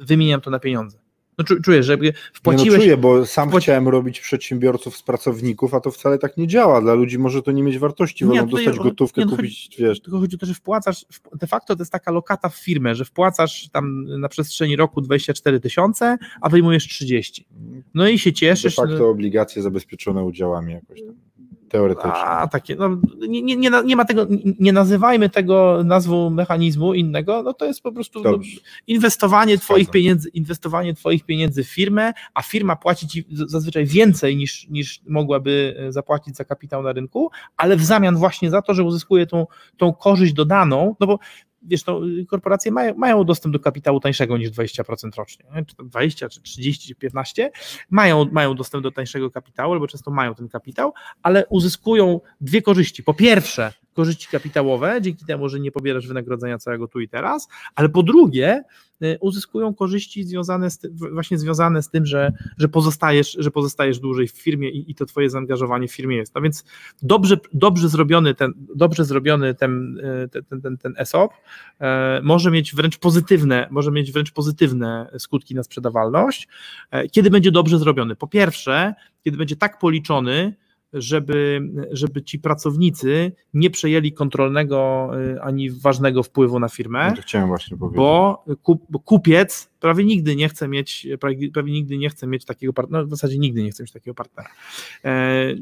y, 0.00 0.04
wymieniam 0.04 0.40
to 0.40 0.50
na 0.50 0.58
pieniądze. 0.58 0.98
No 1.38 1.44
czu, 1.44 1.62
czujesz, 1.62 1.86
że 1.86 1.92
jakby 1.92 2.06
Nie 2.06 2.12
no, 2.12 2.18
wpłaciłeś, 2.32 2.80
czuję, 2.82 2.96
bo 2.96 3.26
sam 3.26 3.50
wpłaci- 3.50 3.60
chciałem 3.62 3.88
robić 3.88 4.20
przedsiębiorców 4.20 4.96
z 4.96 5.02
pracowników, 5.02 5.74
a 5.74 5.80
to 5.80 5.90
wcale 5.90 6.18
tak 6.18 6.36
nie 6.36 6.46
działa. 6.46 6.80
Dla 6.80 6.94
ludzi 6.94 7.18
może 7.18 7.42
to 7.42 7.52
nie 7.52 7.62
mieć 7.62 7.78
wartości, 7.78 8.24
Nie, 8.24 8.30
wolą 8.40 8.46
dostać 8.46 8.78
gotówkę, 8.78 9.20
nie, 9.20 9.26
no 9.26 9.36
kupić, 9.36 9.76
wiesz, 9.78 10.00
tylko 10.00 10.18
chodzi 10.20 10.36
o 10.36 10.38
to, 10.38 10.46
że 10.46 10.54
wpłacasz, 10.54 11.06
de 11.34 11.46
facto 11.46 11.76
to 11.76 11.82
jest 11.82 11.92
taka 11.92 12.10
lokata 12.10 12.48
w 12.48 12.56
firmę, 12.56 12.94
że 12.94 13.04
wpłacasz 13.04 13.68
tam 13.72 14.04
na 14.20 14.28
przestrzeni 14.28 14.76
roku 14.76 15.00
24 15.00 15.60
tysiące, 15.60 16.16
a 16.40 16.48
wyjmujesz 16.48 16.88
30. 16.88 17.46
No 17.94 18.08
i 18.08 18.18
się 18.18 18.30
de 18.30 18.36
cieszysz. 18.36 18.74
facto 18.74 19.08
obligacje 19.08 19.62
zabezpieczone 19.62 20.24
udziałami 20.24 20.72
jakoś 20.72 21.02
tam, 21.02 21.14
teoretycznie. 21.68 22.12
A, 22.12 22.48
takie, 22.48 22.76
no, 22.76 22.88
nie, 23.28 23.42
nie, 23.42 23.56
nie, 23.56 23.70
nie 23.84 23.96
ma 23.96 24.04
tego, 24.04 24.26
nie- 24.58 24.72
nazywajmy 24.72 25.30
tego 25.30 25.84
nazwą 25.84 26.30
mechanizmu 26.30 26.94
innego, 26.94 27.42
no 27.42 27.52
to 27.52 27.64
jest 27.64 27.82
po 27.82 27.92
prostu 27.92 28.22
no, 28.22 28.38
inwestowanie 28.86 29.58
twoich 29.58 29.84
Zgadzam. 29.84 29.92
pieniędzy, 29.92 30.28
inwestowanie 30.28 30.94
twoich 30.94 31.24
pieniędzy 31.24 31.64
w 31.64 31.68
firmę, 31.68 32.12
a 32.34 32.42
firma 32.42 32.76
płaci 32.76 33.08
ci 33.08 33.24
zazwyczaj 33.30 33.86
więcej 33.86 34.36
niż, 34.36 34.68
niż 34.68 35.00
mogłaby 35.08 35.76
e, 35.88 35.92
zapłacić 35.92 36.36
za 36.36 36.44
kapitał 36.44 36.82
na 36.82 36.92
rynku, 36.92 37.30
ale 37.56 37.76
w 37.76 37.84
zamian 37.84 38.16
właśnie 38.16 38.50
za 38.50 38.62
to, 38.62 38.74
że 38.74 38.82
uzyskuje 38.82 39.26
tą, 39.26 39.46
tą 39.76 39.92
korzyść 39.92 40.32
dodaną, 40.32 40.96
no 41.00 41.06
bo 41.06 41.18
wiesz, 41.68 41.84
y, 42.20 42.26
korporacje 42.26 42.72
mają, 42.72 42.94
mają 42.94 43.24
dostęp 43.24 43.52
do 43.52 43.60
kapitału 43.60 44.00
tańszego 44.00 44.38
niż 44.38 44.50
20% 44.50 45.16
rocznie, 45.16 45.44
nie? 45.54 45.64
czy 45.64 45.76
to 45.76 45.84
20, 45.84 46.28
czy 46.28 46.42
30, 46.42 46.88
czy 46.88 46.94
15, 46.94 47.50
mają, 47.90 48.24
mają 48.32 48.54
dostęp 48.54 48.82
do 48.82 48.90
tańszego 48.90 49.30
kapitału, 49.30 49.72
albo 49.72 49.86
często 49.86 50.10
mają 50.10 50.34
ten 50.34 50.48
kapitał, 50.48 50.92
ale 51.22 51.46
uzyskują 51.46 52.20
dwie 52.40 52.62
korzyści. 52.62 53.02
Po 53.02 53.14
pierwsze, 53.14 53.72
korzyści 53.98 54.28
kapitałowe, 54.28 54.98
dzięki 55.02 55.24
temu, 55.24 55.48
że 55.48 55.60
nie 55.60 55.72
pobierasz 55.72 56.06
wynagrodzenia 56.06 56.58
całego 56.58 56.88
tu 56.88 57.00
i 57.00 57.08
teraz, 57.08 57.48
ale 57.74 57.88
po 57.88 58.02
drugie, 58.02 58.62
y, 59.02 59.18
uzyskują 59.20 59.74
korzyści 59.74 60.24
związane 60.24 60.70
z 60.70 60.80
właśnie 61.12 61.38
związane 61.38 61.82
z 61.82 61.90
tym, 61.90 62.06
że, 62.06 62.32
że, 62.58 62.68
pozostajesz, 62.68 63.36
że 63.38 63.50
pozostajesz 63.50 63.98
dłużej 63.98 64.28
w 64.28 64.42
firmie 64.42 64.70
i, 64.70 64.90
i 64.90 64.94
to 64.94 65.06
twoje 65.06 65.30
zaangażowanie 65.30 65.88
w 65.88 65.92
firmie 65.92 66.16
jest. 66.16 66.34
No 66.34 66.40
więc 66.40 66.64
dobrze, 67.02 67.36
dobrze 67.52 67.88
zrobiony 67.88 68.34
ten, 68.34 68.52
dobrze 68.74 69.04
zrobiony 69.04 69.54
ten, 69.54 69.98
y, 69.98 70.28
ten, 70.28 70.60
ten, 70.62 70.76
ten, 70.78 70.94
ESOP 70.96 71.32
e, 71.80 72.20
może 72.22 72.50
mieć 72.50 72.74
wręcz 72.74 72.98
pozytywne, 72.98 73.68
może 73.70 73.90
mieć 73.90 74.12
wręcz 74.12 74.32
pozytywne 74.32 75.10
skutki 75.18 75.54
na 75.54 75.62
sprzedawalność, 75.62 76.48
e, 76.90 77.08
kiedy 77.08 77.30
będzie 77.30 77.50
dobrze 77.50 77.78
zrobiony. 77.78 78.16
Po 78.16 78.26
pierwsze, 78.26 78.94
kiedy 79.24 79.36
będzie 79.36 79.56
tak 79.56 79.78
policzony, 79.78 80.54
żeby, 80.92 81.60
żeby 81.90 82.22
ci 82.22 82.38
pracownicy 82.38 83.32
nie 83.54 83.70
przejęli 83.70 84.12
kontrolnego 84.12 85.10
y, 85.34 85.42
ani 85.42 85.70
ważnego 85.70 86.22
wpływu 86.22 86.58
na 86.60 86.68
firmę, 86.68 87.12
No 87.16 87.22
chciałem 87.22 87.48
właśnie 87.48 87.76
powiedzieć. 87.76 87.96
bo, 87.96 88.44
kup, 88.62 88.82
bo 88.90 88.98
kupiec 88.98 89.70
prawie 89.80 90.04
nigdy 90.04 90.36
nie 90.36 90.48
chce 90.48 90.68
mieć, 90.68 91.06
prawie, 91.20 91.50
prawie 91.50 91.72
nigdy 91.72 91.98
nie 91.98 92.08
chce 92.10 92.26
mieć 92.26 92.44
takiego 92.44 92.72
partnera, 92.72 93.02
no 93.02 93.06
w 93.06 93.10
zasadzie 93.10 93.38
nigdy 93.38 93.62
nie 93.62 93.70
chce 93.70 93.82
mieć 93.82 93.92
takiego 93.92 94.14
partnera. 94.14 94.48
E, 95.04 95.54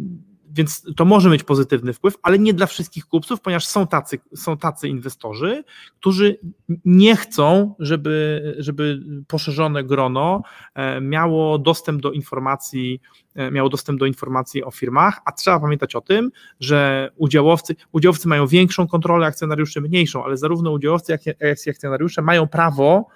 więc 0.50 0.82
to 0.96 1.04
może 1.04 1.30
mieć 1.30 1.42
pozytywny 1.42 1.92
wpływ, 1.92 2.14
ale 2.22 2.38
nie 2.38 2.54
dla 2.54 2.66
wszystkich 2.66 3.06
kupców, 3.06 3.40
ponieważ 3.40 3.66
są 3.66 3.86
tacy, 3.86 4.18
są 4.34 4.56
tacy 4.56 4.88
inwestorzy, 4.88 5.64
którzy 6.00 6.38
nie 6.84 7.16
chcą, 7.16 7.74
żeby, 7.78 8.54
żeby 8.58 9.00
poszerzone 9.28 9.84
grono 9.84 10.42
e, 10.74 11.00
miało 11.00 11.58
dostęp 11.58 12.02
do 12.02 12.12
informacji, 12.12 13.00
e, 13.34 13.50
miało 13.50 13.68
dostęp 13.68 14.00
do 14.00 14.06
informacji 14.06 14.64
o 14.64 14.70
firmach, 14.70 15.20
a 15.24 15.32
trzeba 15.32 15.60
pamiętać 15.60 15.94
o 15.94 16.00
tym, 16.00 16.30
że 16.60 17.10
udziałowcy, 17.16 17.76
udziałowcy 17.92 18.28
mają 18.28 18.46
większą 18.46 18.86
kontrolę, 18.86 19.26
akcjonariusze 19.26 19.80
mniejszą, 19.80 20.24
ale 20.24 20.36
zarówno 20.36 20.70
udziałowcy, 20.70 21.12
jak, 21.12 21.26
i 21.66 21.70
akcjonariusze 21.70 22.22
mają 22.22 22.48
prawo 22.48 23.06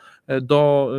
do 0.42 0.90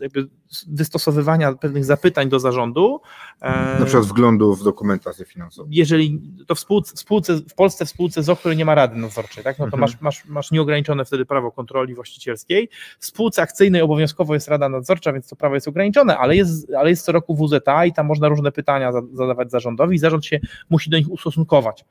y, 0.00 0.02
jakby 0.02 0.28
wystosowywania 0.68 1.52
pewnych 1.52 1.84
zapytań 1.84 2.28
do 2.28 2.40
zarządu. 2.40 3.00
e, 3.40 3.78
Na 3.80 3.84
przykład 3.86 4.06
wglądu 4.06 4.54
w 4.54 4.64
dokumentację 4.64 5.24
finansową. 5.24 5.68
jeżeli 5.72 6.22
to 6.46 6.54
w 6.54 6.60
spółce, 6.60 6.96
w 6.96 6.98
spółce, 6.98 7.36
w 7.36 7.54
Polsce 7.54 7.86
w 7.86 7.88
spółce 7.88 8.22
ZO, 8.22 8.36
której 8.36 8.56
nie 8.56 8.64
ma 8.64 8.74
rady 8.74 8.96
nadzorczej, 8.96 9.44
tak, 9.44 9.58
no 9.58 9.64
to 9.64 9.76
Mhm. 9.76 9.80
masz, 9.80 10.00
masz, 10.00 10.24
masz 10.26 10.50
nieograniczone 10.50 11.04
wtedy 11.04 11.26
prawo 11.26 11.50
kontroli 11.52 11.94
właścicielskiej. 11.94 12.68
W 12.98 13.06
spółce 13.06 13.42
akcyjnej 13.42 13.82
obowiązkowo 13.82 14.34
jest 14.34 14.48
rada 14.48 14.68
nadzorcza, 14.68 15.12
więc 15.12 15.28
to 15.28 15.36
prawo 15.36 15.54
jest 15.54 15.68
ograniczone, 15.68 16.18
ale 16.18 16.36
jest, 16.36 16.72
ale 16.78 16.90
jest 16.90 17.04
co 17.04 17.12
roku 17.12 17.34
WZA 17.48 17.86
i 17.86 17.92
tam 17.92 18.06
można 18.06 18.28
różne 18.28 18.52
pytania 18.52 18.92
za- 18.92 19.02
zadawać 19.12 19.50
zarządowi 19.50 19.96
i 19.96 19.98
zarząd 19.98 20.26
się 20.26 20.40
musi 20.70 20.90
do 20.90 20.98
nich 20.98 21.10
ustosunkować. 21.10 21.84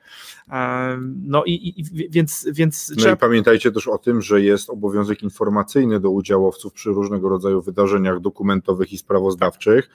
No 1.26 1.44
i, 1.46 1.52
i 1.52 1.82
i 1.82 2.10
więc, 2.10 2.48
więc 2.54 2.90
No 2.90 2.96
trzeba 2.96 3.14
i 3.14 3.18
pamiętajcie 3.18 3.72
też 3.72 3.88
o 3.88 3.98
tym, 3.98 4.22
że 4.22 4.42
jest 4.42 4.70
obowiązek 4.70 5.24
informacyjny 5.24 6.00
do 6.00 6.10
udziałowców 6.14 6.74
przy 6.74 6.90
różnego 6.90 7.30
rodzaju 7.30 7.62
wydarzeniach 7.62 8.20
dokumentowych 8.20 8.94
i 8.94 8.98
sprawozdawczych. 8.98 9.90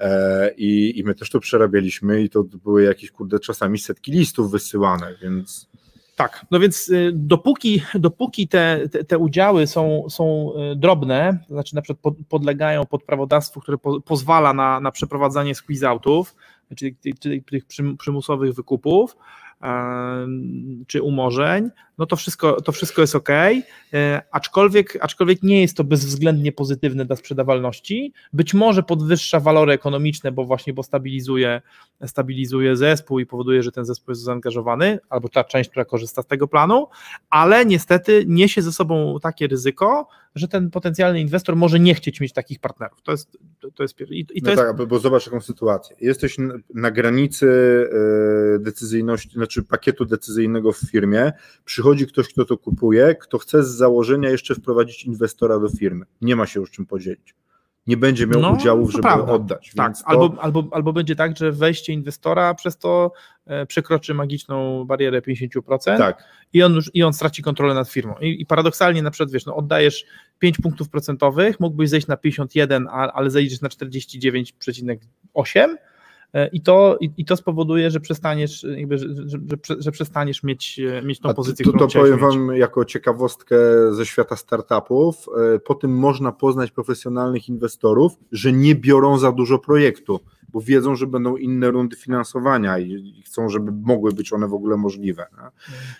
E, 0.00 0.54
I, 0.56 0.98
I 0.98 1.04
my 1.04 1.14
też 1.14 1.30
to 1.30 1.40
przerabialiśmy 1.40 2.22
i 2.22 2.30
to 2.30 2.44
były 2.64 2.82
jakieś, 2.82 3.10
kurde, 3.10 3.38
czasami 3.38 3.78
setki 3.78 4.12
listów 4.12 4.50
wysyłane, 4.50 5.14
więc 5.22 5.68
Tak, 6.16 6.46
no 6.50 6.60
więc 6.60 6.88
y, 6.88 7.10
dopóki, 7.14 7.82
dopóki 7.94 8.48
te, 8.48 8.88
te, 8.88 9.04
te 9.04 9.18
udziały 9.18 9.66
są, 9.66 10.06
są 10.08 10.52
y, 10.72 10.76
drobne, 10.76 11.38
to 11.48 11.54
znaczy 11.54 11.74
na 11.74 11.82
przykład 11.82 12.02
pod, 12.02 12.26
podlegają 12.28 12.86
pod 12.86 13.02
prawodawstwo, 13.04 13.60
które 13.60 13.78
po, 13.78 14.00
pozwala 14.00 14.52
na, 14.52 14.80
na 14.80 14.90
przeprowadzanie 14.90 15.54
squeeze-outów, 15.54 16.34
czyli, 16.76 16.96
czyli 17.20 17.42
tych 17.42 17.66
przym- 17.66 17.96
przymusowych 17.96 18.54
wykupów, 18.54 19.16
czy 20.86 21.02
umorzeń, 21.02 21.70
no 21.98 22.06
to 22.06 22.16
wszystko, 22.16 22.60
to 22.60 22.72
wszystko 22.72 23.00
jest 23.00 23.14
ok, 23.14 23.28
aczkolwiek, 24.30 24.98
aczkolwiek 25.00 25.42
nie 25.42 25.60
jest 25.60 25.76
to 25.76 25.84
bezwzględnie 25.84 26.52
pozytywne 26.52 27.04
dla 27.04 27.16
sprzedawalności. 27.16 28.12
Być 28.32 28.54
może 28.54 28.82
podwyższa 28.82 29.40
walory 29.40 29.72
ekonomiczne, 29.72 30.32
bo 30.32 30.44
właśnie 30.44 30.72
bo 30.72 30.82
stabilizuje, 30.82 31.62
stabilizuje 32.06 32.76
zespół 32.76 33.18
i 33.18 33.26
powoduje, 33.26 33.62
że 33.62 33.72
ten 33.72 33.84
zespół 33.84 34.12
jest 34.12 34.22
zaangażowany, 34.22 34.98
albo 35.08 35.28
ta 35.28 35.44
część, 35.44 35.70
która 35.70 35.84
korzysta 35.84 36.22
z 36.22 36.26
tego 36.26 36.48
planu, 36.48 36.88
ale 37.30 37.66
niestety 37.66 38.24
niesie 38.26 38.62
ze 38.62 38.72
sobą 38.72 39.18
takie 39.22 39.46
ryzyko, 39.46 40.08
że 40.34 40.48
ten 40.48 40.70
potencjalny 40.70 41.20
inwestor 41.20 41.56
może 41.56 41.80
nie 41.80 41.94
chcieć 41.94 42.20
mieć 42.20 42.32
takich 42.32 42.58
partnerów. 42.60 43.02
To 43.02 43.12
jest, 43.12 43.38
to, 43.74 43.82
jest, 43.82 43.96
pier- 43.98 44.12
i, 44.12 44.20
i 44.20 44.42
to 44.42 44.46
no 44.46 44.50
jest 44.50 44.62
tak, 44.62 44.86
bo- 44.86 44.98
zobacz 44.98 45.24
taką 45.24 45.40
sytuację. 45.40 45.96
Jesteś 46.00 46.36
na 46.74 46.90
granicy 46.90 47.48
e, 48.56 48.58
decyzyjności, 48.58 49.34
znaczy 49.34 49.62
pakietu 49.62 50.04
decyzyjnego 50.04 50.72
w 50.72 50.78
firmie, 50.78 51.32
przychodzi 51.64 52.06
ktoś, 52.06 52.28
kto 52.28 52.44
to 52.44 52.58
kupuje, 52.58 53.14
kto 53.14 53.38
chce 53.38 53.64
z 53.64 53.68
założenia 53.68 54.30
jeszcze 54.30 54.54
wprowadzić 54.54 55.04
inwestora 55.04 55.58
do 55.58 55.68
firmy. 55.68 56.04
Nie 56.20 56.36
ma 56.36 56.46
się 56.46 56.60
już 56.60 56.70
czym 56.70 56.86
podzielić. 56.86 57.34
Nie 57.86 57.96
będzie 57.96 58.26
miał 58.26 58.40
No, 58.40 58.50
udziałów, 58.52 58.90
żeby 58.92 59.02
prawda. 59.02 59.32
oddać. 59.32 59.72
Tak, 59.76 59.98
to- 59.98 60.08
albo, 60.08 60.42
albo, 60.42 60.68
albo 60.70 60.92
będzie 60.92 61.16
tak, 61.16 61.36
że 61.36 61.52
wejście 61.52 61.92
inwestora 61.92 62.54
przez 62.54 62.78
to 62.78 63.12
e, 63.46 63.66
przekroczy 63.66 64.14
magiczną 64.14 64.84
barierę 64.84 65.20
50% 65.20 65.98
tak. 65.98 66.24
i, 66.52 66.62
on 66.62 66.74
już, 66.74 66.90
i 66.94 67.02
on 67.02 67.12
straci 67.12 67.42
kontrolę 67.42 67.74
nad 67.74 67.88
firmą. 67.88 68.14
I, 68.20 68.40
i 68.40 68.46
paradoksalnie 68.46 69.02
na 69.02 69.10
przykład, 69.10 69.30
wiesz, 69.30 69.46
no, 69.46 69.56
oddajesz 69.56 70.04
5 70.38 70.58
punktów 70.58 70.88
procentowych, 70.88 71.60
mógłbyś 71.60 71.90
zejść 71.90 72.06
na 72.06 72.16
51, 72.16 72.88
a, 72.88 73.12
ale 73.12 73.30
zejdziesz 73.30 73.60
na 73.60 73.68
49,8 73.68 75.60
e, 75.60 75.76
i 76.52 76.60
to, 76.60 76.96
i, 77.00 77.10
i 77.16 77.24
to 77.24 77.36
spowoduje, 77.36 77.90
że 77.90 78.00
przestaniesz, 78.00 78.64
e, 78.64 78.80
jakby, 78.80 78.98
że, 78.98 79.08
że, 79.08 79.38
że, 79.50 79.56
prze- 79.56 79.76
że 79.78 79.90
przestaniesz 79.92 80.42
mieć, 80.42 80.80
e, 80.80 81.02
mieć 81.02 81.20
tą 81.20 81.28
A 81.28 81.34
pozycję, 81.34 81.62
którą 81.64 81.78
to 81.78 81.88
powiem 82.00 82.12
mieć. 82.12 82.20
Wam 82.20 82.56
jako 82.56 82.84
ciekawostkę 82.84 83.56
ze 83.92 84.06
świata 84.06 84.36
startupów. 84.36 85.26
e, 85.54 85.58
Po 85.58 85.74
tym 85.74 85.98
można 85.98 86.32
poznać 86.32 86.70
profesjonalnych 86.70 87.48
inwestorów, 87.48 88.12
że 88.32 88.52
nie 88.52 88.74
biorą 88.74 89.18
za 89.18 89.32
dużo 89.32 89.58
projektu, 89.58 90.20
bo 90.48 90.60
wiedzą, 90.60 90.96
że 90.96 91.06
będą 91.06 91.36
inne 91.36 91.70
rundy 91.70 91.96
finansowania 91.96 92.78
i 92.78 93.22
chcą, 93.26 93.48
żeby 93.48 93.72
mogły 93.72 94.12
być 94.12 94.32
one 94.32 94.48
w 94.48 94.54
ogóle 94.54 94.76
możliwe. 94.76 95.26
nie? 95.32 95.48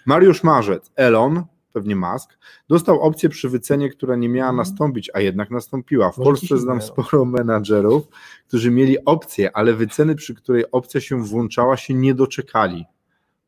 Mariusz 0.07 0.43
Marzec, 0.43 0.91
Elon, 0.97 1.43
pewnie 1.75 1.97
Musk, 1.97 2.39
dostał 2.69 3.01
opcję 3.01 3.29
przy 3.29 3.49
wycenie, 3.49 3.91
która 3.91 4.17
nie 4.17 4.29
miała 4.29 4.53
nastąpić, 4.53 5.11
a 5.15 5.21
jednak 5.21 5.51
nastąpiła. 5.51 6.13
W 6.13 6.19
Może 6.19 6.31
Polsce 6.31 6.59
znam 6.59 6.83
sporo 6.83 7.25
menadżerów, 7.39 8.03
którzy 8.49 8.71
mieli 8.71 9.05
opcję, 9.05 9.57
ale 9.57 9.75
wyceny, 9.75 10.15
przy 10.15 10.35
której 10.35 10.71
opcja 10.71 11.01
się 11.01 11.25
włączała, 11.25 11.77
się 11.77 11.95
nie 11.95 12.15
doczekali. 12.15 12.85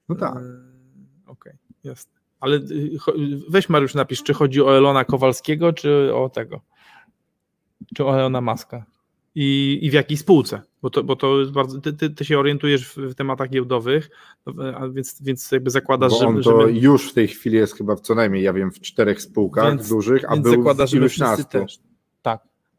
No 0.08 0.14
tak. 0.14 0.36
E, 0.36 0.40
Okej, 1.26 1.52
jest. 1.84 2.10
Ale 2.40 2.56
y, 2.56 2.98
weź 3.48 3.68
Mariusz 3.68 3.94
napisz, 3.94 4.22
czy 4.22 4.34
chodzi 4.34 4.62
o 4.62 4.76
Elona 4.76 5.04
Kowalskiego, 5.04 5.72
czy 5.72 6.14
o 6.14 6.28
tego, 6.28 6.60
czy 7.96 8.04
o 8.04 8.18
Elona 8.18 8.40
Maska 8.40 8.95
i, 9.38 9.78
i 9.82 9.90
w 9.90 9.92
jakiej 9.92 10.16
spółce, 10.16 10.62
bo 10.82 10.90
to, 10.90 11.04
bo 11.04 11.16
to 11.16 11.40
jest 11.40 11.52
bardzo, 11.52 11.80
ty, 11.80 11.92
ty, 11.92 12.10
ty 12.10 12.24
się 12.24 12.38
orientujesz 12.38 12.88
w, 12.88 12.96
w 12.96 13.14
tematach 13.14 13.50
giełdowych, 13.50 14.10
no, 14.46 14.64
a 14.64 14.88
więc, 14.88 15.22
więc 15.22 15.52
jakby 15.52 15.70
zakładasz, 15.70 16.12
Bo 16.12 16.18
że, 16.18 16.26
on 16.26 16.42
że 16.42 16.50
to 16.50 16.68
już 16.68 17.10
w 17.10 17.14
tej 17.14 17.28
chwili 17.28 17.56
jest 17.56 17.76
chyba 17.76 17.96
w 17.96 18.00
co 18.00 18.14
najmniej, 18.14 18.42
ja 18.42 18.52
wiem, 18.52 18.70
w 18.70 18.80
czterech 18.80 19.22
spółkach 19.22 19.68
Więc- 19.68 19.88
dużych, 19.88 20.24
a 20.24 20.34
więc 20.34 20.44
był 20.44 20.52
zakładasz, 20.52 20.90
w 20.90 20.94
iluś 20.94 21.18
nastu. 21.18 21.44
też. 21.44 21.78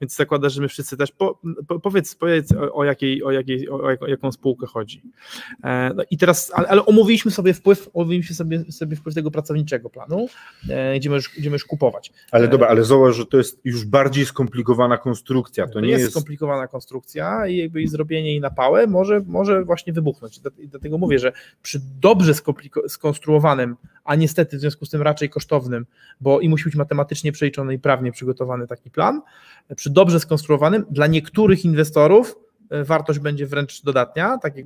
Więc 0.02 0.16
zakładasz, 0.16 0.54
że 0.54 0.62
my 0.62 0.68
wszyscy 0.68 0.98
też. 0.98 1.12
Po, 1.12 1.40
po, 1.68 1.80
powiedz, 1.80 2.16
powiedz 2.16 2.52
o, 2.52 2.74
o, 2.74 2.84
jakiej, 2.84 3.24
o, 3.24 3.32
jakiej, 3.32 3.70
o, 3.70 3.76
o 4.00 4.08
jaką 4.08 4.32
spółkę 4.32 4.68
chodzi. 4.68 5.02
E, 5.64 5.92
no 5.96 6.04
I 6.12 6.18
teraz, 6.18 6.52
ale, 6.54 6.68
ale, 6.68 6.86
omówiliśmy 6.86 7.32
sobie 7.32 7.54
wpływ, 7.54 7.90
omówiliśmy 7.94 8.36
sobie, 8.36 8.72
sobie 8.72 8.96
wpływ 8.96 9.16
tego 9.16 9.32
pracowniczego 9.32 9.90
planu, 9.90 10.28
e, 10.70 11.00
gdzie, 11.00 11.10
możesz, 11.10 11.30
gdzie 11.38 11.50
możesz 11.50 11.66
kupować. 11.66 12.14
Ale 12.32 12.48
dobra, 12.48 12.68
ale 12.68 12.84
zobacz, 12.84 13.16
że 13.16 13.26
to 13.26 13.38
jest 13.38 13.60
już 13.64 13.86
bardziej 13.86 14.26
skomplikowana 14.26 14.98
konstrukcja. 14.98 15.68
To, 15.68 15.74
to 15.74 15.80
nie 15.80 15.90
jest, 15.90 16.02
jest 16.02 16.12
skomplikowana 16.12 16.68
konstrukcja 16.68 17.48
i 17.48 17.58
jakby 17.58 17.82
i 17.82 17.88
zrobienie 17.88 18.30
jej 18.30 18.42
na 18.42 18.50
pałę 18.50 18.88
może, 18.88 19.22
może 19.28 19.64
właśnie 19.64 19.94
wybuchnąć. 19.94 20.40
Dlatego 20.40 20.98
mówię, 20.98 21.20
że 21.20 21.32
przy 21.62 21.82
dobrze 22.02 22.34
skonstruowanym, 22.88 23.76
a 24.04 24.16
niestety 24.16 24.58
w 24.58 24.60
związku 24.60 24.86
z 24.86 24.90
tym 24.90 25.02
raczej 25.02 25.30
kosztownym, 25.30 25.86
bo 26.22 26.40
i 26.40 26.50
musi 26.50 26.64
być 26.64 26.76
matematycznie 26.76 27.32
przeliczony 27.32 27.74
i 27.74 27.80
prawnie 27.80 28.12
przygotowany 28.12 28.68
taki 28.68 28.92
plan, 28.92 29.22
przy 29.76 29.87
dobrze 29.90 30.20
skonstruowanym, 30.20 30.86
dla 30.92 31.08
niektórych 31.08 31.66
inwestorów 31.66 32.36
e, 32.70 32.84
wartość 32.84 33.20
będzie 33.20 33.48
wręcz 33.48 33.84
dodatnia 33.84 34.38
takiej, 34.38 34.66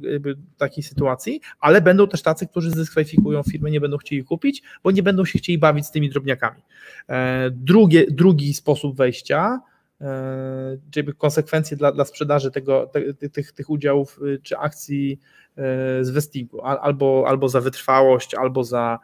takiej 0.58 0.84
sytuacji, 0.84 1.42
ale 1.60 1.82
będą 1.82 2.08
też 2.08 2.22
tacy, 2.22 2.48
którzy 2.48 2.70
zdyskwalifikują 2.70 3.44
firmę, 3.44 3.72
nie 3.72 3.82
będą 3.82 3.98
chcieli 3.98 4.24
kupić, 4.24 4.62
bo 4.84 4.92
nie 4.92 5.04
będą 5.04 5.26
się 5.26 5.40
chcieli 5.40 5.58
bawić 5.58 5.86
z 5.86 5.92
tymi 5.92 6.10
drobniakami. 6.10 6.62
E, 7.10 7.50
drugie, 7.52 8.06
drugi 8.10 8.54
sposób 8.54 8.98
wejścia, 8.98 9.60
e, 10.02 10.78
czyli 10.92 11.14
konsekwencje 11.14 11.78
dla, 11.78 11.92
dla 11.92 12.06
sprzedaży 12.06 12.52
tego, 12.52 12.92
te, 13.20 13.30
tych, 13.30 13.52
tych 13.52 13.70
udziałów 13.70 14.20
czy 14.44 14.58
akcji 14.58 15.20
z 16.02 16.10
vestingu, 16.10 16.62
albo, 16.62 17.26
albo 17.28 17.50
za 17.50 17.62
wytrwałość, 17.62 18.36
albo 18.36 18.64
za 18.64 19.00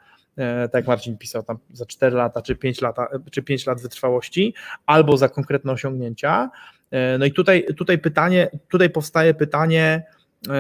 tak 0.64 0.74
jak 0.74 0.88
Marcin 0.88 1.18
pisał, 1.18 1.44
tam 1.44 1.58
za 1.74 1.86
4 1.86 2.16
lata 2.16 2.42
czy 2.42 2.56
5, 2.56 2.82
lata, 2.82 3.08
czy 3.32 3.44
5 3.44 3.66
lat 3.66 3.82
wytrwałości, 3.82 4.54
albo 4.86 5.18
za 5.18 5.30
konkretne 5.30 5.72
osiągnięcia. 5.72 6.50
E, 6.92 7.18
no 7.18 7.26
i 7.26 7.32
tutaj, 7.32 7.66
tutaj 7.78 7.98
pytanie, 7.98 8.50
tutaj 8.70 8.90
powstaje 8.90 9.34
pytanie, 9.34 10.04
e, 10.50 10.54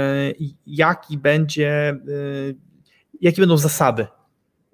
jaki 0.67 1.17
będzie, 1.17 1.69
e, 1.69 1.97
jakie 3.21 3.41
będą 3.41 3.57
zasady 3.57 4.07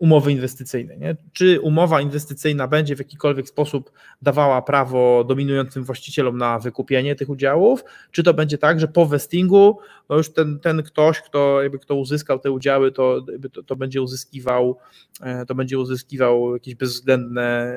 umowy 0.03 0.31
inwestycyjnej. 0.31 0.99
Nie? 0.99 1.15
Czy 1.33 1.61
umowa 1.61 2.01
inwestycyjna 2.01 2.67
będzie 2.67 2.95
w 2.95 2.99
jakikolwiek 2.99 3.47
sposób 3.47 3.91
dawała 4.21 4.61
prawo 4.61 5.23
dominującym 5.23 5.83
właścicielom 5.83 6.37
na 6.37 6.59
wykupienie 6.59 7.15
tych 7.15 7.29
udziałów, 7.29 7.83
czy 8.11 8.23
to 8.23 8.33
będzie 8.33 8.57
tak, 8.57 8.79
że 8.79 8.87
po 8.87 9.05
vestingu 9.05 9.79
no 10.09 10.17
już 10.17 10.33
ten, 10.33 10.59
ten 10.59 10.83
ktoś, 10.83 11.21
kto, 11.21 11.61
jakby 11.61 11.79
kto 11.79 11.95
uzyskał 11.95 12.39
te 12.39 12.51
udziały, 12.51 12.91
to, 12.91 13.25
to, 13.53 13.63
to, 13.63 13.75
będzie 13.75 14.01
uzyskiwał 14.01 14.77
e, 15.21 15.45
to 15.45 15.55
będzie 15.55 15.79
uzyskiwał 15.79 16.53
jakieś 16.53 16.75
bezwzględne, 16.75 17.75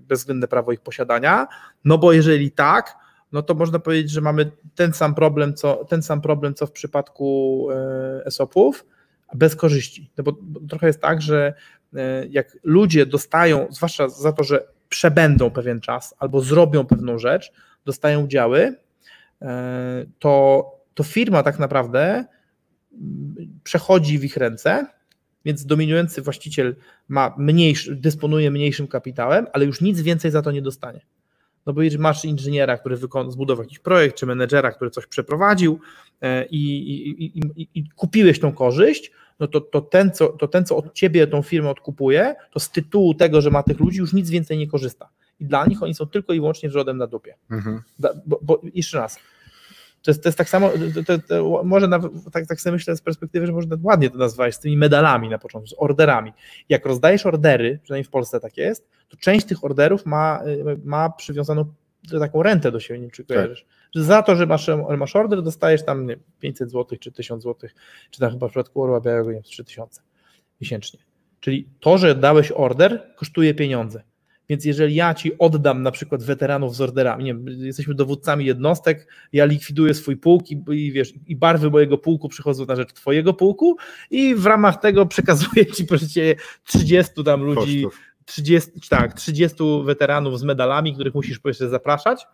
bezwzględne 0.00 0.48
prawo 0.48 0.72
ich 0.72 0.80
posiadania, 0.80 1.46
no 1.84 1.98
bo 1.98 2.12
jeżeli 2.12 2.50
tak, 2.50 2.96
no 3.32 3.42
to 3.42 3.54
można 3.54 3.78
powiedzieć, 3.78 4.10
że 4.10 4.20
mamy 4.20 4.50
ten 4.74 4.92
sam 4.92 5.14
problem, 5.14 5.54
co, 5.54 5.84
ten 5.84 6.02
sam 6.02 6.20
problem, 6.20 6.54
co 6.54 6.66
w 6.66 6.72
przypadku 6.72 7.68
ESOP-ów, 8.24 8.84
bez 9.34 9.56
korzyści. 9.56 10.10
No 10.18 10.24
bo, 10.24 10.36
trochę 10.68 10.86
jest 10.86 11.00
tak, 11.00 11.22
że 11.22 11.54
e, 11.94 12.26
jak 12.26 12.58
ludzie 12.62 13.06
dostają, 13.06 13.66
zwłaszcza 13.70 14.08
za 14.08 14.32
to, 14.32 14.44
że 14.44 14.66
przebędą 14.88 15.50
pewien 15.50 15.80
czas 15.80 16.14
albo 16.18 16.40
zrobią 16.40 16.86
pewną 16.86 17.18
rzecz, 17.18 17.52
dostają 17.84 18.24
udziały, 18.24 18.76
e, 19.42 20.06
to, 20.18 20.64
to 20.94 21.02
firma 21.02 21.42
tak 21.42 21.58
naprawdę 21.58 22.24
mm, 22.92 23.34
przechodzi 23.64 24.18
w 24.18 24.24
ich 24.24 24.36
ręce, 24.36 24.86
więc 25.44 25.66
dominujący 25.66 26.22
właściciel 26.22 26.76
ma 27.08 27.34
mniejszy, 27.38 27.96
dysponuje 27.96 28.50
mniejszym 28.50 28.88
kapitałem, 28.88 29.46
ale 29.52 29.64
już 29.64 29.80
nic 29.80 30.00
więcej 30.00 30.30
za 30.30 30.42
to 30.42 30.50
nie 30.50 30.62
dostanie. 30.62 31.00
No 31.68 31.74
bo 31.74 31.80
masz 31.98 32.24
inżyniera, 32.24 32.78
który 32.78 32.96
zbudował 33.28 33.64
jakiś 33.64 33.78
projekt, 33.78 34.16
czy 34.16 34.26
menedżera, 34.26 34.72
który 34.72 34.90
coś 34.90 35.06
przeprowadził 35.06 35.80
e, 36.22 36.46
i, 36.46 36.90
i, 36.92 37.38
i, 37.62 37.68
i 37.74 37.88
kupiłeś 37.96 38.40
tą 38.40 38.52
korzyść, 38.52 39.12
no 39.40 39.46
to, 39.46 39.60
to, 39.60 39.80
ten, 39.80 40.10
co, 40.10 40.28
to 40.28 40.48
ten, 40.48 40.64
co 40.64 40.76
od 40.76 40.92
ciebie 40.94 41.26
tą 41.26 41.42
firmę 41.42 41.70
odkupuje, 41.70 42.34
to 42.52 42.60
z 42.60 42.70
tytułu 42.70 43.14
tego, 43.14 43.40
że 43.40 43.50
ma 43.50 43.62
tych 43.62 43.80
ludzi, 43.80 43.98
już 43.98 44.12
nic 44.12 44.30
więcej 44.30 44.58
nie 44.58 44.66
korzysta. 44.66 45.08
I 45.40 45.44
dla 45.44 45.66
nich 45.66 45.82
oni 45.82 45.94
są 45.94 46.06
tylko 46.06 46.32
i 46.32 46.40
wyłącznie 46.40 46.68
wrzodem 46.68 46.96
na 46.96 47.06
dupie. 47.06 47.34
Mhm. 47.50 47.82
Bo, 48.26 48.38
bo, 48.42 48.60
jeszcze 48.74 48.98
raz, 48.98 49.18
to 50.02 50.10
jest, 50.10 50.22
to 50.22 50.28
jest 50.28 50.38
tak 50.38 50.48
samo, 50.48 50.70
to, 51.06 51.18
to, 51.18 51.62
może 51.64 51.88
nawet, 51.88 52.12
tak, 52.32 52.46
tak 52.46 52.60
sobie 52.60 52.72
myślę 52.72 52.96
z 52.96 53.00
perspektywy, 53.00 53.46
że 53.46 53.52
można 53.52 53.76
ładnie 53.82 54.10
to 54.10 54.18
nazwać, 54.18 54.54
z 54.54 54.60
tymi 54.60 54.76
medalami 54.76 55.28
na 55.28 55.38
początku, 55.38 55.68
z 55.68 55.74
orderami. 55.78 56.32
Jak 56.68 56.86
rozdajesz 56.86 57.26
ordery, 57.26 57.78
przynajmniej 57.82 58.04
w 58.04 58.10
Polsce 58.10 58.40
tak 58.40 58.56
jest, 58.56 58.88
to 59.08 59.16
część 59.16 59.46
tych 59.46 59.64
orderów 59.64 60.06
ma, 60.06 60.40
ma 60.84 61.10
przywiązaną 61.10 61.64
taką 62.18 62.42
rentę 62.42 62.72
do 62.72 62.80
siebie, 62.80 63.00
nie 63.00 63.04
wiem, 63.04 63.10
czy 63.10 63.24
kojarzysz. 63.24 63.62
Tak. 63.62 63.70
Że 63.94 64.04
za 64.04 64.22
to, 64.22 64.36
że 64.36 64.46
masz, 64.46 64.70
masz 64.98 65.16
order, 65.16 65.42
dostajesz 65.42 65.84
tam 65.84 66.06
nie, 66.06 66.16
500 66.40 66.70
zł 66.70 66.98
czy 67.00 67.12
1000 67.12 67.42
zł, 67.42 67.70
czy 68.10 68.20
tam 68.20 68.30
chyba 68.30 68.48
w 68.48 68.50
przypadku 68.50 68.82
Orła 68.82 69.00
Białego 69.00 69.32
nie 69.32 69.42
3000 69.42 70.02
miesięcznie. 70.60 71.00
Czyli 71.40 71.68
to, 71.80 71.98
że 71.98 72.14
dałeś 72.14 72.52
order, 72.52 73.14
kosztuje 73.16 73.54
pieniądze. 73.54 74.02
Więc 74.48 74.64
jeżeli 74.64 74.94
ja 74.94 75.14
ci 75.14 75.38
oddam 75.38 75.82
na 75.82 75.90
przykład 75.90 76.22
weteranów 76.22 76.76
z 76.76 76.80
orderami, 76.80 77.24
nie 77.24 77.34
wiem, 77.34 77.46
jesteśmy 77.48 77.94
dowódcami 77.94 78.44
jednostek, 78.44 79.08
ja 79.32 79.44
likwiduję 79.44 79.94
swój 79.94 80.16
pułk 80.16 80.50
i, 80.50 80.62
i, 80.70 80.92
wiesz, 80.92 81.12
i 81.26 81.36
barwy 81.36 81.70
mojego 81.70 81.98
pułku 81.98 82.28
przychodzą 82.28 82.66
na 82.66 82.76
rzecz 82.76 82.92
twojego 82.92 83.34
pułku 83.34 83.76
i 84.10 84.34
w 84.34 84.46
ramach 84.46 84.80
tego 84.80 85.06
przekazuję 85.06 85.66
ci 85.66 85.84
proszę 85.84 86.06
30 86.64 87.24
tam 87.24 87.42
ludzi, 87.42 87.82
Kosztów. 87.82 88.00
30, 88.24 88.70
tak, 88.90 89.14
30 89.14 89.56
weteranów 89.84 90.38
z 90.38 90.42
medalami, 90.42 90.94
których 90.94 91.14
musisz 91.14 91.38
po 91.38 91.52
zapraszać 91.52 92.26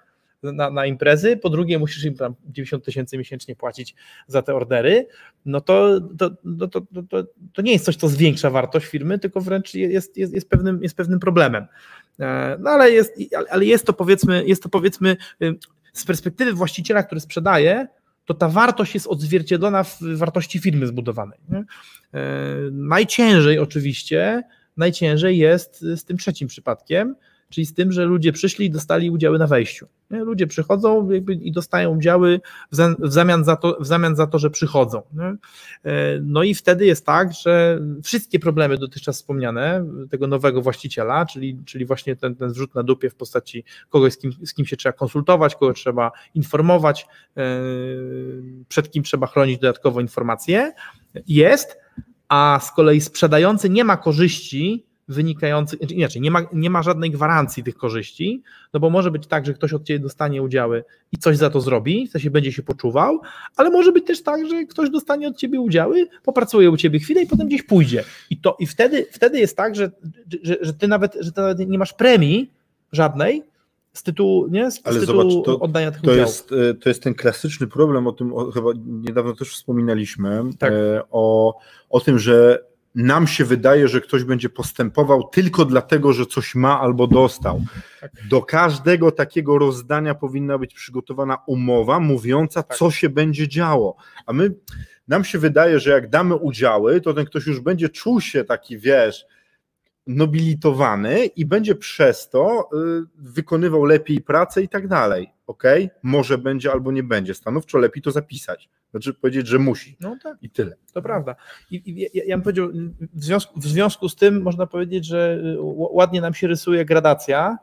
na, 0.53 0.71
na 0.71 0.87
imprezy, 0.87 1.37
po 1.37 1.51
drugie 1.51 1.79
musisz 1.79 2.05
im 2.05 2.15
tam 2.15 2.35
90 2.47 2.85
tysięcy 2.85 3.19
miesięcznie 3.19 3.57
płacić 3.57 3.95
za 4.27 4.43
te 4.43 4.55
ordery, 4.55 5.07
no 5.47 5.61
to, 5.61 6.01
to, 6.19 6.31
to, 6.31 6.69
to, 6.69 6.81
to, 7.11 7.25
to 7.53 7.63
nie 7.63 7.73
jest 7.73 7.85
coś, 7.85 7.97
co 7.97 8.09
zwiększa 8.09 8.51
wartość 8.51 8.87
firmy, 8.87 9.19
tylko 9.19 9.41
wręcz 9.41 9.75
jest, 9.75 10.17
jest, 10.17 10.35
jest, 10.35 10.49
pewnym, 10.49 10.83
jest 10.83 10.97
pewnym 10.97 11.21
problemem. 11.21 11.67
E, 12.21 12.57
no 12.61 12.71
ale 12.71 12.91
jest, 12.91 13.13
ale 13.51 13.65
jest 13.65 13.87
to 13.87 13.93
powiedzmy, 13.93 14.45
jest 14.47 14.63
to 14.63 14.69
powiedzmy 14.69 15.17
y, 15.43 15.55
z 15.93 16.05
perspektywy 16.05 16.53
właściciela, 16.53 17.03
który 17.03 17.21
sprzedaje, 17.21 17.87
to 18.25 18.35
ta 18.35 18.49
wartość 18.49 18.95
jest 18.95 19.07
odzwierciedlona 19.07 19.85
w 19.85 19.99
wartości 20.01 20.59
firmy 20.59 20.87
zbudowanej. 20.87 21.39
Nie? 21.49 21.59
E, 21.59 21.65
najciężej 22.73 23.59
oczywiście, 23.59 24.43
najciężej 24.77 25.39
jest 25.39 25.81
z 25.81 26.05
tym 26.05 26.17
trzecim 26.17 26.49
przypadkiem, 26.49 27.17
czyli 27.55 27.67
z 27.67 27.75
tym, 27.75 27.93
że 27.93 28.05
ludzie 28.05 28.33
przyszli 28.33 28.67
i 28.67 28.71
dostali 28.71 29.11
udziały 29.11 29.39
na 29.39 29.47
wejściu. 29.47 29.87
Nie? 30.11 30.25
Ludzie 30.25 30.47
przychodzą 30.47 31.09
i 31.41 31.53
dostają 31.53 31.97
udziały 31.97 32.41
w 32.73 33.13
zamian 33.13 33.45
za 33.45 33.57
to, 33.57 33.77
w 33.81 33.87
zamian 33.87 34.17
za 34.17 34.27
to 34.27 34.39
że 34.39 34.51
przychodzą. 34.51 35.03
Nie? 35.13 35.25
E, 35.25 36.21
no 36.23 36.43
i 36.43 36.55
wtedy 36.55 36.87
jest 36.87 37.07
tak, 37.07 37.33
że 37.33 37.81
wszystkie 38.03 38.39
problemy 38.39 38.79
dotychczas 38.79 39.17
wspomniane 39.17 39.87
tego 40.11 40.27
nowego 40.27 40.63
właściciela, 40.63 41.27
czyli, 41.27 41.59
czyli 41.65 41.85
właśnie 41.85 42.17
ten, 42.17 42.37
ten 42.37 42.51
zrzut 42.51 42.75
na 42.75 42.83
dupie 42.83 43.11
w 43.11 43.15
postaci 43.15 43.65
kogoś, 43.89 44.13
z 44.13 44.19
kim, 44.19 44.33
z 44.33 44.55
kim 44.55 44.67
się 44.67 44.77
trzeba 44.77 44.93
konsultować, 44.93 45.55
kogo 45.55 45.73
trzeba 45.73 46.13
informować, 46.35 47.07
e, 47.37 47.43
przed 48.69 48.91
kim 48.91 49.03
trzeba 49.03 49.27
chronić 49.27 49.59
dodatkowo 49.59 50.01
informacje, 50.01 50.73
jest, 51.27 51.79
a 52.29 52.61
z 52.63 52.73
kolei 52.73 53.01
sprzedający 53.01 53.71
nie 53.71 53.85
ma 53.85 53.97
korzyści 53.97 54.87
wynikających, 55.09 55.79
znaczy 55.79 55.95
inaczej, 55.95 56.23
nie 56.23 56.31
ma, 56.31 56.41
nie 56.53 56.71
ma 56.71 56.83
żadnej 56.83 57.11
gwarancji 57.11 57.63
tych 57.63 57.77
korzyści, 57.77 58.43
no 58.73 58.81
bo 58.81 58.91
może 58.91 59.11
być 59.11 59.27
tak, 59.27 59.47
że 59.47 59.55
ktoś 59.55 59.73
od 59.73 59.85
Ciebie 59.85 60.01
dostanie 60.01 60.43
udziały 60.43 60.85
i 61.13 61.19
coś 61.19 61.37
za 61.37 61.51
to 61.51 61.61
zrobi, 61.61 62.09
w 62.09 62.11
sensie 62.11 62.31
będzie 62.31 62.53
się 62.53 62.63
poczuwał, 62.63 63.21
ale 63.57 63.71
może 63.71 63.93
być 63.93 64.07
też 64.07 64.23
tak, 64.23 64.49
że 64.49 64.65
ktoś 64.65 64.91
dostanie 64.91 65.29
od 65.29 65.37
Ciebie 65.37 65.61
udziały, 65.61 66.07
popracuje 66.23 66.71
u 66.71 66.77
Ciebie 66.77 66.99
chwilę 66.99 67.23
i 67.23 67.27
potem 67.27 67.47
gdzieś 67.47 67.63
pójdzie. 67.63 68.05
I, 68.31 68.37
to, 68.37 68.57
i 68.61 68.67
wtedy, 68.67 69.07
wtedy 69.13 69.39
jest 69.39 69.57
tak, 69.57 69.77
że, 69.77 69.91
że, 70.43 70.57
że, 70.61 70.75
ty 70.75 70.89
nawet, 70.89 71.17
że 71.21 71.33
Ty 71.33 71.41
nawet 71.41 71.69
nie 71.69 71.79
masz 71.79 71.93
premii 71.93 72.51
żadnej, 72.93 73.43
z 73.95 74.03
tytułu, 74.03 74.47
nie? 74.49 74.71
Z, 74.71 74.81
Ale 74.85 74.97
z 74.97 75.01
tytułu 75.01 75.31
zobacz, 75.31 75.47
to, 75.47 75.59
oddania 75.59 75.91
tych 75.91 76.01
to 76.01 76.11
udziałów. 76.11 76.29
Jest, 76.29 76.53
e, 76.53 76.75
to 76.75 76.89
jest 76.89 77.03
ten 77.03 77.15
klasyczny 77.15 77.67
problem, 77.67 78.07
o 78.07 78.13
tym 78.13 78.33
o, 78.33 78.51
chyba 78.51 78.71
niedawno 78.87 79.35
też 79.35 79.49
wspominaliśmy, 79.49 80.43
tak. 80.59 80.73
e, 80.73 81.03
o, 81.11 81.55
o 81.91 82.01
tym, 82.01 82.19
że 82.19 82.65
nam 82.95 83.27
się 83.27 83.45
wydaje, 83.45 83.89
że 83.89 84.01
ktoś 84.01 84.25
będzie 84.25 84.49
postępował 84.49 85.29
tylko 85.29 85.65
dlatego, 85.65 86.13
że 86.13 86.27
coś 86.27 86.55
ma 86.55 86.81
albo 86.81 87.07
dostał. 87.07 87.63
Tak. 88.01 88.13
Do 88.31 88.43
każdego 88.43 89.11
takiego 89.11 89.59
rozdania 89.59 90.15
powinna 90.15 90.59
być 90.59 90.75
przygotowana 90.75 91.39
umowa 91.47 92.01
mówiąca, 92.01 92.63
tak. 92.63 92.79
co 92.79 92.91
się 92.91 93.09
będzie 93.09 93.49
działo. 93.49 93.97
A 94.27 94.33
my, 94.33 94.55
nam 95.09 95.25
się 95.25 95.39
wydaje, 95.39 95.81
że 95.81 95.91
jak 95.91 96.11
damy 96.11 96.35
udziały, 96.35 97.01
to 97.01 97.15
ten 97.15 97.27
ktoś 97.27 97.47
już 97.47 97.61
będzie 97.61 97.89
czuł 97.89 98.21
się 98.21 98.45
taki, 98.45 98.79
wiesz, 98.79 99.27
nobilitowany 100.07 101.27
i 101.27 101.47
będzie 101.47 101.75
przez 101.75 102.29
to 102.29 102.69
y, 102.73 103.07
wykonywał 103.17 103.85
lepiej 103.85 104.21
pracę 104.21 104.63
i 104.63 104.69
tak 104.69 104.89
dalej. 104.89 105.31
Ok? 105.47 105.63
Może 106.03 106.39
będzie 106.39 106.73
albo 106.73 106.93
nie 106.93 107.03
będzie. 107.03 107.35
Stanowczo 107.35 107.79
lepiej 107.79 108.03
to 108.03 108.11
zapisać. 108.11 108.69
Znaczy 108.95 109.15
powiedzieć, 109.15 109.47
że 109.47 109.59
musi. 109.59 109.97
No 110.01 110.17
tak. 110.23 110.37
I 110.43 110.51
tyle. 110.51 110.77
To 110.93 111.03
prawda. 111.03 111.37
I, 111.71 111.83
i 111.91 112.01
ja, 112.01 112.25
ja 112.27 112.37
bym 112.37 112.43
powiedział, 112.43 112.69
w 113.15 113.25
związku, 113.25 113.61
w 113.61 113.65
związku 113.65 114.09
z 114.09 114.17
tym 114.17 114.43
można 114.43 114.67
powiedzieć, 114.67 115.07
że 115.07 115.39
y, 115.45 115.57
ładnie 115.93 116.21
nam 116.21 116.35
się 116.35 116.47
rysuje 116.47 116.85
gradacja 116.85 117.59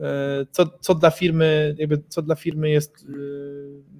e, 0.00 0.46
co, 0.50 0.66
co, 0.80 0.94
dla 0.94 1.10
firmy, 1.10 1.74
jakby 1.78 2.02
co 2.08 2.22
dla 2.22 2.34
firmy 2.34 2.70
jest 2.70 3.06
e, 3.08 3.12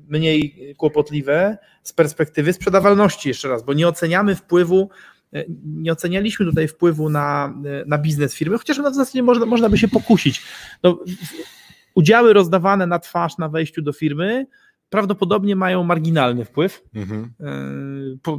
mniej 0.08 0.74
kłopotliwe 0.78 1.58
z 1.82 1.92
perspektywy 1.92 2.52
sprzedawalności 2.52 3.28
jeszcze 3.28 3.48
raz, 3.48 3.62
bo 3.62 3.72
nie 3.72 3.88
oceniamy 3.88 4.34
wpływu 4.34 4.90
nie 5.64 5.92
ocenialiśmy 5.92 6.46
tutaj 6.46 6.68
wpływu 6.68 7.08
na, 7.08 7.54
na 7.86 7.98
biznes 7.98 8.34
firmy, 8.34 8.58
chociaż 8.58 8.78
na 8.78 8.90
zasadzie 8.90 9.22
można, 9.22 9.46
można 9.46 9.68
by 9.68 9.78
się 9.78 9.88
pokusić. 9.88 10.42
No, 10.82 10.98
udziały 11.94 12.32
rozdawane 12.32 12.86
na 12.86 12.98
twarz 12.98 13.38
na 13.38 13.48
wejściu 13.48 13.82
do 13.82 13.92
firmy 13.92 14.46
prawdopodobnie 14.92 15.56
mają 15.56 15.84
marginalny 15.84 16.44
wpływ 16.44 16.82
mhm. 16.94 17.32
E, 17.40 17.46
po, 18.22 18.32
e, 18.32 18.38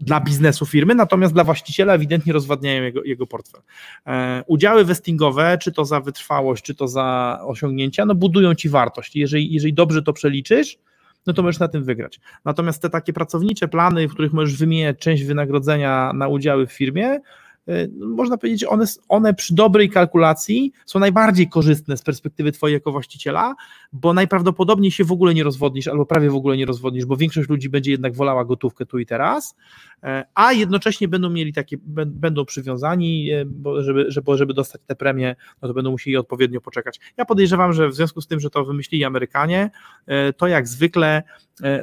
dla 0.00 0.20
biznesu 0.20 0.66
firmy, 0.66 0.94
natomiast 0.94 1.34
dla 1.34 1.44
właściciela 1.44 1.94
ewidentnie 1.94 2.32
rozwadniają 2.32 2.82
jego, 2.82 3.04
jego 3.04 3.26
portfel. 3.26 3.60
E, 4.06 4.44
udziały 4.46 4.84
vestingowe, 4.84 5.58
czy 5.62 5.72
to 5.72 5.84
za 5.84 6.00
wytrwałość, 6.00 6.64
czy 6.64 6.74
to 6.74 6.88
za 6.88 7.38
osiągnięcia, 7.46 8.04
no 8.04 8.14
budują 8.14 8.54
ci 8.54 8.68
wartość. 8.68 9.16
Jeżeli, 9.16 9.52
jeżeli 9.52 9.74
dobrze 9.74 10.02
to 10.02 10.12
przeliczysz, 10.12 10.78
no 11.26 11.32
to 11.32 11.42
możesz 11.42 11.60
na 11.60 11.68
tym 11.68 11.84
wygrać. 11.84 12.20
Natomiast 12.44 12.82
te 12.82 12.90
takie 12.90 13.12
pracownicze 13.12 13.68
plany, 13.68 14.08
w 14.08 14.12
których 14.12 14.32
możesz 14.32 14.56
wymieniać 14.56 14.98
część 14.98 15.24
wynagrodzenia 15.24 16.12
na 16.14 16.28
udziały 16.28 16.66
w 16.66 16.72
firmie, 16.72 17.20
Y, 17.68 17.90
można 17.98 18.38
powiedzieć, 18.38 18.64
one, 18.64 18.84
one 19.08 19.34
przy 19.34 19.54
dobrej 19.54 19.90
kalkulacji 19.90 20.72
są 20.86 20.98
najbardziej 20.98 21.48
korzystne 21.48 21.96
z 21.96 22.02
perspektywy 22.02 22.52
Twojej 22.52 22.74
jako 22.74 22.92
właściciela, 22.92 23.54
bo 23.92 24.12
najprawdopodobniej 24.12 24.90
się 24.90 25.04
w 25.04 25.12
ogóle 25.12 25.34
nie 25.34 25.44
rozwodnisz, 25.44 25.88
albo 25.88 26.06
prawie 26.06 26.30
w 26.30 26.34
ogóle 26.34 26.56
nie 26.56 26.66
rozwodnisz, 26.66 27.06
bo 27.06 27.16
większość 27.16 27.48
ludzi 27.48 27.68
będzie 27.68 27.90
jednak 27.90 28.14
wolała 28.14 28.44
gotówkę 28.44 28.86
tu 28.86 28.98
i 28.98 29.06
teraz, 29.06 29.56
e, 30.02 30.24
a 30.34 30.52
jednocześnie 30.52 31.08
będą 31.08 31.30
mieli 31.30 31.52
takie, 31.52 31.76
będą 32.06 32.44
przywiązani, 32.44 33.30
e, 33.30 33.44
bo 33.44 33.82
żeby, 33.82 34.04
żeby, 34.08 34.36
żeby 34.36 34.54
dostać 34.54 34.80
te 34.86 34.96
premie, 34.96 35.36
no 35.62 35.68
to 35.68 35.74
będą 35.74 35.90
musieli 35.90 36.16
odpowiednio 36.16 36.60
poczekać. 36.60 37.00
Ja 37.16 37.24
podejrzewam, 37.24 37.72
że 37.72 37.88
w 37.88 37.94
związku 37.94 38.20
z 38.20 38.26
tym, 38.26 38.40
że 38.40 38.50
to 38.50 38.64
wymyślili 38.64 39.04
Amerykanie, 39.04 39.70
e, 40.06 40.32
to 40.32 40.46
jak 40.46 40.68
zwykle 40.68 41.22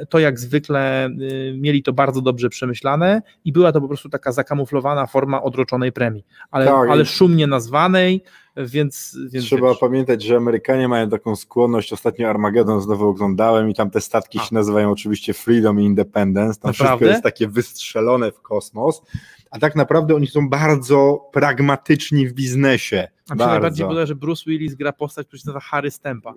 to 0.08 0.18
jak 0.18 0.38
zwykle 0.38 1.10
mieli 1.54 1.82
to 1.82 1.92
bardzo 1.92 2.20
dobrze 2.20 2.48
przemyślane 2.48 3.22
i 3.44 3.52
była 3.52 3.72
to 3.72 3.80
po 3.80 3.88
prostu 3.88 4.08
taka 4.08 4.32
zakamuflowana 4.32 5.06
forma 5.06 5.42
odroczonej 5.42 5.92
premii, 5.92 6.24
ale, 6.50 6.66
tak. 6.66 6.90
ale 6.90 7.06
szumnie 7.06 7.46
nazwanej, 7.46 8.22
więc, 8.66 9.18
więc 9.30 9.44
Trzeba 9.44 9.68
wiesz. 9.68 9.78
pamiętać, 9.78 10.22
że 10.22 10.36
Amerykanie 10.36 10.88
mają 10.88 11.10
taką 11.10 11.36
skłonność, 11.36 11.92
ostatnio 11.92 12.28
Armageddon 12.28 12.80
znowu 12.80 13.08
oglądałem 13.08 13.70
i 13.70 13.74
tam 13.74 13.90
te 13.90 14.00
statki 14.00 14.38
A. 14.38 14.42
się 14.42 14.54
nazywają 14.54 14.90
oczywiście 14.90 15.34
Freedom 15.34 15.80
i 15.80 15.84
Independence, 15.84 16.60
tam 16.60 16.68
naprawdę? 16.68 16.96
wszystko 16.96 17.04
jest 17.04 17.22
takie 17.22 17.48
wystrzelone 17.48 18.32
w 18.32 18.40
kosmos, 18.40 19.02
a 19.50 19.58
tak 19.58 19.76
naprawdę 19.76 20.14
oni 20.14 20.26
są 20.26 20.48
bardzo 20.48 21.28
pragmatyczni 21.32 22.28
w 22.28 22.32
biznesie. 22.32 23.08
A 23.28 23.34
mi 23.34 23.40
się 23.40 23.46
najbardziej 23.46 23.86
podoba, 23.86 24.06
że 24.06 24.14
Bruce 24.14 24.42
Willis 24.46 24.74
gra 24.74 24.92
postać, 24.92 25.26
która 25.26 25.40
się 25.40 25.46
nazywa 25.46 25.60
Harry 25.60 25.90
Stempa. 25.90 26.34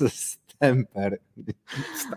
Stemper. 0.54 1.18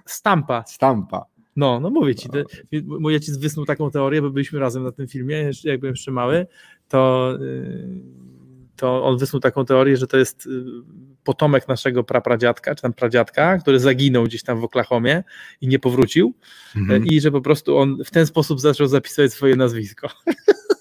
Stampa. 0.06 0.64
Stampa. 0.68 1.26
No, 1.56 1.80
no 1.80 1.89
mówię 1.89 2.16
ci, 2.16 2.30
te, 2.30 2.43
mój 2.84 3.14
ojciec 3.14 3.38
wysnuł 3.38 3.66
taką 3.66 3.91
teorię, 3.91 4.22
bo 4.22 4.30
byliśmy 4.30 4.60
razem 4.60 4.84
na 4.84 4.91
tym 4.91 5.08
filmie, 5.08 5.52
jak 5.64 5.80
byłem 5.80 5.93
jeszcze 5.93 6.12
mały, 6.12 6.48
to 6.88 7.32
yy, 7.39 8.02
to 8.78 9.06
on 9.06 9.18
wysnuł 9.18 9.40
taką 9.40 9.66
teorię, 9.66 9.98
że 9.98 10.08
to 10.08 10.18
jest 10.18 10.46
y, 10.46 10.50
potomek 11.24 11.68
naszego 11.68 12.04
prapradziadka, 12.04 12.76
czy 12.76 12.82
tam 12.82 12.94
pradziadka, 12.94 13.58
który 13.58 13.80
zaginął 13.80 14.24
gdzieś 14.24 14.44
tam 14.44 14.62
w 14.62 14.64
Oklahomie 14.64 15.24
i 15.62 15.68
nie 15.68 15.80
powrócił 15.80 16.34
mhm. 16.76 17.06
i 17.06 17.22
że 17.22 17.32
po 17.32 17.42
prostu 17.42 17.78
on 17.78 18.04
w 18.06 18.12
ten 18.12 18.26
sposób 18.26 18.60
zaczął 18.60 18.88
zapisywać 18.88 19.34
swoje 19.34 19.56
nazwisko. 19.56 20.10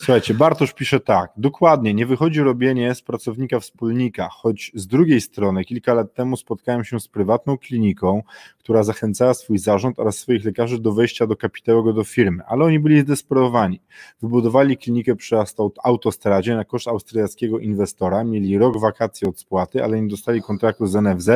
Słuchajcie, 0.00 0.34
Bartosz 0.34 0.72
pisze 0.72 1.00
tak, 1.00 1.32
dokładnie, 1.36 1.94
nie 1.94 2.06
wychodzi 2.06 2.40
robienie 2.40 2.94
z 2.94 3.02
pracownika 3.02 3.60
wspólnika, 3.60 4.28
choć 4.28 4.72
z 4.74 4.86
drugiej 4.86 5.20
strony 5.20 5.64
kilka 5.64 5.94
lat 5.94 6.14
temu 6.14 6.36
spotkałem 6.36 6.84
się 6.84 7.00
z 7.00 7.08
prywatną 7.08 7.58
kliniką, 7.58 8.22
która 8.58 8.82
zachęcała 8.82 9.34
swój 9.34 9.58
zarząd 9.58 9.98
oraz 9.98 10.18
swoich 10.18 10.44
lekarzy 10.44 10.80
do 10.80 10.92
wejścia 10.92 11.26
do 11.26 11.36
kapitałowego 11.36 11.92
do 11.92 12.04
firmy, 12.04 12.42
ale 12.46 12.64
oni 12.64 12.80
byli 12.80 13.00
zdesperowani. 13.00 13.80
Wybudowali 14.22 14.76
klinikę 14.76 15.16
przy 15.16 15.36
autostradzie 15.82 16.56
na 16.56 16.64
koszt 16.64 16.88
austriackiego 16.88 17.58
inwestora, 17.58 18.24
mieli 18.24 18.58
rok 18.58 18.80
wakacji 18.80 19.26
od 19.26 19.40
spłaty, 19.40 19.84
ale 19.84 20.02
nie 20.02 20.08
dostali 20.08 20.42
kontraktu 20.42 20.86
z 20.86 20.94
NFZ, 20.94 21.30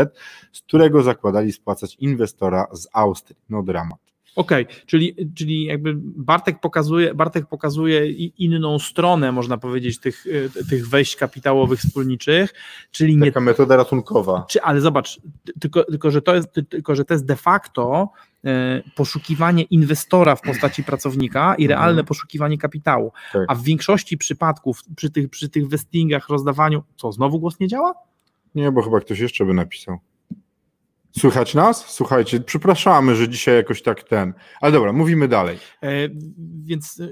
z 0.53 0.61
którego 0.61 1.03
zakładali 1.03 1.53
spłacać 1.53 1.95
inwestora 1.95 2.67
z 2.73 2.89
Austrii. 2.93 3.37
No 3.51 3.63
dramat. 3.63 4.12
Okej, 4.37 4.65
okay, 4.65 4.77
czyli, 4.87 5.17
czyli 5.35 5.65
jakby 5.65 5.95
Bartek 5.97 6.61
pokazuje, 6.61 7.15
Bartek 7.15 7.47
pokazuje 7.47 8.11
inną 8.13 8.79
stronę, 8.79 9.33
można 9.33 9.59
powiedzieć, 9.59 10.01
tych, 10.01 10.25
e, 10.61 10.65
tych 10.65 10.89
wejść 10.89 11.17
kapitałowych 11.17 11.81
wspólniczych, 11.81 12.55
czyli 12.91 13.21
Taka 13.21 13.41
nie, 13.41 13.47
metoda 13.47 13.77
ratunkowa. 13.77 14.45
Czy, 14.49 14.63
ale 14.63 14.81
zobacz, 14.81 15.21
tylko, 15.61 15.85
tylko, 15.85 16.11
że 16.11 16.23
to 16.23 16.35
jest, 16.35 16.49
tylko, 16.69 16.95
że 16.95 17.05
to 17.05 17.15
jest 17.15 17.27
de 17.27 17.37
facto 17.37 18.09
e, 18.45 18.83
poszukiwanie 18.95 19.63
inwestora 19.63 20.37
w 20.37 20.41
postaci 20.41 20.85
pracownika 20.85 21.55
i 21.55 21.67
realne 21.67 21.91
mhm. 21.91 22.07
poszukiwanie 22.07 22.59
kapitału. 22.59 23.13
Tak. 23.33 23.45
A 23.49 23.55
w 23.55 23.63
większości 23.63 24.19
przypadków 24.19 24.81
przy 24.97 25.11
tych, 25.11 25.29
przy 25.31 25.49
tych 25.49 25.69
vestingach, 25.69 26.29
rozdawaniu, 26.29 26.83
co, 26.97 27.13
znowu 27.13 27.41
głos 27.41 27.61
nie 27.61 27.69
działa? 27.69 27.95
Nie, 28.55 28.73
bo 28.73 28.83
chyba 28.83 29.01
ktoś 29.01 29.19
jeszcze 29.19 29.45
by 29.45 29.55
napisał. 29.55 29.99
Słychać 31.19 31.55
nas? 31.55 31.87
Słuchajcie, 31.95 32.41
przepraszamy, 32.41 33.17
że 33.17 33.29
dzisiaj 33.29 33.55
jakoś 33.55 33.83
tak 33.83 34.03
ten. 34.03 34.35
Ale 34.61 34.73
dobra, 34.73 34.93
mówimy 34.93 35.29
dalej. 35.29 35.59
E, 35.83 35.89
więc 36.63 37.01
e, 37.01 37.09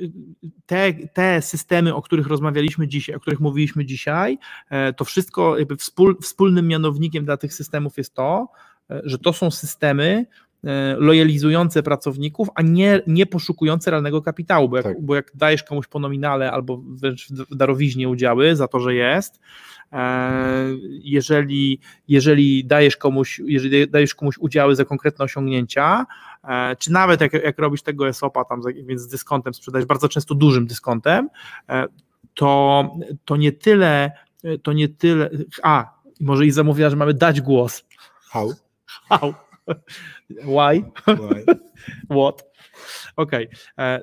te, 0.66 0.92
te 0.92 1.42
systemy, 1.42 1.94
o 1.94 2.02
których 2.02 2.26
rozmawialiśmy 2.26 2.88
dzisiaj, 2.88 3.16
o 3.16 3.20
których 3.20 3.40
mówiliśmy 3.40 3.84
dzisiaj, 3.84 4.38
e, 4.70 4.92
to 4.92 5.04
wszystko 5.04 5.58
jakby 5.58 5.76
wspól, 5.76 6.16
wspólnym 6.22 6.68
mianownikiem 6.68 7.24
dla 7.24 7.36
tych 7.36 7.54
systemów 7.54 7.98
jest 7.98 8.14
to, 8.14 8.48
e, 8.90 9.00
że 9.04 9.18
to 9.18 9.32
są 9.32 9.50
systemy, 9.50 10.26
lojalizujące 10.96 11.82
pracowników, 11.82 12.48
a 12.54 12.62
nie, 12.62 13.02
nie 13.06 13.26
poszukujące 13.26 13.90
realnego 13.90 14.22
kapitału, 14.22 14.68
bo 14.68 14.76
jak, 14.76 14.84
tak. 14.84 15.02
bo 15.02 15.14
jak 15.14 15.32
dajesz 15.34 15.62
komuś 15.62 15.86
po 15.86 15.98
nominale 15.98 16.52
albo 16.52 16.82
wręcz 16.84 17.28
w 17.28 17.56
darowiźnie 17.56 18.08
udziały 18.08 18.56
za 18.56 18.68
to, 18.68 18.80
że 18.80 18.94
jest, 18.94 19.40
E, 19.92 20.64
jeżeli, 21.02 21.80
jeżeli 22.08 22.64
dajesz 22.64 22.96
komuś, 22.96 23.40
jeżeli 23.44 23.88
dajesz 23.88 24.14
komuś 24.14 24.38
udziały 24.38 24.76
za 24.76 24.84
konkretne 24.84 25.24
osiągnięcia, 25.24 26.06
e, 26.44 26.76
czy 26.76 26.92
nawet 26.92 27.20
jak, 27.20 27.32
jak 27.32 27.58
robisz 27.58 27.82
tego 27.82 28.08
ESOP-a 28.08 28.44
tam, 28.44 28.60
więc 28.86 29.00
z 29.00 29.08
dyskontem 29.08 29.54
sprzedajesz 29.54 29.86
bardzo 29.86 30.08
często 30.08 30.34
dużym 30.34 30.66
dyskontem, 30.66 31.28
e, 31.68 31.86
to, 32.34 32.84
to 33.24 33.36
nie 33.36 33.52
tyle, 33.52 34.12
to 34.62 34.72
nie 34.72 34.88
tyle, 34.88 35.30
a, 35.62 36.00
może 36.20 36.46
i 36.46 36.50
zamówiła, 36.50 36.90
że 36.90 36.96
mamy 36.96 37.14
dać 37.14 37.40
głos. 37.40 37.84
How? 38.28 38.52
How? 39.08 39.34
Why? 40.28 40.84
Why? 41.06 41.44
What? 42.16 42.44
Okej. 43.16 43.48
Okay 43.76 44.02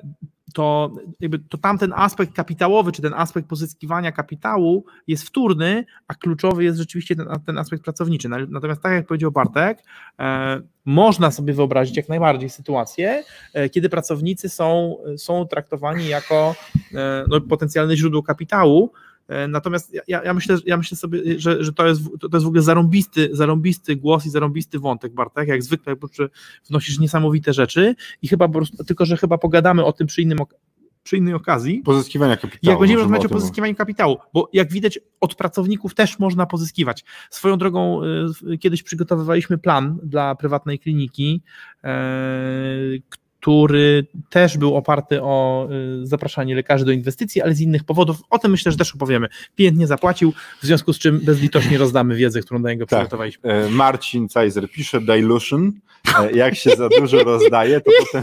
to, 0.54 0.90
jakby, 1.20 1.38
to 1.38 1.58
tamten 1.58 1.92
aspekt 1.96 2.32
kapitałowy, 2.32 2.92
czy 2.92 3.02
ten 3.02 3.14
aspekt 3.14 3.48
pozyskiwania 3.48 4.12
kapitału 4.12 4.84
jest 5.06 5.24
wtórny, 5.24 5.84
a 6.08 6.14
kluczowy 6.14 6.64
jest 6.64 6.78
rzeczywiście 6.78 7.16
ten, 7.16 7.26
ten 7.46 7.58
aspekt 7.58 7.84
pracowniczy. 7.84 8.28
Natomiast 8.28 8.82
tak 8.82 8.92
jak 8.92 9.06
powiedział 9.06 9.32
Bartek, 9.32 9.78
e, 10.18 10.60
można 10.84 11.30
sobie 11.30 11.54
wyobrazić 11.54 11.96
jak 11.96 12.08
najbardziej 12.08 12.50
sytuację, 12.50 13.24
e, 13.54 13.68
kiedy 13.68 13.88
pracownicy 13.88 14.48
są, 14.48 14.96
są 15.16 15.46
traktowani 15.46 16.08
jako 16.08 16.54
e, 16.94 17.24
no, 17.28 17.40
potencjalne 17.40 17.96
źródło 17.96 18.22
kapitału, 18.22 18.92
E, 18.92 19.07
natomiast 19.48 19.94
ja, 20.08 20.22
ja, 20.24 20.34
myślę, 20.34 20.56
ja 20.66 20.76
myślę 20.76 20.96
sobie, 20.96 21.40
że, 21.40 21.64
że 21.64 21.72
to, 21.72 21.86
jest, 21.86 22.02
to 22.20 22.28
jest 22.32 22.44
w 22.44 22.48
ogóle 22.48 22.62
zarąbisty, 22.62 23.28
zarąbisty 23.32 23.96
głos 23.96 24.26
i 24.26 24.30
zarąbisty 24.30 24.78
wątek, 24.78 25.14
Bartek, 25.14 25.48
jak 25.48 25.62
zwykle 25.62 25.96
wnosisz 26.68 26.98
niesamowite 26.98 27.52
rzeczy 27.52 27.94
i 28.22 28.28
chyba 28.28 28.48
po 28.48 28.54
prostu, 28.54 28.84
tylko, 28.84 29.04
że 29.04 29.16
chyba 29.16 29.38
pogadamy 29.38 29.84
o 29.84 29.92
tym 29.92 30.06
przy 30.06 30.22
innym 30.22 30.38
przy 31.08 31.16
innej 31.16 31.34
okazji. 31.34 31.82
Pozyskiwania 31.84 32.36
kapitału. 32.36 32.72
Jak 32.72 32.78
będziemy 32.78 33.00
rozmawiać 33.00 33.24
o, 33.24 33.28
o 33.28 33.32
pozyskiwaniu 33.32 33.74
kapitału, 33.74 34.18
bo 34.34 34.48
jak 34.52 34.72
widać, 34.72 34.98
od 35.20 35.34
pracowników 35.34 35.94
też 35.94 36.18
można 36.18 36.46
pozyskiwać. 36.46 37.04
Swoją 37.30 37.58
drogą, 37.58 38.00
e, 38.52 38.58
kiedyś 38.58 38.82
przygotowywaliśmy 38.82 39.58
plan 39.58 39.98
dla 40.02 40.34
prywatnej 40.34 40.78
kliniki, 40.78 41.42
e, 41.84 41.90
który 43.48 44.06
też 44.30 44.58
był 44.58 44.76
oparty 44.76 45.22
o 45.22 45.68
y, 46.02 46.06
zapraszanie 46.06 46.54
lekarzy 46.54 46.84
do 46.84 46.92
inwestycji, 46.92 47.42
ale 47.42 47.54
z 47.54 47.60
innych 47.60 47.84
powodów. 47.84 48.16
O 48.30 48.38
tym 48.38 48.50
myślę, 48.50 48.72
że 48.72 48.78
też 48.78 48.94
opowiemy. 48.94 49.28
Klient 49.56 49.78
nie 49.78 49.86
zapłacił, 49.86 50.32
w 50.62 50.66
związku 50.66 50.92
z 50.92 50.98
czym 50.98 51.20
bezlitośnie 51.20 51.78
rozdamy 51.78 52.16
wiedzę, 52.16 52.40
którą 52.40 52.62
do 52.62 52.68
niego 52.68 52.86
tak. 52.86 52.98
przygotowaliśmy. 52.98 53.52
E, 53.52 53.70
Marcin 53.70 54.28
Cajzer 54.28 54.70
pisze 54.70 55.00
dilution. 55.00 55.72
E, 56.18 56.32
jak 56.32 56.54
się 56.54 56.76
za 56.76 56.88
dużo 56.88 57.18
rozdaje, 57.18 57.80
to 57.80 57.90
potem 58.04 58.22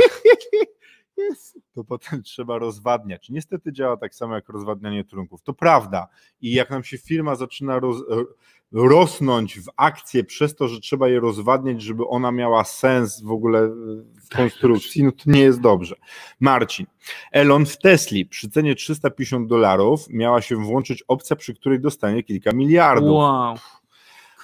to 1.75 1.83
potem 1.83 2.23
trzeba 2.23 2.57
rozwadniać. 2.57 3.29
Niestety 3.29 3.73
działa 3.73 3.97
tak 3.97 4.15
samo 4.15 4.35
jak 4.35 4.49
rozwadnianie 4.49 5.03
trunków. 5.03 5.41
To 5.41 5.53
prawda. 5.53 6.07
I 6.41 6.53
jak 6.53 6.69
nam 6.69 6.83
się 6.83 6.97
firma 6.97 7.35
zaczyna 7.35 7.79
roz, 7.79 7.97
rosnąć 8.71 9.59
w 9.59 9.67
akcję 9.77 10.23
przez 10.23 10.55
to, 10.55 10.67
że 10.67 10.79
trzeba 10.79 11.07
je 11.09 11.19
rozwadniać, 11.19 11.81
żeby 11.81 12.07
ona 12.07 12.31
miała 12.31 12.63
sens 12.63 13.21
w 13.21 13.31
ogóle 13.31 13.69
w 14.23 14.35
konstrukcji, 14.35 15.03
no 15.03 15.11
to 15.11 15.23
nie 15.25 15.41
jest 15.41 15.61
dobrze. 15.61 15.95
Marcin, 16.39 16.85
Elon 17.31 17.65
w 17.65 17.77
Tesli 17.77 18.25
przy 18.25 18.49
cenie 18.49 18.75
350 18.75 19.47
dolarów 19.47 20.05
miała 20.09 20.41
się 20.41 20.55
włączyć 20.55 21.03
opcja, 21.07 21.35
przy 21.35 21.55
której 21.55 21.79
dostanie 21.79 22.23
kilka 22.23 22.51
miliardów. 22.51 23.11
Wow. 23.11 23.55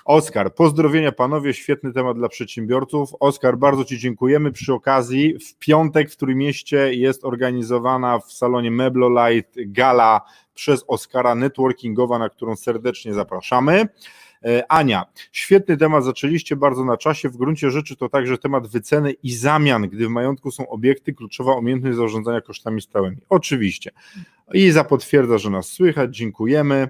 Oskar, 0.06 0.56
pozdrowienia 0.56 1.12
panowie, 1.12 1.54
świetny 1.54 1.94
temat 1.94 2.18
dla 2.18 2.30
przedsiębiorców. 2.30 3.10
Oskar, 3.20 3.58
bardzo 3.58 3.86
Ci 3.86 4.00
dziękujemy. 4.00 4.52
Przy 4.52 4.74
okazji, 4.74 5.40
w 5.40 5.58
piątek 5.58 6.12
w 6.12 6.18
Trójmieście 6.18 6.94
jest 6.94 7.26
organizowana 7.26 8.20
w 8.20 8.34
salonie 8.34 8.72
Meblolight 8.72 9.56
gala 9.58 10.22
przez 10.54 10.84
Oskara 10.88 11.36
networkingowa, 11.36 12.20
na 12.20 12.30
którą 12.30 12.56
serdecznie 12.56 13.14
zapraszamy. 13.14 13.88
E, 14.46 14.72
Ania, 14.72 15.06
świetny 15.32 15.78
temat 15.78 16.04
zaczęliście 16.06 16.56
bardzo 16.56 16.86
na 16.86 16.98
czasie. 16.98 17.30
W 17.30 17.38
gruncie 17.38 17.72
rzeczy 17.72 17.96
to 17.96 18.10
także 18.10 18.38
temat 18.38 18.68
wyceny 18.68 19.12
i 19.12 19.34
zamian, 19.34 19.90
gdy 19.90 20.08
w 20.08 20.10
majątku 20.10 20.52
są 20.52 20.70
obiekty, 20.70 21.14
kluczowa 21.14 21.56
umiejętność 21.56 21.98
zarządzania 21.98 22.42
kosztami 22.42 22.82
stałymi. 22.82 23.18
Oczywiście. 23.30 23.92
Iza 24.54 24.84
potwierdza, 24.84 25.38
że 25.38 25.50
nas 25.50 25.68
słychać, 25.68 26.16
dziękujemy. 26.16 26.88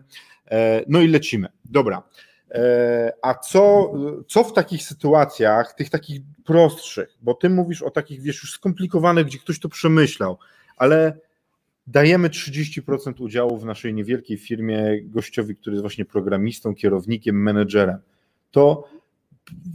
E, 0.51 0.83
No 0.87 1.01
i 1.01 1.07
lecimy. 1.07 1.47
Dobra. 1.65 2.03
E, 2.51 3.13
A 3.21 3.33
co, 3.33 3.93
co 4.27 4.43
w 4.43 4.53
takich 4.53 4.83
sytuacjach, 4.83 5.73
tych 5.73 5.89
takich 5.89 6.21
prostszych, 6.45 7.09
bo 7.21 7.33
ty 7.33 7.49
mówisz 7.49 7.81
o 7.81 7.89
takich, 7.91 8.21
wiesz, 8.21 8.43
już 8.43 8.51
skomplikowanych, 8.53 9.25
gdzie 9.25 9.37
ktoś 9.37 9.59
to 9.59 9.69
przemyślał, 9.69 10.37
ale 10.77 11.17
dajemy 11.87 12.29
30% 12.29 13.21
udziału 13.21 13.57
w 13.57 13.65
naszej 13.65 13.93
niewielkiej 13.93 14.37
firmie 14.37 15.01
gościowi, 15.03 15.55
który 15.55 15.73
jest 15.73 15.81
właśnie 15.81 16.05
programistą, 16.05 16.75
kierownikiem, 16.75 17.43
menedżerem. 17.43 17.97
To 18.51 18.83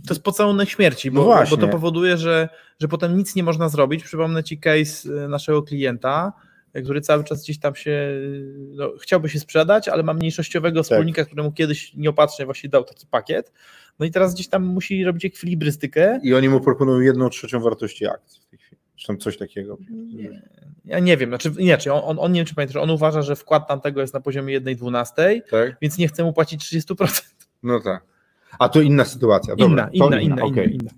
To 0.07 0.15
jest 0.15 0.23
pocałunek 0.23 0.69
śmierci, 0.69 1.09
No 1.13 1.21
bo, 1.21 1.25
właśnie. 1.25 1.57
bo 1.57 1.67
to 1.67 1.73
powoduje, 1.73 2.17
że, 2.17 2.49
że 2.81 2.89
potem 2.89 3.17
nic 3.17 3.35
nie 3.35 3.43
można 3.43 3.69
zrobić. 3.69 4.05
Przypomnę 4.05 4.45
Ci 4.45 4.59
case 4.59 5.09
y, 5.25 5.29
naszego 5.29 5.63
klienta, 5.63 6.33
y, 6.77 6.83
który 6.83 7.01
cały 7.01 7.25
czas 7.25 7.43
gdzieś 7.43 7.59
tam 7.59 7.75
się, 7.75 7.91
y, 7.91 8.55
no, 8.75 8.93
chciałby 9.01 9.29
się 9.29 9.41
sprzedać, 9.41 9.89
ale 9.89 10.03
ma 10.03 10.15
mniejszościowego 10.15 10.81
Tak. 10.81 10.85
wspólnika, 10.85 11.25
któremu 11.25 11.53
kiedyś 11.53 11.95
nieopatrznie 11.95 12.45
właśnie 12.45 12.71
dał 12.71 12.85
taki 12.85 13.07
pakiet. 13.07 13.53
No 13.99 14.07
i 14.07 14.11
teraz 14.11 14.35
gdzieś 14.35 14.49
tam 14.49 14.65
musi 14.65 15.05
robić 15.05 15.25
ekwilibrystykę. 15.25 16.21
i 16.23 16.35
oni 16.35 16.49
mu 16.49 16.61
proponują 16.61 17.01
jedną 17.01 17.29
trzecią 17.29 17.61
wartości 17.61 18.07
akcji 18.07 18.41
w 18.43 18.47
tej 18.47 18.59
chwili. 18.59 18.66
Czy 18.97 19.07
tam 19.07 19.19
coś 19.19 19.37
takiego. 19.39 19.79
Nie, 19.91 20.43
ja 20.85 20.99
nie 20.99 21.17
wiem, 21.17 21.31
znaczy 21.31 21.53
inaczej, 21.59 21.93
on, 21.93 22.01
on, 22.05 22.17
on 22.19 22.33
nie 22.33 22.41
wiem, 22.41 22.47
czy 22.47 22.55
pamiętasz, 22.55 22.77
on 22.77 22.91
uważa, 22.91 23.23
że 23.23 23.37
wkład 23.37 23.69
tamtego 23.69 24.01
jest 24.01 24.15
na 24.15 24.21
poziomie 24.21 24.61
1,12, 24.61 25.41
Tak? 25.51 25.77
więc 25.83 25.99
nie 25.99 26.09
chce 26.09 26.25
mu 26.25 26.33
płacić 26.33 26.65
30%. 26.73 27.23
No 27.63 27.81
tak. 27.81 28.05
A 28.59 28.69
to 28.69 28.81
inna 28.81 29.05
sytuacja. 29.05 29.57
Dobra, 29.57 29.89
Inna, 29.93 30.07
inna, 30.07 30.21
inna, 30.21 30.35
inna, 30.35 30.45
okej. 30.45 30.75
inna, 30.75 30.91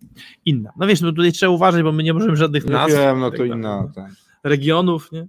inna. 0.45 0.73
No 0.77 0.87
wiesz, 0.87 1.01
no 1.01 1.13
tutaj 1.13 1.33
trzeba 1.33 1.53
uważać, 1.53 1.83
bo 1.83 1.93
my 1.93 2.03
nie 2.03 2.15
możemy 2.15 2.37
żadnych 2.37 2.65
nazw. 2.65 2.95
wiem, 2.97 3.21
no 3.21 3.31
tak 3.31 3.39
to 3.39 3.45
dalej. 3.45 3.59
inna. 3.59 3.93
Tak. 3.95 4.11
regionów, 4.45 5.13
nie? 5.13 5.27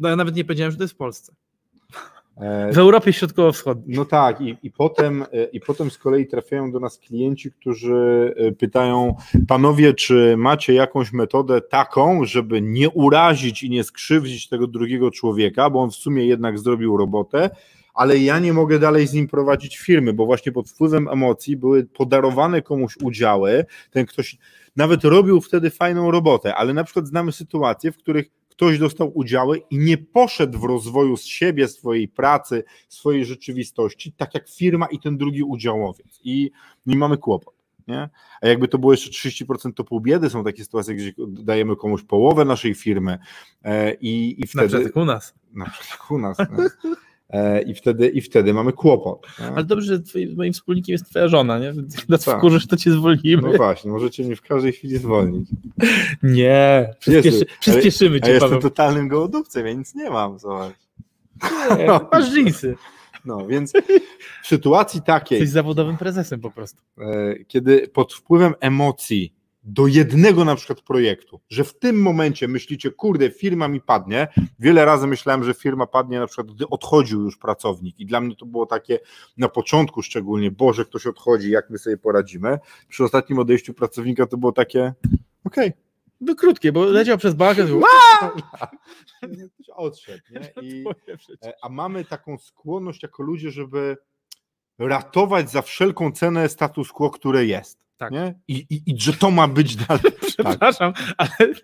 No 0.00 0.08
ja 0.08 0.16
nawet 0.16 0.36
nie 0.36 0.44
powiedziałem, 0.44 0.70
że 0.70 0.76
to 0.76 0.84
jest 0.84 0.94
w 0.94 0.96
Polsce. 0.96 1.32
E, 2.40 2.72
W 2.72 2.78
Europie 2.78 3.12
Środkowo-Wschodniej. 3.12 3.96
No 3.96 4.04
tak, 4.04 4.40
i, 4.40 4.56
i, 4.62 4.70
potem, 4.70 5.22
e, 5.32 5.44
i 5.44 5.60
potem 5.60 5.90
z 5.90 5.98
kolei 5.98 6.26
trafiają 6.26 6.72
do 6.72 6.80
nas 6.80 6.98
klienci, 6.98 7.52
którzy 7.52 8.34
e, 8.36 8.52
pytają, 8.52 9.14
panowie, 9.48 9.94
czy 9.94 10.34
macie 10.36 10.74
jakąś 10.74 11.12
metodę 11.12 11.60
taką, 11.60 12.24
żeby 12.24 12.62
nie 12.62 12.90
urazić 12.90 13.62
i 13.62 13.70
nie 13.70 13.84
skrzywdzić 13.84 14.48
tego 14.48 14.66
drugiego 14.66 15.10
człowieka, 15.10 15.70
bo 15.70 15.80
on 15.80 15.90
w 15.90 15.94
sumie 15.94 16.26
jednak 16.26 16.58
zrobił 16.58 16.96
robotę, 16.96 17.50
ale 17.94 18.18
ja 18.18 18.38
nie 18.38 18.52
mogę 18.52 18.78
dalej 18.78 19.06
z 19.06 19.12
nim 19.12 19.28
prowadzić 19.28 19.78
firmy, 19.78 20.12
bo 20.12 20.26
właśnie 20.26 20.52
pod 20.52 20.70
wpływem 20.70 21.08
emocji 21.08 21.56
były 21.56 21.84
podarowane 21.84 22.62
komuś 22.62 22.96
udziały, 23.02 23.64
ten 23.90 24.06
ktoś 24.06 24.38
nawet 24.76 25.04
robił 25.04 25.40
wtedy 25.40 25.70
fajną 25.70 26.10
robotę, 26.10 26.54
ale 26.54 26.74
na 26.74 26.84
przykład 26.84 27.06
znamy 27.06 27.32
sytuacje, 27.32 27.92
w 27.92 27.96
których 27.96 28.39
ktoś 28.60 28.78
dostał 28.78 29.18
udziały 29.18 29.58
i 29.70 29.78
nie 29.78 29.98
poszedł 29.98 30.58
w 30.58 30.64
rozwoju 30.64 31.16
z 31.16 31.24
siebie, 31.24 31.68
swojej 31.68 32.08
pracy, 32.08 32.64
swojej 32.88 33.24
rzeczywistości, 33.24 34.12
tak 34.12 34.34
jak 34.34 34.48
firma 34.48 34.86
i 34.86 34.98
ten 34.98 35.16
drugi 35.16 35.42
udziałowiec. 35.42 36.20
I, 36.24 36.50
i 36.86 36.96
mamy 36.96 37.18
kłopot. 37.18 37.54
Nie? 37.88 38.08
A 38.42 38.46
jakby 38.46 38.68
to 38.68 38.78
było 38.78 38.92
jeszcze 38.92 39.28
30%, 39.28 39.72
to 39.74 39.84
pół 39.84 40.00
biedy. 40.00 40.30
Są 40.30 40.44
takie 40.44 40.64
sytuacje, 40.64 40.94
gdzie 40.94 41.12
dajemy 41.28 41.76
komuś 41.76 42.02
połowę 42.02 42.44
naszej 42.44 42.74
firmy 42.74 43.18
e, 43.64 43.94
i, 43.94 44.40
i 44.40 44.40
Na 44.40 44.46
wtedy. 44.46 44.84
przykład 44.84 45.02
u 45.02 45.06
nas. 45.06 45.34
Na 45.52 45.64
przykład 45.70 46.10
u 46.10 46.18
nas. 46.18 46.36
E, 47.32 47.62
I 47.62 47.74
wtedy, 47.74 48.08
I 48.08 48.20
wtedy 48.20 48.54
mamy 48.54 48.72
kłopot. 48.72 49.26
nie? 49.40 49.46
Ale 49.46 49.64
dobrze, 49.64 49.86
że 49.96 50.00
twoim, 50.02 50.34
moim 50.36 50.52
wspólnikiem 50.52 50.92
jest 50.92 51.10
twoja 51.10 51.28
żona, 51.28 51.58
nie? 51.58 51.72
Nas 52.08 52.24
Tak. 52.24 52.38
wkurzysz, 52.38 52.66
to 52.66 52.76
cię 52.76 52.90
zwolnimy. 52.90 53.42
No 53.42 53.52
właśnie, 53.52 53.90
możecie 53.90 54.24
mnie 54.24 54.36
w 54.36 54.42
każdej 54.42 54.72
chwili 54.72 54.98
zwolnić. 54.98 55.48
Nie, 56.22 56.94
przyspieszy, 56.98 57.28
Jezu, 57.28 57.44
przyspieszymy 57.60 58.18
A 58.22 58.26
cię, 58.26 58.32
jestem 58.32 58.48
Paweł. 58.50 58.62
totalnym 58.62 59.08
gołodupcem, 59.08 59.66
ja 59.66 59.72
nic 59.72 59.94
nie 59.94 60.10
mam. 60.10 60.38
Zobacz. 60.38 60.74
Nie, 61.78 61.86
masz 62.12 62.30
dżinsy. 62.32 62.74
No 63.24 63.46
więc 63.46 63.72
w 64.42 64.46
sytuacji 64.46 65.02
takiej, 65.02 65.36
Jesteś 65.38 65.52
zawodowym 65.52 65.96
prezesem 65.96 66.40
po 66.40 66.50
prostu. 66.50 66.82
e, 67.00 67.34
kiedy 67.44 67.88
pod 67.88 68.14
wpływem 68.14 68.54
emocji 68.60 69.32
do 69.62 69.86
jednego 69.86 70.44
na 70.44 70.56
przykład 70.56 70.80
projektu, 70.80 71.40
że 71.48 71.64
w 71.64 71.78
tym 71.78 72.02
momencie 72.02 72.48
myślicie, 72.48 72.90
kurde, 72.90 73.30
firma 73.30 73.68
mi 73.68 73.80
padnie. 73.80 74.28
Wiele 74.58 74.84
razy 74.84 75.06
myślałem, 75.06 75.44
że 75.44 75.54
firma 75.54 75.86
padnie 75.86 76.18
na 76.20 76.26
przykład, 76.26 76.46
gdy 76.52 76.68
odchodził 76.68 77.22
już 77.22 77.38
pracownik 77.38 78.00
i 78.00 78.06
dla 78.06 78.20
mnie 78.20 78.36
to 78.36 78.46
było 78.46 78.66
takie 78.66 78.98
na 79.36 79.48
początku 79.48 80.02
szczególnie, 80.02 80.50
Boże, 80.50 80.84
ktoś 80.84 81.06
odchodzi, 81.06 81.50
jak 81.50 81.70
my 81.70 81.78
sobie 81.78 81.96
poradzimy. 81.96 82.58
Przy 82.88 83.04
ostatnim 83.04 83.38
odejściu 83.38 83.74
pracownika 83.74 84.26
to 84.26 84.36
było 84.36 84.52
takie, 84.52 84.94
okej, 85.44 85.72
By 86.20 86.34
krótkie, 86.34 86.72
bo 86.72 86.84
leciał 86.84 87.18
przez 87.18 87.34
balkę. 87.34 87.66
ktoś 89.54 89.68
odszedł, 89.76 90.22
nie? 90.30 90.62
I, 90.62 90.84
E, 91.44 91.52
A 91.62 91.68
mamy 91.68 92.04
taką 92.04 92.38
skłonność 92.38 93.02
jako 93.02 93.22
ludzie, 93.22 93.50
żeby 93.50 93.96
ratować 94.78 95.50
za 95.50 95.62
wszelką 95.62 96.12
cenę 96.12 96.48
status 96.48 96.92
quo, 96.92 97.10
które 97.10 97.44
jest. 97.46 97.89
Tak. 98.00 98.10
Nie? 98.12 98.34
I, 98.48 98.66
i, 98.70 98.82
I 98.86 99.00
że 99.00 99.12
to 99.12 99.30
ma 99.30 99.48
być 99.48 99.76
dalej. 99.76 100.02
Przepraszam, 100.36 100.92
ale 101.16 101.30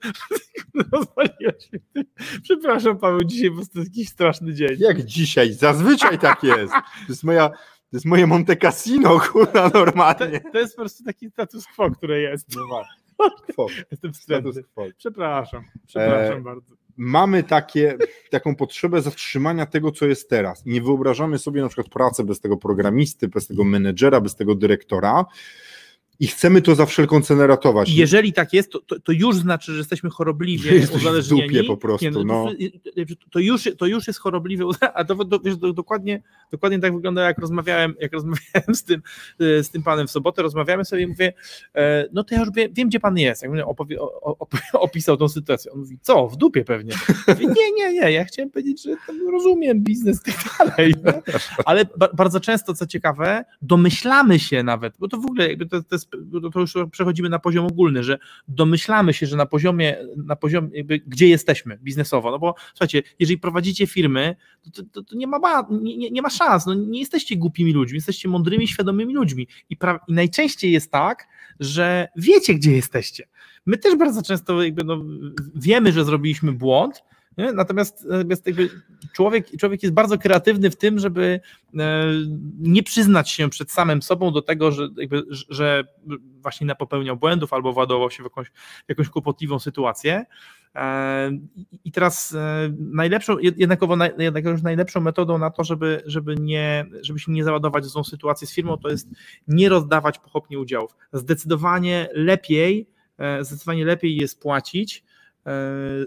rozwaliłeś 0.92 1.68
tym. 1.70 2.04
Przepraszam, 2.42 2.98
Paweł, 2.98 3.24
dzisiaj 3.24 3.48
po 3.50 3.56
prostu 3.56 3.78
jest 3.78 3.90
jakiś 3.90 4.08
straszny 4.08 4.54
dzień. 4.54 4.68
Jak 4.78 5.02
dzisiaj, 5.02 5.52
zazwyczaj 5.52 6.18
tak 6.18 6.42
jest. 6.42 6.72
To 6.72 7.08
jest 7.08 7.24
moja, 7.24 7.48
to 7.48 7.56
jest 7.92 8.06
moje 8.06 8.26
Monte 8.26 8.56
Cassino, 8.56 9.20
kurwa, 9.32 9.70
To, 9.70 9.78
normalnie. 9.78 10.40
to 10.52 10.58
jest 10.58 10.76
po 10.76 10.82
prostu 10.82 11.04
taki 11.04 11.30
status 11.30 11.66
quo, 11.76 11.90
które 11.90 12.20
jest. 12.20 12.56
No. 12.56 12.82
Quo, 13.54 13.66
Jestem 13.90 14.14
Status 14.14 14.56
quo. 14.74 14.84
Przepraszam, 14.98 15.64
przepraszam 15.86 16.38
E, 16.38 16.40
bardzo. 16.40 16.74
Mamy 16.96 17.42
takie, 17.42 17.96
taką 18.30 18.54
potrzebę 18.56 19.02
zatrzymania 19.02 19.66
tego, 19.66 19.92
co 19.92 20.06
jest 20.06 20.30
teraz. 20.30 20.66
Nie 20.66 20.82
wyobrażamy 20.82 21.38
sobie 21.38 21.62
na 21.62 21.68
przykład 21.68 21.88
pracy 21.88 22.24
bez 22.24 22.40
tego 22.40 22.56
programisty, 22.56 23.28
bez 23.28 23.46
tego 23.46 23.64
menedżera, 23.64 24.20
bez 24.20 24.36
tego 24.36 24.54
dyrektora. 24.54 25.24
I 26.20 26.26
chcemy 26.26 26.62
to 26.62 26.74
za 26.74 26.86
wszelką 26.86 27.22
cenę 27.22 27.46
ratować. 27.46 27.90
Jeżeli 27.90 28.32
tak 28.32 28.52
jest, 28.52 28.70
to, 28.72 28.80
to, 28.80 29.00
to 29.00 29.12
już 29.12 29.36
znaczy, 29.36 29.72
że 29.72 29.78
jesteśmy 29.78 30.10
chorobliwie 30.10 30.74
jesteś 30.74 30.90
w 31.00 31.00
uzależnieni. 31.00 31.48
dupie 31.48 31.64
po 31.64 31.76
prostu, 31.76 32.04
Nie, 32.04 32.10
no, 32.10 32.24
no. 32.24 32.46
to- 32.84 33.30
To, 33.30 33.38
już, 33.38 33.68
to 33.78 33.86
już 33.86 34.06
jest 34.06 34.18
chorobliwie 34.18 34.64
a 34.94 35.04
to, 35.04 35.24
to 35.24 35.40
wiesz, 35.40 35.56
do, 35.56 35.72
dokładnie, 35.72 36.22
dokładnie 36.50 36.78
tak 36.78 36.94
wygląda, 36.94 37.22
jak 37.22 37.38
rozmawiałem, 37.38 37.94
jak 38.00 38.12
rozmawiałem 38.12 38.74
z 38.74 38.84
tym, 38.84 39.02
e, 39.40 39.62
z 39.62 39.70
tym 39.70 39.82
panem 39.82 40.06
w 40.06 40.10
sobotę, 40.10 40.42
rozmawiamy 40.42 40.84
sobie 40.84 41.02
i 41.02 41.06
mówię, 41.06 41.32
e, 41.74 42.08
no 42.12 42.24
to 42.24 42.34
ja 42.34 42.40
już 42.40 42.50
wiem, 42.54 42.72
wiem 42.74 42.88
gdzie 42.88 43.00
pan 43.00 43.18
jest. 43.18 43.42
Jak 43.42 43.52
opowie, 43.66 43.96
opisał 44.72 45.16
tą 45.16 45.28
sytuację. 45.28 45.72
On 45.72 45.78
mówi, 45.78 45.98
co, 46.02 46.28
w 46.28 46.36
dupie 46.36 46.64
pewnie. 46.64 46.94
Mówię, 47.28 47.46
nie, 47.46 47.72
nie, 47.72 47.92
nie, 47.92 48.12
ja 48.12 48.24
chciałem 48.24 48.50
powiedzieć, 48.50 48.82
że 48.82 48.96
rozumiem 49.32 49.80
biznes 49.84 50.20
i 50.26 50.32
tak 50.32 50.68
dalej. 50.76 50.94
Ale 51.64 51.84
ba 51.96 52.08
bardzo 52.14 52.40
często, 52.40 52.74
co 52.74 52.86
ciekawe, 52.86 53.44
domyślamy 53.62 54.38
się 54.38 54.62
nawet, 54.62 54.94
bo 54.98 55.08
to 55.08 55.16
w 55.18 55.24
ogóle 55.24 55.48
jakby 55.48 55.66
to, 55.66 55.82
to, 55.82 55.94
jest, 55.94 56.05
to- 56.32 56.50
to 56.50 56.60
już 56.60 56.74
przechodzimy 56.90 57.28
na 57.28 57.38
poziom 57.38 57.66
ogólny, 57.66 58.04
że 58.04 58.18
domyślamy 58.48 59.14
się, 59.14 59.26
że 59.26 59.36
na 59.36 59.46
poziomie, 59.46 59.96
na 60.16 60.36
poziomie 60.36 60.68
jakby, 60.72 60.98
gdzie 60.98 61.28
jesteśmy 61.28 61.78
biznesowo, 61.82 62.30
no 62.30 62.38
bo 62.38 62.54
słuchajcie, 62.68 63.02
jeżeli 63.18 63.38
prowadzicie 63.38 63.86
firmy, 63.86 64.36
to, 64.74 64.82
to, 64.92 65.02
to, 65.02 65.16
nie, 65.16 65.26
ma, 65.26 65.66
nie, 65.82 66.10
nie 66.10 66.22
ma 66.22 66.30
szans, 66.30 66.66
no 66.66 66.74
nie 66.74 67.00
jesteście 67.00 67.36
głupimi 67.36 67.72
ludźmi, 67.72 67.96
jesteście 67.96 68.28
mądrymi, 68.28 68.68
świadomymi 68.68 69.14
ludźmi 69.14 69.48
i, 69.70 69.76
pra- 69.76 69.98
i 70.08 70.12
najczęściej 70.12 70.72
jest 70.72 70.90
tak, 70.90 71.28
że 71.60 72.08
wiecie, 72.16 72.54
gdzie 72.54 72.72
jesteście. 72.72 73.28
My 73.66 73.78
też 73.78 73.96
bardzo 73.96 74.22
często 74.22 74.62
jakby, 74.62 74.84
no, 74.84 75.04
wiemy, 75.54 75.92
że 75.92 76.04
zrobiliśmy 76.04 76.52
błąd, 76.52 77.02
Nie? 77.38 77.52
Natomiast, 77.52 78.04
natomiast 78.04 78.46
jakby 78.46 78.70
człowiek, 79.12 79.46
człowiek 79.58 79.82
jest 79.82 79.94
bardzo 79.94 80.18
kreatywny 80.18 80.70
w 80.70 80.76
tym, 80.76 80.98
żeby 80.98 81.40
e, 81.78 82.04
nie 82.58 82.82
przyznać 82.82 83.30
się 83.30 83.50
przed 83.50 83.72
samym 83.72 84.02
sobą 84.02 84.32
do 84.32 84.42
tego, 84.42 84.72
że, 84.72 84.88
jakby, 84.96 85.22
że 85.48 85.84
właśnie 86.42 86.66
napopełniał 86.66 87.16
błędów 87.16 87.52
albo 87.52 87.72
władował 87.72 88.10
się 88.10 88.22
w 88.22 88.26
jakąś, 88.26 88.52
jakąś 88.88 89.08
kłopotliwą 89.08 89.58
sytuację. 89.58 90.24
E, 90.74 91.30
I 91.84 91.92
teraz 91.92 92.34
e, 92.34 92.72
najlepszą, 92.78 93.38
jednakowo, 93.38 93.96
jednakowo 94.18 94.56
najlepszą 94.62 95.00
metodą 95.00 95.38
na 95.38 95.50
to, 95.50 95.64
żeby, 95.64 96.02
żeby, 96.06 96.36
nie, 96.36 96.86
żeby 97.00 97.18
się 97.18 97.32
nie 97.32 97.44
załadować 97.44 97.84
w 97.84 97.88
złą 97.88 98.04
sytuację 98.04 98.46
z 98.46 98.54
firmą, 98.54 98.76
to 98.76 98.88
jest 98.88 99.08
nie 99.48 99.68
rozdawać 99.68 100.18
pochopnie 100.18 100.58
udziałów. 100.58 100.96
Zdecydowanie 101.12 102.08
lepiej, 102.12 102.88
zdecydowanie 103.40 103.84
lepiej 103.84 104.16
jest 104.16 104.40
płacić 104.40 105.04
E, 105.04 105.05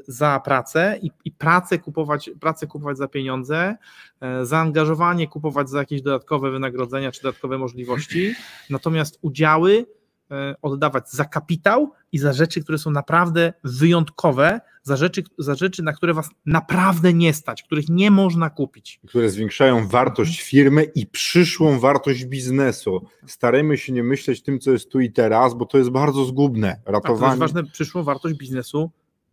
za 0.08 0.40
pracę 0.40 1.00
i, 1.02 1.12
i 1.26 1.32
pracę, 1.32 1.80
kupować, 1.80 2.30
pracę 2.40 2.68
kupować 2.68 2.98
za 2.98 3.08
pieniądze, 3.08 3.76
e, 4.22 4.46
zaangażowanie 4.46 5.28
kupować 5.28 5.70
za 5.70 5.80
jakieś 5.80 6.02
dodatkowe 6.02 6.52
wynagrodzenia 6.52 7.12
czy 7.12 7.22
dodatkowe 7.24 7.58
możliwości, 7.58 8.36
natomiast 8.70 9.20
udziały 9.22 9.86
e, 10.32 10.56
oddawać 10.62 11.12
za 11.12 11.26
kapitał 11.26 11.92
i 12.12 12.18
za 12.18 12.34
rzeczy, 12.34 12.64
które 12.64 12.78
są 12.78 12.92
naprawdę 12.92 13.54
wyjątkowe, 13.64 14.62
za 14.84 14.96
rzeczy, 14.96 15.24
za 15.38 15.56
rzeczy, 15.56 15.84
na 15.84 15.94
które 15.94 16.14
was 16.14 16.30
naprawdę 16.46 17.14
nie 17.14 17.34
stać, 17.34 17.64
których 17.64 17.90
nie 17.90 18.12
można 18.12 18.50
kupić. 18.50 19.00
Które 19.08 19.30
zwiększają 19.30 19.88
wartość 19.88 20.42
firmy 20.42 20.84
i 20.84 21.08
przyszłą 21.08 21.80
wartość 21.80 22.26
biznesu. 22.26 23.06
Starajmy 23.28 23.78
się 23.78 23.94
nie 23.94 24.04
myśleć 24.04 24.44
tym, 24.44 24.60
co 24.60 24.72
jest 24.72 24.90
tu 24.90 25.00
i 25.00 25.12
teraz, 25.12 25.54
bo 25.54 25.66
to 25.66 25.78
jest 25.78 25.90
bardzo 25.90 26.26
zgubne. 26.26 26.80
Ratowanie. 26.86 27.02
Tak, 27.02 27.18
to 27.18 27.26
jest 27.28 27.40
ważne, 27.40 27.64
przyszłą 27.64 28.04
wartość 28.04 28.36
biznesu 28.36 28.92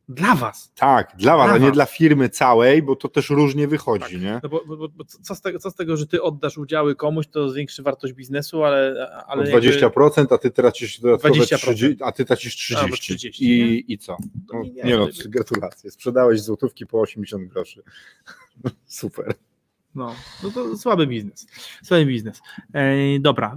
dla 0.09 0.35
was. 0.35 0.73
Tak, 0.75 1.13
dla 1.19 1.37
was, 1.37 1.47
dla 1.47 1.55
a 1.55 1.59
nie 1.59 1.67
was. 1.67 1.75
dla 1.75 1.87
firmy 1.87 2.29
całej, 2.29 2.83
bo 2.83 2.97
to 2.97 3.09
też 3.09 3.31
różnie 3.31 3.69
wychodzi, 3.69 4.13
tak. 4.13 4.23
nie? 4.23 4.41
No 4.43 4.49
bo, 4.49 4.63
bo, 4.67 4.89
bo, 4.89 5.05
co, 5.05 5.35
z 5.35 5.41
tego, 5.41 5.59
co 5.59 5.71
z 5.71 5.75
tego, 5.75 5.97
że 5.97 6.07
ty 6.07 6.23
oddasz 6.23 6.59
udziały 6.59 6.95
komuś, 6.95 7.27
to 7.27 7.51
zwiększy 7.51 7.83
wartość 7.83 8.15
biznesu, 8.15 8.65
ale... 8.65 9.09
ale 9.27 9.43
o 9.43 9.59
20%, 9.59 10.19
jakby... 10.19 10.35
a 10.35 10.39
ty 10.39 10.51
tracisz 10.51 11.01
dodatkowe 11.01 11.47
30, 11.47 11.97
a 12.05 12.13
ty 12.13 12.25
tracisz 12.25 12.57
30. 12.57 13.17
30 13.17 13.45
I, 13.45 13.59
nie? 13.59 13.79
I 13.79 13.99
co? 13.99 14.17
No, 14.53 14.63
nie, 14.63 14.83
nie 14.83 14.97
no, 14.97 15.09
gratulacje. 15.27 15.91
Sprzedałeś 15.91 16.41
złotówki 16.41 16.87
po 16.87 17.01
80 17.01 17.49
groszy. 17.49 17.83
Super. 18.87 19.35
No, 19.97 20.13
no 20.43 20.51
to 20.51 20.77
słaby 20.77 21.07
biznes. 21.07 21.47
Słaby 21.83 22.07
biznes. 22.07 22.43
E, 22.73 23.19
dobra. 23.21 23.57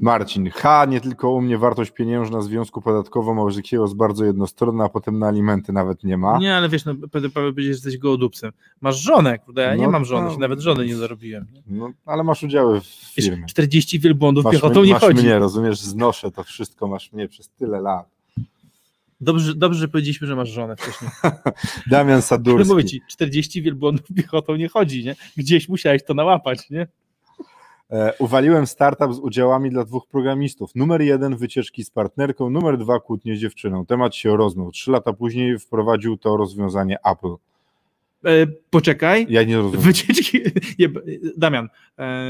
Marcin, 0.00 0.50
H, 0.50 0.84
nie 0.84 1.00
tylko 1.00 1.30
u 1.30 1.40
mnie 1.40 1.58
wartość 1.58 1.90
pieniężna 1.90 2.42
związku 2.42 2.80
podatkowo-małżeńskiego 2.80 3.82
jest 3.82 3.96
bardzo 3.96 4.24
jednostronna, 4.24 4.84
a 4.84 4.88
potem 4.88 5.18
na 5.18 5.28
alimenty 5.28 5.72
nawet 5.72 6.04
nie 6.04 6.16
ma. 6.16 6.38
Nie, 6.38 6.56
ale 6.56 6.68
wiesz, 6.68 6.84
no, 6.84 6.94
Paweł 7.34 7.52
że 7.56 7.62
jesteś 7.62 7.98
gołodupcem. 7.98 8.52
Masz 8.80 9.02
żonę, 9.02 9.38
kurde, 9.38 9.62
ja 9.62 9.74
no, 9.74 9.82
nie 9.82 9.88
mam 9.88 10.04
żony, 10.04 10.30
no, 10.30 10.38
nawet 10.38 10.60
żony 10.60 10.86
nie 10.86 10.96
zarobiłem. 10.96 11.46
No, 11.66 11.90
ale 12.06 12.24
masz 12.24 12.42
udziały 12.42 12.80
w 12.80 12.84
firmie. 12.84 13.46
40 13.46 14.00
wielbłądów 14.00 14.44
masz 14.44 14.54
piechotą 14.54 14.84
nie 14.84 14.92
masz 14.92 15.00
chodzi. 15.00 15.14
Masz 15.14 15.24
mnie, 15.24 15.38
rozumiesz, 15.38 15.80
znoszę 15.80 16.30
to 16.30 16.44
wszystko, 16.44 16.88
masz 16.88 17.12
mnie 17.12 17.28
przez 17.28 17.48
tyle 17.48 17.80
lat. 17.80 18.19
Dobrze, 19.20 19.54
dobrze, 19.54 19.80
że 19.80 19.88
powiedzieliśmy, 19.88 20.26
że 20.26 20.36
masz 20.36 20.48
żonę 20.48 20.76
wcześniej. 20.76 21.10
Damian 21.90 22.22
Sadurski. 22.22 22.70
Mówię 22.70 22.84
ci, 22.84 23.00
40 23.08 23.62
wielbłądów 23.62 24.06
piechotą 24.16 24.56
nie 24.56 24.68
chodzi, 24.68 25.04
nie? 25.04 25.16
Gdzieś 25.36 25.68
musiałeś 25.68 26.04
to 26.04 26.14
nałapać, 26.14 26.70
nie? 26.70 26.86
E, 27.90 28.12
uwaliłem 28.18 28.66
startup 28.66 29.14
z 29.14 29.18
udziałami 29.18 29.70
dla 29.70 29.84
dwóch 29.84 30.06
programistów. 30.06 30.74
Numer 30.74 31.02
jeden 31.02 31.36
wycieczki 31.36 31.84
z 31.84 31.90
partnerką, 31.90 32.50
numer 32.50 32.78
dwa 32.78 33.00
kłótnie 33.00 33.36
z 33.36 33.38
dziewczyną. 33.38 33.86
Temat 33.86 34.14
się 34.14 34.36
rozmył. 34.36 34.70
Trzy 34.70 34.90
lata 34.90 35.12
później 35.12 35.58
wprowadził 35.58 36.16
to 36.16 36.36
rozwiązanie 36.36 36.96
Apple. 37.04 37.34
E, 38.24 38.46
poczekaj. 38.70 39.26
Ja 39.28 39.42
nie 39.42 39.56
rozumiem. 39.56 39.80
Wycieczki. 39.80 40.40
Damian, 41.36 41.68
e, 41.98 42.24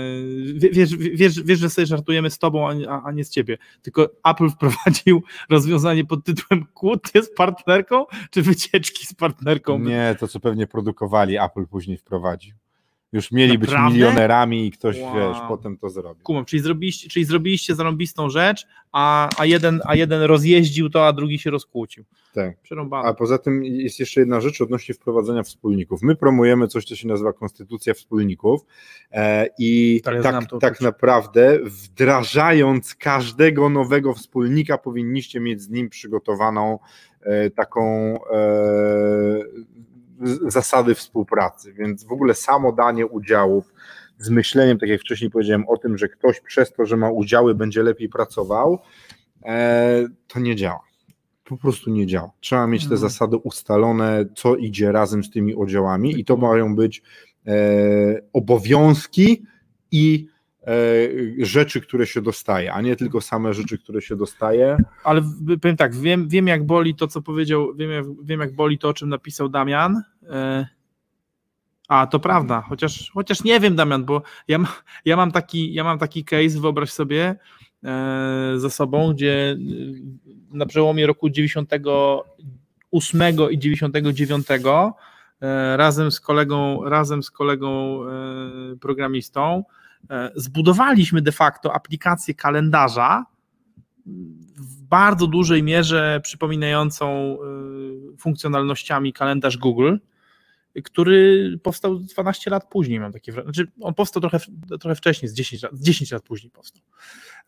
wiesz, 0.72 0.96
wiesz, 0.96 1.42
wiesz, 1.42 1.58
że 1.58 1.70
sobie 1.70 1.86
żartujemy 1.86 2.30
z 2.30 2.38
tobą, 2.38 2.68
a, 2.68 3.02
a 3.04 3.12
nie 3.12 3.24
z 3.24 3.30
ciebie. 3.30 3.58
Tylko 3.82 4.10
Apple 4.24 4.50
wprowadził 4.56 5.22
rozwiązanie 5.50 6.04
pod 6.04 6.24
tytułem 6.24 6.66
kłótnie 6.74 7.22
z 7.22 7.34
partnerką, 7.34 8.04
czy 8.30 8.42
wycieczki 8.42 9.06
z 9.06 9.14
partnerką? 9.14 9.78
Nie, 9.78 10.16
to 10.20 10.28
co 10.28 10.40
pewnie 10.40 10.66
produkowali, 10.66 11.38
Apple 11.38 11.66
później 11.66 11.96
wprowadził. 11.96 12.54
Już 13.12 13.32
mieli 13.32 13.58
Naprawdę? 13.58 13.84
być 13.84 13.94
milionerami 13.94 14.66
i 14.66 14.70
ktoś, 14.70 15.00
wow. 15.00 15.14
wiesz, 15.14 15.36
potem 15.48 15.76
to 15.78 15.90
zrobił. 15.90 16.24
Kumam, 16.24 16.44
czyli 16.44 16.62
zrobiliście, 16.62 17.08
czyli 17.08 17.24
zrobiliście 17.24 17.74
zarąbistą 17.74 18.30
rzecz, 18.30 18.66
a, 18.92 19.28
a, 19.38 19.46
jeden, 19.46 19.80
a 19.84 19.94
jeden 19.94 20.22
rozjeździł 20.22 20.90
to, 20.90 21.06
a 21.06 21.12
drugi 21.12 21.38
się 21.38 21.50
rozkłócił. 21.50 22.04
Tak. 22.34 22.60
Przerąbane. 22.62 23.08
A 23.08 23.14
poza 23.14 23.38
tym 23.38 23.64
jest 23.64 24.00
jeszcze 24.00 24.20
jedna 24.20 24.40
rzecz 24.40 24.60
odnośnie 24.60 24.94
wprowadzenia 24.94 25.42
wspólników. 25.42 26.02
My 26.02 26.16
promujemy 26.16 26.68
coś, 26.68 26.84
co 26.84 26.96
się 26.96 27.08
nazywa 27.08 27.32
konstytucja 27.32 27.94
wspólników 27.94 28.60
e, 29.12 29.46
i 29.58 30.00
tak, 30.04 30.22
tak, 30.22 30.44
tak 30.60 30.80
naprawdę 30.80 31.58
wdrażając 31.64 32.94
każdego 32.94 33.68
nowego 33.68 34.14
wspólnika 34.14 34.78
powinniście 34.78 35.40
mieć 35.40 35.62
z 35.62 35.70
nim 35.70 35.88
przygotowaną 35.88 36.78
e, 37.22 37.50
taką 37.50 37.84
e, 38.32 39.40
zasady 40.46 40.94
współpracy, 40.94 41.72
więc 41.72 42.04
w 42.04 42.12
ogóle 42.12 42.34
samo 42.34 42.72
danie 42.72 43.06
udziałów 43.06 43.72
z 44.18 44.30
myśleniem, 44.30 44.78
tak 44.78 44.88
jak 44.88 45.00
wcześniej 45.00 45.30
powiedziałem, 45.30 45.68
o 45.68 45.76
tym, 45.76 45.98
że 45.98 46.08
ktoś 46.08 46.40
przez 46.40 46.72
to, 46.72 46.86
że 46.86 46.96
ma 46.96 47.10
udziały, 47.10 47.54
będzie 47.54 47.82
lepiej 47.82 48.08
pracował, 48.08 48.78
e, 49.44 50.08
to 50.28 50.40
nie 50.40 50.56
działa. 50.56 50.80
Po 51.44 51.56
prostu 51.56 51.90
nie 51.90 52.06
działa. 52.06 52.30
Trzeba 52.40 52.66
mieć 52.66 52.82
te 52.82 52.94
mhm. 52.94 53.00
zasady 53.00 53.36
ustalone, 53.36 54.24
co 54.36 54.56
idzie 54.56 54.92
razem 54.92 55.24
z 55.24 55.30
tymi 55.30 55.54
udziałami, 55.54 56.20
i 56.20 56.24
to 56.24 56.36
mają 56.36 56.76
być 56.76 57.02
e, 57.46 57.52
obowiązki 58.32 59.42
i 59.90 60.26
rzeczy, 61.38 61.80
które 61.80 62.06
się 62.06 62.22
dostaje, 62.22 62.72
a 62.72 62.80
nie 62.80 62.96
tylko 62.96 63.20
same 63.20 63.54
rzeczy, 63.54 63.78
które 63.78 64.02
się 64.02 64.16
dostaje. 64.16 64.76
Ale 65.04 65.22
powiem 65.62 65.76
tak, 65.76 65.94
wiem, 65.94 66.28
wiem 66.28 66.46
jak 66.46 66.66
boli 66.66 66.94
to, 66.94 67.06
co 67.06 67.22
powiedział, 67.22 67.74
wiem 67.74 68.16
wiem 68.22 68.40
jak 68.40 68.54
boli 68.54 68.78
to, 68.78 68.88
o 68.88 68.94
czym 68.94 69.08
napisał 69.08 69.48
Damian. 69.48 70.02
E, 70.30 70.66
a, 71.88 72.06
to 72.06 72.20
prawda, 72.20 72.60
chociaż, 72.60 73.10
chociaż 73.14 73.44
nie 73.44 73.60
wiem, 73.60 73.76
Damian, 73.76 74.04
bo 74.04 74.22
ja, 74.48 74.58
ja, 75.04 75.16
mam, 75.16 75.32
taki, 75.32 75.74
ja 75.74 75.84
mam 75.84 75.98
taki 75.98 76.24
case, 76.24 76.60
wyobraź 76.60 76.90
sobie, 76.90 77.36
e, 77.84 78.52
za 78.56 78.70
sobą, 78.70 79.12
gdzie 79.12 79.56
na 80.52 80.66
przełomie 80.66 81.06
roku 81.06 81.30
98 81.30 83.22
i 83.50 83.58
99 83.58 84.46
razem 85.76 86.12
z 86.12 86.20
kolegą, 86.20 86.84
razem 86.84 87.22
z 87.22 87.30
kolegą 87.30 88.00
programistą 88.80 89.64
E, 89.64 89.79
zbudowaliśmy 90.34 91.22
de 91.22 91.32
facto 91.32 91.74
aplikację 91.74 92.34
kalendarza 92.34 93.26
w 94.56 94.82
bardzo 94.82 95.26
dużej 95.26 95.62
mierze 95.62 96.20
przypominającą 96.22 97.06
e, 97.06 98.16
funkcjonalnościami 98.18 99.12
kalendarz 99.12 99.56
Google, 99.58 99.96
który 100.84 101.58
powstał 101.62 101.98
12 101.98 102.50
lat 102.50 102.68
później, 102.68 103.00
mam 103.00 103.12
takie 103.12 103.32
wrażenie. 103.32 103.54
Znaczy, 103.54 103.70
on 103.80 103.94
powstał 103.94 104.20
trochę, 104.20 104.38
trochę 104.80 104.94
wcześniej, 104.94 105.28
z 105.28 105.34
10 105.34 105.62
lat, 105.62 105.72
z 105.74 105.82
10 105.82 106.12
lat 106.12 106.22
później 106.22 106.50
powstał. 106.50 106.82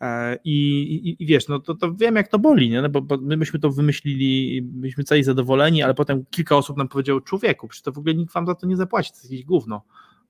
E, 0.01 0.39
I, 0.45 0.83
i, 0.83 1.23
i 1.23 1.27
wiesz, 1.27 1.49
no 1.49 1.59
to, 1.59 1.75
to 1.75 1.95
wiem, 1.95 2.17
jak 2.17 2.29
to 2.29 2.39
boli, 2.39 2.71
nie? 2.71 2.83
No 2.83 2.89
bo, 2.89 3.03
bo 3.03 3.17
my 3.17 3.37
myśmy 3.37 3.61
to 3.61 3.71
wymyślili, 3.71 4.63
byliśmy 4.63 5.05
cali 5.05 5.25
zadowoleni, 5.25 5.83
ale 5.83 5.95
potem 5.95 6.25
kilka 6.31 6.57
osób 6.57 6.77
nam 6.77 6.89
powiedziało, 6.89 7.21
człowieku, 7.21 7.69
przecież 7.69 7.83
to 7.83 7.93
w 7.93 7.99
ogóle 7.99 8.15
nikt 8.15 8.33
wam 8.33 8.47
za 8.47 8.55
to 8.55 8.67
nie 8.67 8.77
zapłaci, 8.77 9.11
to 9.11 9.17
jest 9.17 9.31
jakieś 9.31 9.45
gówno. 9.45 9.83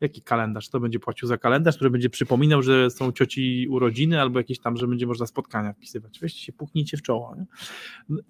Jaki 0.03 0.23
kalendarz? 0.23 0.69
Kto 0.69 0.81
będzie 0.81 1.01
płacił 1.01 1.29
za 1.29 1.39
kalendarz, 1.39 1.77
który 1.77 1.91
będzie 1.91 2.11
przypominał, 2.11 2.63
że 2.63 2.91
są 2.91 3.13
cioci 3.13 3.67
urodziny, 3.71 4.21
albo 4.21 4.39
jakieś 4.39 4.59
tam, 4.59 4.77
że 4.77 4.87
będzie 4.87 5.07
można 5.07 5.27
spotkania 5.27 5.73
wpisywać. 5.73 6.19
Weźcie 6.21 6.41
się, 6.41 6.53
puknijcie 6.53 6.97
w 6.97 7.03
czoło. 7.03 7.37
Nie? 7.37 7.45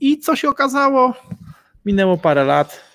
I 0.00 0.18
co 0.18 0.36
się 0.36 0.48
okazało? 0.48 1.14
Minęło 1.84 2.16
parę 2.16 2.44
lat, 2.44 2.91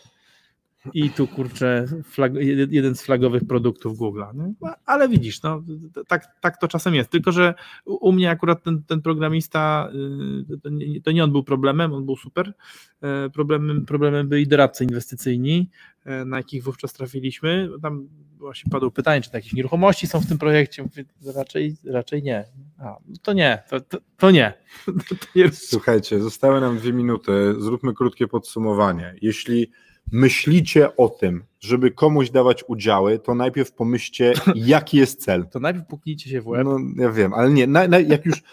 i 0.94 1.10
tu 1.10 1.28
kurczę, 1.28 1.86
flag, 2.04 2.34
jeden 2.70 2.96
z 2.96 3.02
flagowych 3.02 3.48
produktów 3.48 4.00
Google'a. 4.00 4.32
No, 4.34 4.74
ale 4.86 5.10
widzisz, 5.10 5.42
no, 5.42 5.64
tak, 6.08 6.28
tak 6.42 6.58
to 6.58 6.68
czasem 6.68 6.96
jest. 6.96 7.10
Tylko, 7.10 7.32
że 7.32 7.54
u 7.86 8.12
mnie 8.12 8.30
akurat 8.30 8.64
ten, 8.64 8.84
ten 8.84 9.02
programista, 9.02 9.90
y, 10.54 10.58
to 10.58 10.70
nie, 10.70 11.02
to 11.02 11.12
nie 11.12 11.24
on 11.24 11.32
był 11.32 11.44
problemem, 11.44 11.94
on 11.94 12.06
był 12.06 12.16
super. 12.16 12.54
E, 13.02 13.30
problemem, 13.30 13.86
problemem 13.86 14.30
byli 14.30 14.48
doradcy 14.48 14.84
inwestycyjni, 14.84 15.70
e, 16.06 16.26
na 16.26 16.38
jakich 16.38 16.64
wówczas 16.64 16.94
trafiliśmy. 16.94 17.70
Tam 17.82 18.08
właśnie 18.38 18.72
padło 18.72 18.92
pytanie, 18.92 19.22
czy 19.22 19.30
jakieś 19.34 19.54
nieruchomości 19.54 20.08
są 20.08 20.20
w 20.22 20.28
tym 20.28 20.38
projekcie. 20.38 20.84
Mówię, 20.84 21.06
raczej, 21.36 21.76
raczej 21.86 22.24
nie. 22.24 22.46
A, 22.80 22.98
to 23.22 23.34
nie, 23.34 23.64
to, 23.70 23.82
to, 23.82 23.98
to 24.18 24.32
nie. 24.32 24.54
Słuchajcie, 25.52 26.20
zostały 26.20 26.62
nam 26.62 26.78
dwie 26.78 26.94
minuty. 26.94 27.32
Zróbmy 27.60 27.94
krótkie 27.94 28.28
podsumowanie. 28.28 29.16
Jeśli 29.22 29.72
myślicie 30.12 30.96
o 30.96 31.10
tym, 31.10 31.44
żeby 31.60 31.92
komuś 31.92 32.30
dawać 32.30 32.64
udziały, 32.68 33.20
to 33.20 33.36
najpierw 33.36 33.72
pomyślcie, 33.72 34.34
jaki 34.56 34.98
jest 34.98 35.24
cel. 35.24 35.48
To 35.48 35.60
najpierw 35.60 35.88
puknijcie 35.88 36.30
się 36.30 36.42
w 36.42 36.48
łeb. 36.48 36.66
No, 36.66 36.78
ja 36.96 37.12
wiem, 37.12 37.34
ale 37.34 37.50
nie, 37.50 37.68
na, 37.68 37.88
na, 37.88 38.00
jak 38.00 38.26
już 38.26 38.44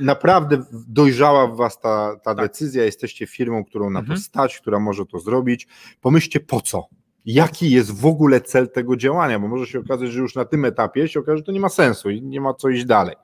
naprawdę 0.00 0.64
dojrzała 0.88 1.46
w 1.46 1.56
was 1.56 1.80
ta, 1.80 2.16
ta 2.24 2.34
tak. 2.34 2.46
decyzja, 2.46 2.84
jesteście 2.84 3.26
firmą, 3.26 3.64
którą 3.64 3.90
na 3.90 4.00
mhm. 4.00 4.18
to 4.18 4.24
stać, 4.24 4.60
która 4.60 4.80
może 4.80 5.06
to 5.06 5.18
zrobić, 5.18 5.66
pomyślcie 6.00 6.40
po 6.40 6.60
co. 6.60 6.86
Jaki 7.24 7.70
jest 7.70 8.00
w 8.00 8.06
ogóle 8.06 8.40
cel 8.40 8.70
tego 8.70 8.96
działania? 8.96 9.38
Bo 9.38 9.48
może 9.48 9.66
się 9.66 9.78
okazać, 9.78 10.12
że 10.12 10.20
już 10.20 10.34
na 10.34 10.44
tym 10.44 10.64
etapie 10.64 11.08
się 11.08 11.20
okaże, 11.20 11.38
że 11.38 11.44
to 11.44 11.52
nie 11.52 11.60
ma 11.60 11.68
sensu 11.68 12.10
i 12.10 12.22
nie 12.22 12.40
ma 12.40 12.54
co 12.54 12.68
iść 12.68 12.84
dalej. 12.84 13.16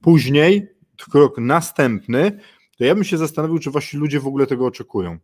Później, 0.00 0.68
krok 1.10 1.38
następny, 1.38 2.38
to 2.78 2.84
ja 2.84 2.94
bym 2.94 3.04
się 3.04 3.18
zastanowił, 3.18 3.58
czy 3.58 3.70
właśnie 3.70 3.98
ludzie 3.98 4.20
w 4.20 4.26
ogóle 4.26 4.46
tego 4.46 4.66
oczekują. 4.66 5.18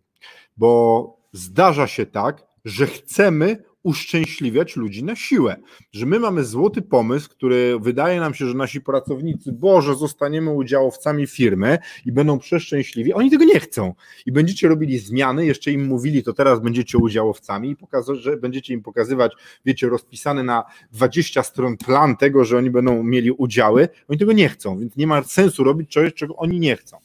Bo 0.56 1.21
zdarza 1.32 1.86
się 1.86 2.06
tak, 2.06 2.42
że 2.64 2.86
chcemy 2.86 3.62
uszczęśliwiać 3.82 4.76
ludzi 4.76 5.04
na 5.04 5.16
siłę. 5.16 5.56
Że 5.92 6.06
my 6.06 6.20
mamy 6.20 6.44
złoty 6.44 6.82
pomysł, 6.82 7.30
który 7.30 7.78
wydaje 7.80 8.20
nam 8.20 8.34
się, 8.34 8.46
że 8.46 8.54
nasi 8.54 8.80
pracownicy, 8.80 9.52
Boże, 9.52 9.94
zostaniemy 9.94 10.50
udziałowcami 10.50 11.26
firmy 11.26 11.78
i 12.06 12.12
będą 12.12 12.38
przeszczęśliwi. 12.38 13.12
Oni 13.12 13.30
tego 13.30 13.44
nie 13.44 13.60
chcą. 13.60 13.94
I 14.26 14.32
będziecie 14.32 14.68
robili 14.68 14.98
zmiany, 14.98 15.46
jeszcze 15.46 15.72
im 15.72 15.86
mówili, 15.86 16.22
to 16.22 16.32
teraz 16.32 16.60
będziecie 16.60 16.98
udziałowcami 16.98 17.70
i 17.70 17.76
pokazać, 17.76 18.18
że 18.18 18.36
będziecie 18.36 18.74
im 18.74 18.82
pokazywać, 18.82 19.32
wiecie, 19.64 19.88
rozpisany 19.88 20.44
na 20.44 20.64
20 20.92 21.42
stron 21.42 21.76
plan 21.76 22.16
tego, 22.16 22.44
że 22.44 22.58
oni 22.58 22.70
będą 22.70 23.02
mieli 23.02 23.30
udziały. 23.30 23.88
Oni 24.08 24.18
tego 24.18 24.32
nie 24.32 24.48
chcą, 24.48 24.78
więc 24.78 24.96
nie 24.96 25.06
ma 25.06 25.22
sensu 25.22 25.64
robić 25.64 25.90
czegoś, 25.90 26.14
czego 26.14 26.36
oni 26.36 26.60
nie 26.60 26.76
chcą. 26.76 26.98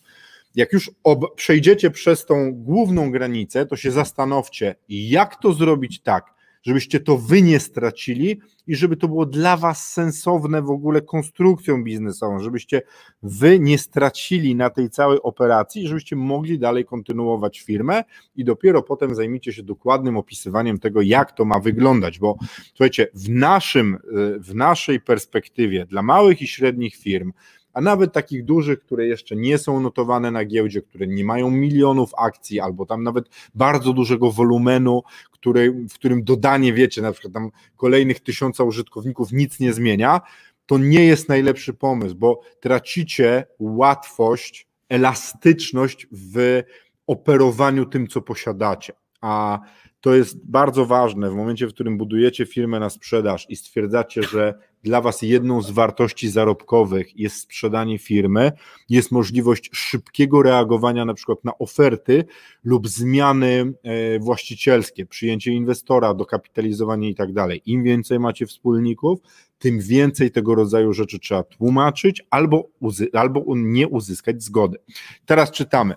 Jak 0.58 0.74
już 0.74 0.92
przejdziecie 1.36 1.92
przez 1.92 2.26
tą 2.26 2.54
główną 2.54 3.12
granicę, 3.12 3.66
to 3.66 3.76
się 3.76 3.92
zastanówcie, 3.92 4.76
jak 4.90 5.42
to 5.42 5.54
zrobić 5.54 6.02
tak, 6.02 6.34
żebyście 6.64 7.00
to 7.00 7.18
wy 7.18 7.42
nie 7.42 7.60
stracili 7.60 8.42
i 8.68 8.76
żeby 8.76 8.98
to 8.98 9.08
było 9.08 9.26
dla 9.26 9.58
was 9.58 9.92
sensowne 9.94 10.62
w 10.62 10.70
ogóle 10.70 11.02
konstrukcją 11.02 11.84
biznesową, 11.84 12.40
żebyście 12.40 12.82
wy 13.24 13.60
nie 13.60 13.78
stracili 13.78 14.56
na 14.56 14.70
tej 14.70 14.90
całej 14.90 15.22
operacji, 15.22 15.88
żebyście 15.88 16.16
mogli 16.16 16.60
dalej 16.60 16.86
kontynuować 16.86 17.60
firmę 17.60 18.04
i 18.36 18.44
dopiero 18.44 18.84
potem 18.84 19.16
zajmijcie 19.16 19.54
się 19.54 19.64
dokładnym 19.64 20.18
opisywaniem 20.18 20.80
tego, 20.80 21.02
jak 21.02 21.32
to 21.32 21.46
ma 21.46 21.60
wyglądać, 21.60 22.20
bo 22.20 22.38
słuchajcie, 22.68 23.08
w 23.14 23.30
naszym, 23.30 23.96
y, 23.96 24.40
w 24.40 24.56
naszej 24.56 25.02
perspektywie 25.02 25.86
dla 25.86 26.02
małych 26.02 26.42
i 26.42 26.48
średnich 26.48 26.96
firm 26.96 27.32
a 27.78 27.82
nawet 27.82 28.14
takich 28.14 28.46
dużych, 28.46 28.80
które 28.80 29.08
jeszcze 29.08 29.36
nie 29.36 29.58
są 29.58 29.80
notowane 29.80 30.32
na 30.32 30.46
giełdzie, 30.46 30.82
które 30.82 31.08
nie 31.08 31.26
mają 31.26 31.52
milionów 31.52 32.12
akcji, 32.18 32.60
albo 32.60 32.86
tam 32.86 33.04
nawet 33.04 33.30
bardzo 33.56 33.94
dużego 33.94 34.32
wolumenu, 34.32 35.04
który, 35.32 35.72
w 35.90 35.94
którym 35.94 36.24
dodanie, 36.24 36.74
wiecie, 36.74 37.02
na 37.02 37.12
przykład 37.12 37.34
tam 37.34 37.52
kolejnych 37.76 38.20
tysiąca 38.20 38.64
użytkowników 38.64 39.32
nic 39.32 39.60
nie 39.60 39.74
zmienia, 39.74 40.22
to 40.66 40.78
nie 40.78 41.06
jest 41.06 41.30
najlepszy 41.30 41.74
pomysł, 41.74 42.16
bo 42.16 42.42
tracicie 42.60 43.46
łatwość, 43.60 44.68
elastyczność 44.90 46.08
w 46.12 46.64
operowaniu 47.08 47.86
tym, 47.86 48.08
co 48.08 48.22
posiadacie. 48.22 48.94
A 49.22 49.60
to 50.02 50.16
jest 50.16 50.46
bardzo 50.46 50.86
ważne 50.86 51.30
w 51.30 51.36
momencie, 51.36 51.68
w 51.68 51.74
którym 51.74 51.98
budujecie 51.98 52.46
firmę 52.46 52.80
na 52.80 52.90
sprzedaż 52.90 53.46
i 53.50 53.56
stwierdzacie, 53.56 54.24
że 54.24 54.54
dla 54.84 55.02
Was 55.02 55.22
jedną 55.22 55.62
z 55.62 55.72
wartości 55.72 56.30
zarobkowych 56.30 57.20
jest 57.20 57.36
sprzedanie 57.36 58.00
firmy, 58.00 58.52
jest 58.90 59.12
możliwość 59.12 59.70
szybkiego 59.74 60.42
reagowania 60.42 61.06
na 61.06 61.14
przykład 61.14 61.44
na 61.44 61.58
oferty 61.58 62.26
lub 62.64 62.88
zmiany 62.88 63.74
e, 63.84 64.20
właścicielskie, 64.20 65.06
przyjęcie 65.06 65.52
inwestora, 65.52 66.14
dokapitalizowanie 66.14 67.10
i 67.10 67.16
tak 67.16 67.34
dalej. 67.34 67.62
Im 67.66 67.84
więcej 67.84 68.20
macie 68.20 68.46
wspólników, 68.46 69.20
tym 69.60 69.80
więcej 69.80 70.32
tego 70.32 70.56
rodzaju 70.56 70.94
rzeczy 70.94 71.20
trzeba 71.20 71.44
tłumaczyć 71.44 72.24
albo, 72.30 72.70
albo 73.14 73.44
nie 73.56 73.88
uzyskać 73.88 74.44
zgody. 74.44 74.78
Teraz 75.26 75.52
czytamy. 75.52 75.96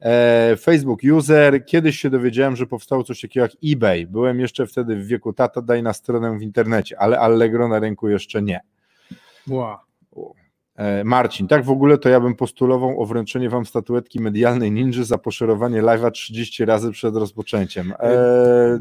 E, 0.00 0.56
Facebook 0.56 1.00
user. 1.16 1.64
Kiedyś 1.64 2.00
się 2.00 2.10
dowiedziałem, 2.10 2.56
że 2.56 2.66
powstało 2.66 3.04
coś 3.04 3.20
takiego 3.20 3.46
jak 3.46 3.52
eBay. 3.64 4.06
Byłem 4.06 4.40
jeszcze 4.40 4.66
wtedy 4.66 4.96
w 4.96 5.06
wieku 5.06 5.32
tata, 5.32 5.62
daj 5.62 5.82
na 5.82 5.92
stronę 5.92 6.38
w 6.38 6.42
internecie, 6.42 6.98
ale 6.98 7.20
Allegro 7.20 7.68
na 7.68 7.78
rynku 7.78 8.08
jeszcze 8.08 8.42
nie. 8.42 8.60
Wow. 9.46 9.76
E, 10.78 11.04
Marcin, 11.04 11.48
tak 11.48 11.64
w 11.64 11.70
ogóle 11.70 11.98
to 11.98 12.08
ja 12.08 12.20
bym 12.20 12.34
postulował 12.34 13.02
o 13.02 13.06
wręczenie 13.06 13.50
wam 13.50 13.66
statuetki 13.66 14.20
medialnej 14.20 14.72
ninja 14.72 15.04
za 15.04 15.18
poszerowanie 15.18 15.82
live'a 15.82 16.10
30 16.10 16.64
razy 16.64 16.90
przed 16.90 17.14
rozpoczęciem. 17.14 17.92
E, 17.92 18.04
e, 18.04 18.80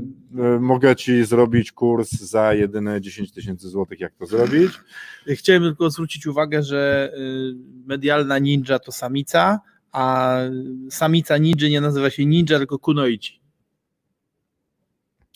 mogę 0.60 0.96
ci 0.96 1.26
zrobić 1.26 1.72
kurs 1.72 2.12
za 2.12 2.54
jedyne 2.54 3.02
10 3.02 3.32
tysięcy 3.32 3.70
złotych, 3.70 4.00
jak 4.00 4.14
to 4.14 4.26
zrobić. 4.26 4.72
Chciałem 5.28 5.64
tylko 5.64 5.90
zwrócić 5.90 6.28
uwagę, 6.28 6.64
że 6.64 7.12
y, 7.18 7.56
medialna 7.86 8.40
ninja 8.40 8.80
to 8.80 8.92
samica, 8.92 9.60
a 9.92 10.38
samica 10.90 11.38
ninja 11.38 11.70
nie 11.70 11.82
nazywa 11.82 12.10
się 12.10 12.26
ninja, 12.26 12.58
tylko 12.58 12.80
kunoichi. 12.80 13.40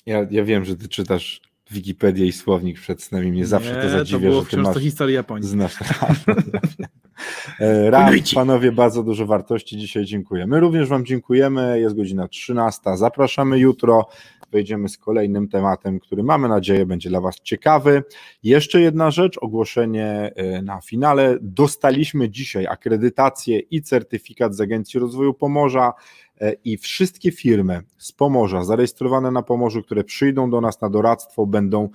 Ja, 0.05 0.27
ja 0.31 0.43
wiem, 0.43 0.65
że 0.65 0.75
ty 0.75 0.87
czytasz 0.87 1.41
Wikipedię 1.71 2.25
i 2.25 2.31
słownik 2.31 2.79
przed 2.79 3.03
snem 3.03 3.25
i 3.25 3.31
mnie 3.31 3.45
zawsze 3.45 3.75
nie, 3.75 3.81
to 3.81 3.89
zadziwia, 3.89 4.19
to 4.19 4.25
było 4.25 4.43
że 4.43 4.49
ty 4.49 4.57
masz... 4.57 4.73
to 4.73 4.79
historii 4.79 5.15
Japonii. 5.15 5.47
Znasz. 5.47 5.75
E, 7.59 7.89
Ram, 7.89 8.13
panowie, 8.35 8.71
bardzo 8.71 9.03
dużo 9.03 9.25
wartości 9.25 9.77
dzisiaj 9.77 10.05
dziękuję. 10.05 10.47
My 10.47 10.59
również 10.59 10.89
wam 10.89 11.05
dziękujemy, 11.05 11.79
jest 11.79 11.95
godzina 11.95 12.27
13, 12.27 12.81
zapraszamy 12.95 13.59
jutro, 13.59 14.07
wejdziemy 14.51 14.89
z 14.89 14.97
kolejnym 14.97 15.47
tematem, 15.47 15.99
który 15.99 16.23
mamy 16.23 16.49
nadzieję 16.49 16.85
będzie 16.85 17.09
dla 17.09 17.21
was 17.21 17.35
ciekawy. 17.41 18.03
Jeszcze 18.43 18.81
jedna 18.81 19.11
rzecz, 19.11 19.37
ogłoszenie 19.41 20.31
e, 20.35 20.61
na 20.61 20.81
finale. 20.81 21.37
Dostaliśmy 21.41 22.29
dzisiaj 22.29 22.67
akredytację 22.67 23.59
i 23.59 23.81
certyfikat 23.81 24.55
z 24.55 24.61
Agencji 24.61 24.99
Rozwoju 24.99 25.33
Pomorza, 25.33 25.93
E, 26.41 26.53
i 26.65 26.77
wszystkie 26.77 27.31
firmy 27.31 27.81
z 27.97 28.11
Pomorza 28.11 28.63
zarejestrowane 28.63 29.31
na 29.31 29.41
Pomorzu, 29.41 29.83
które 29.83 30.03
przyjdą 30.03 30.49
do 30.49 30.61
nas 30.61 30.81
na 30.81 30.89
doradztwo, 30.89 31.45
będą 31.45 31.89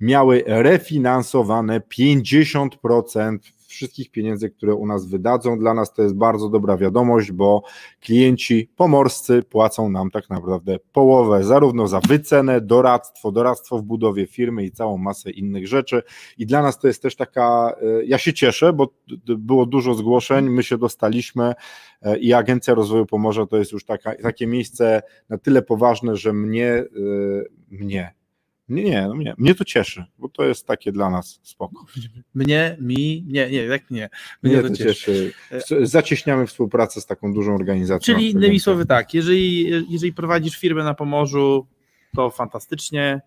miały 0.00 0.44
refinansowane 0.46 1.80
50% 1.80 3.38
wszystkich 3.74 4.10
pieniędzy, 4.10 4.50
które 4.50 4.74
u 4.74 4.86
nas 4.86 5.06
wydadzą. 5.06 5.58
Dla 5.58 5.74
nas 5.74 5.92
to 5.92 6.02
jest 6.02 6.14
bardzo 6.14 6.48
dobra 6.48 6.76
wiadomość, 6.76 7.32
bo 7.32 7.62
klienci 8.00 8.70
pomorscy 8.76 9.42
płacą 9.42 9.90
nam 9.90 10.10
tak 10.10 10.30
naprawdę 10.30 10.78
połowę, 10.92 11.44
zarówno 11.44 11.88
za 11.88 12.00
wycenę, 12.00 12.60
doradztwo, 12.60 13.32
doradztwo 13.32 13.78
w 13.78 13.82
budowie 13.82 14.26
firmy 14.26 14.64
i 14.64 14.70
całą 14.70 14.98
masę 14.98 15.30
innych 15.30 15.68
rzeczy. 15.68 16.02
I 16.38 16.46
dla 16.46 16.62
nas 16.62 16.78
to 16.78 16.88
jest 16.88 17.02
też 17.02 17.16
taka, 17.16 17.74
e, 17.82 18.04
ja 18.04 18.18
się 18.18 18.32
cieszę, 18.32 18.72
bo 18.72 18.88
było 19.38 19.66
dużo 19.66 19.94
zgłoszeń, 19.94 20.50
my 20.50 20.62
się 20.62 20.78
dostaliśmy 20.78 21.54
e, 22.02 22.18
i 22.18 22.32
Agencja 22.32 22.74
Rozwoju 22.74 23.06
Pomorza 23.06 23.46
to 23.46 23.56
jest 23.56 23.72
już 23.72 23.84
taka, 23.84 24.14
takie 24.22 24.46
miejsce 24.46 25.02
na 25.28 25.38
tyle 25.38 25.62
poważne, 25.62 26.16
że 26.16 26.32
mnie, 26.32 26.68
e, 26.68 26.84
mnie, 27.70 28.14
nie, 28.68 28.84
nie, 28.84 29.08
no 29.08 29.14
mnie, 29.14 29.34
mnie 29.38 29.54
to 29.54 29.64
cieszy, 29.64 30.04
bo 30.18 30.28
to 30.28 30.44
jest 30.44 30.66
takie 30.66 30.92
dla 30.92 31.10
nas 31.10 31.40
spoko. 31.42 31.84
Mnie, 32.34 32.76
mi, 32.80 33.24
nie, 33.28 33.50
nie, 33.50 33.64
jak 33.64 33.90
nie. 33.90 34.10
Mnie, 34.42 34.56
mnie 34.56 34.70
to 34.70 34.76
cieszy. 34.76 35.32
cieszy. 35.50 35.86
Zacieśniamy 35.86 36.46
współpracę 36.46 37.00
z 37.00 37.06
taką 37.06 37.32
dużą 37.32 37.54
organizacją. 37.54 38.14
Czyli 38.14 38.30
innymi 38.30 38.60
słowy 38.60 38.86
tak, 38.86 39.14
jeżeli, 39.14 39.70
jeżeli 39.92 40.12
prowadzisz 40.12 40.58
firmę 40.58 40.84
na 40.84 40.94
Pomorzu, 40.94 41.66
to 42.16 42.30
fantastycznie, 42.30 43.20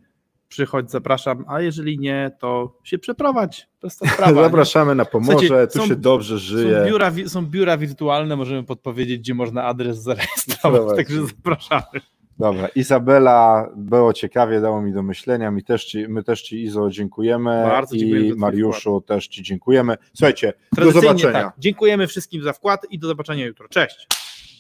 przychodź, 0.48 0.92
zapraszam, 0.92 1.46
a 1.48 1.62
jeżeli 1.62 2.00
nie, 2.00 2.32
to 2.40 2.80
się 2.84 2.98
przeprowadź. 2.98 3.68
To 3.80 3.88
jest 3.88 4.08
sprawa, 4.14 4.44
Zapraszamy 4.44 4.96
na 4.96 5.06
Pomorze, 5.06 5.68
tu 5.68 5.80
są, 5.80 5.88
się 5.88 5.96
dobrze 5.96 6.40
żyje. 6.40 6.80
Są 6.80 6.86
biura, 6.86 7.12
są 7.28 7.46
biura 7.46 7.78
wirtualne, 7.78 8.36
możemy 8.36 8.64
podpowiedzieć, 8.64 9.20
gdzie 9.20 9.34
można 9.34 9.64
adres 9.64 10.02
zarejestrować, 10.04 10.98
także 10.98 11.26
zapraszamy. 11.26 12.02
Dobra, 12.40 12.68
Izabela, 12.68 13.70
było 13.76 14.14
ciekawie, 14.14 14.62
dało 14.62 14.82
mi 14.82 14.94
do 14.94 15.04
myślenia, 15.04 15.52
my 15.52 15.64
też 15.64 15.86
ci, 15.86 16.08
my 16.08 16.24
też 16.24 16.42
ci 16.42 16.64
Izo 16.64 16.90
dziękujemy 16.90 17.64
Bardzo 17.64 17.96
i 17.96 18.34
Mariuszu 18.36 19.02
też 19.02 19.28
Ci 19.28 19.44
dziękujemy. 19.44 19.98
Słuchajcie, 20.14 20.54
do 20.76 20.92
zobaczenia. 20.92 21.32
Tak, 21.32 21.54
dziękujemy 21.58 22.08
wszystkim 22.08 22.44
za 22.44 22.54
wkład 22.54 22.86
i 22.90 23.00
do 23.00 23.08
zobaczenia 23.08 23.46
jutro. 23.46 23.68
Cześć. 23.70 24.08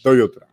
Do 0.03 0.13
jutra. 0.13 0.47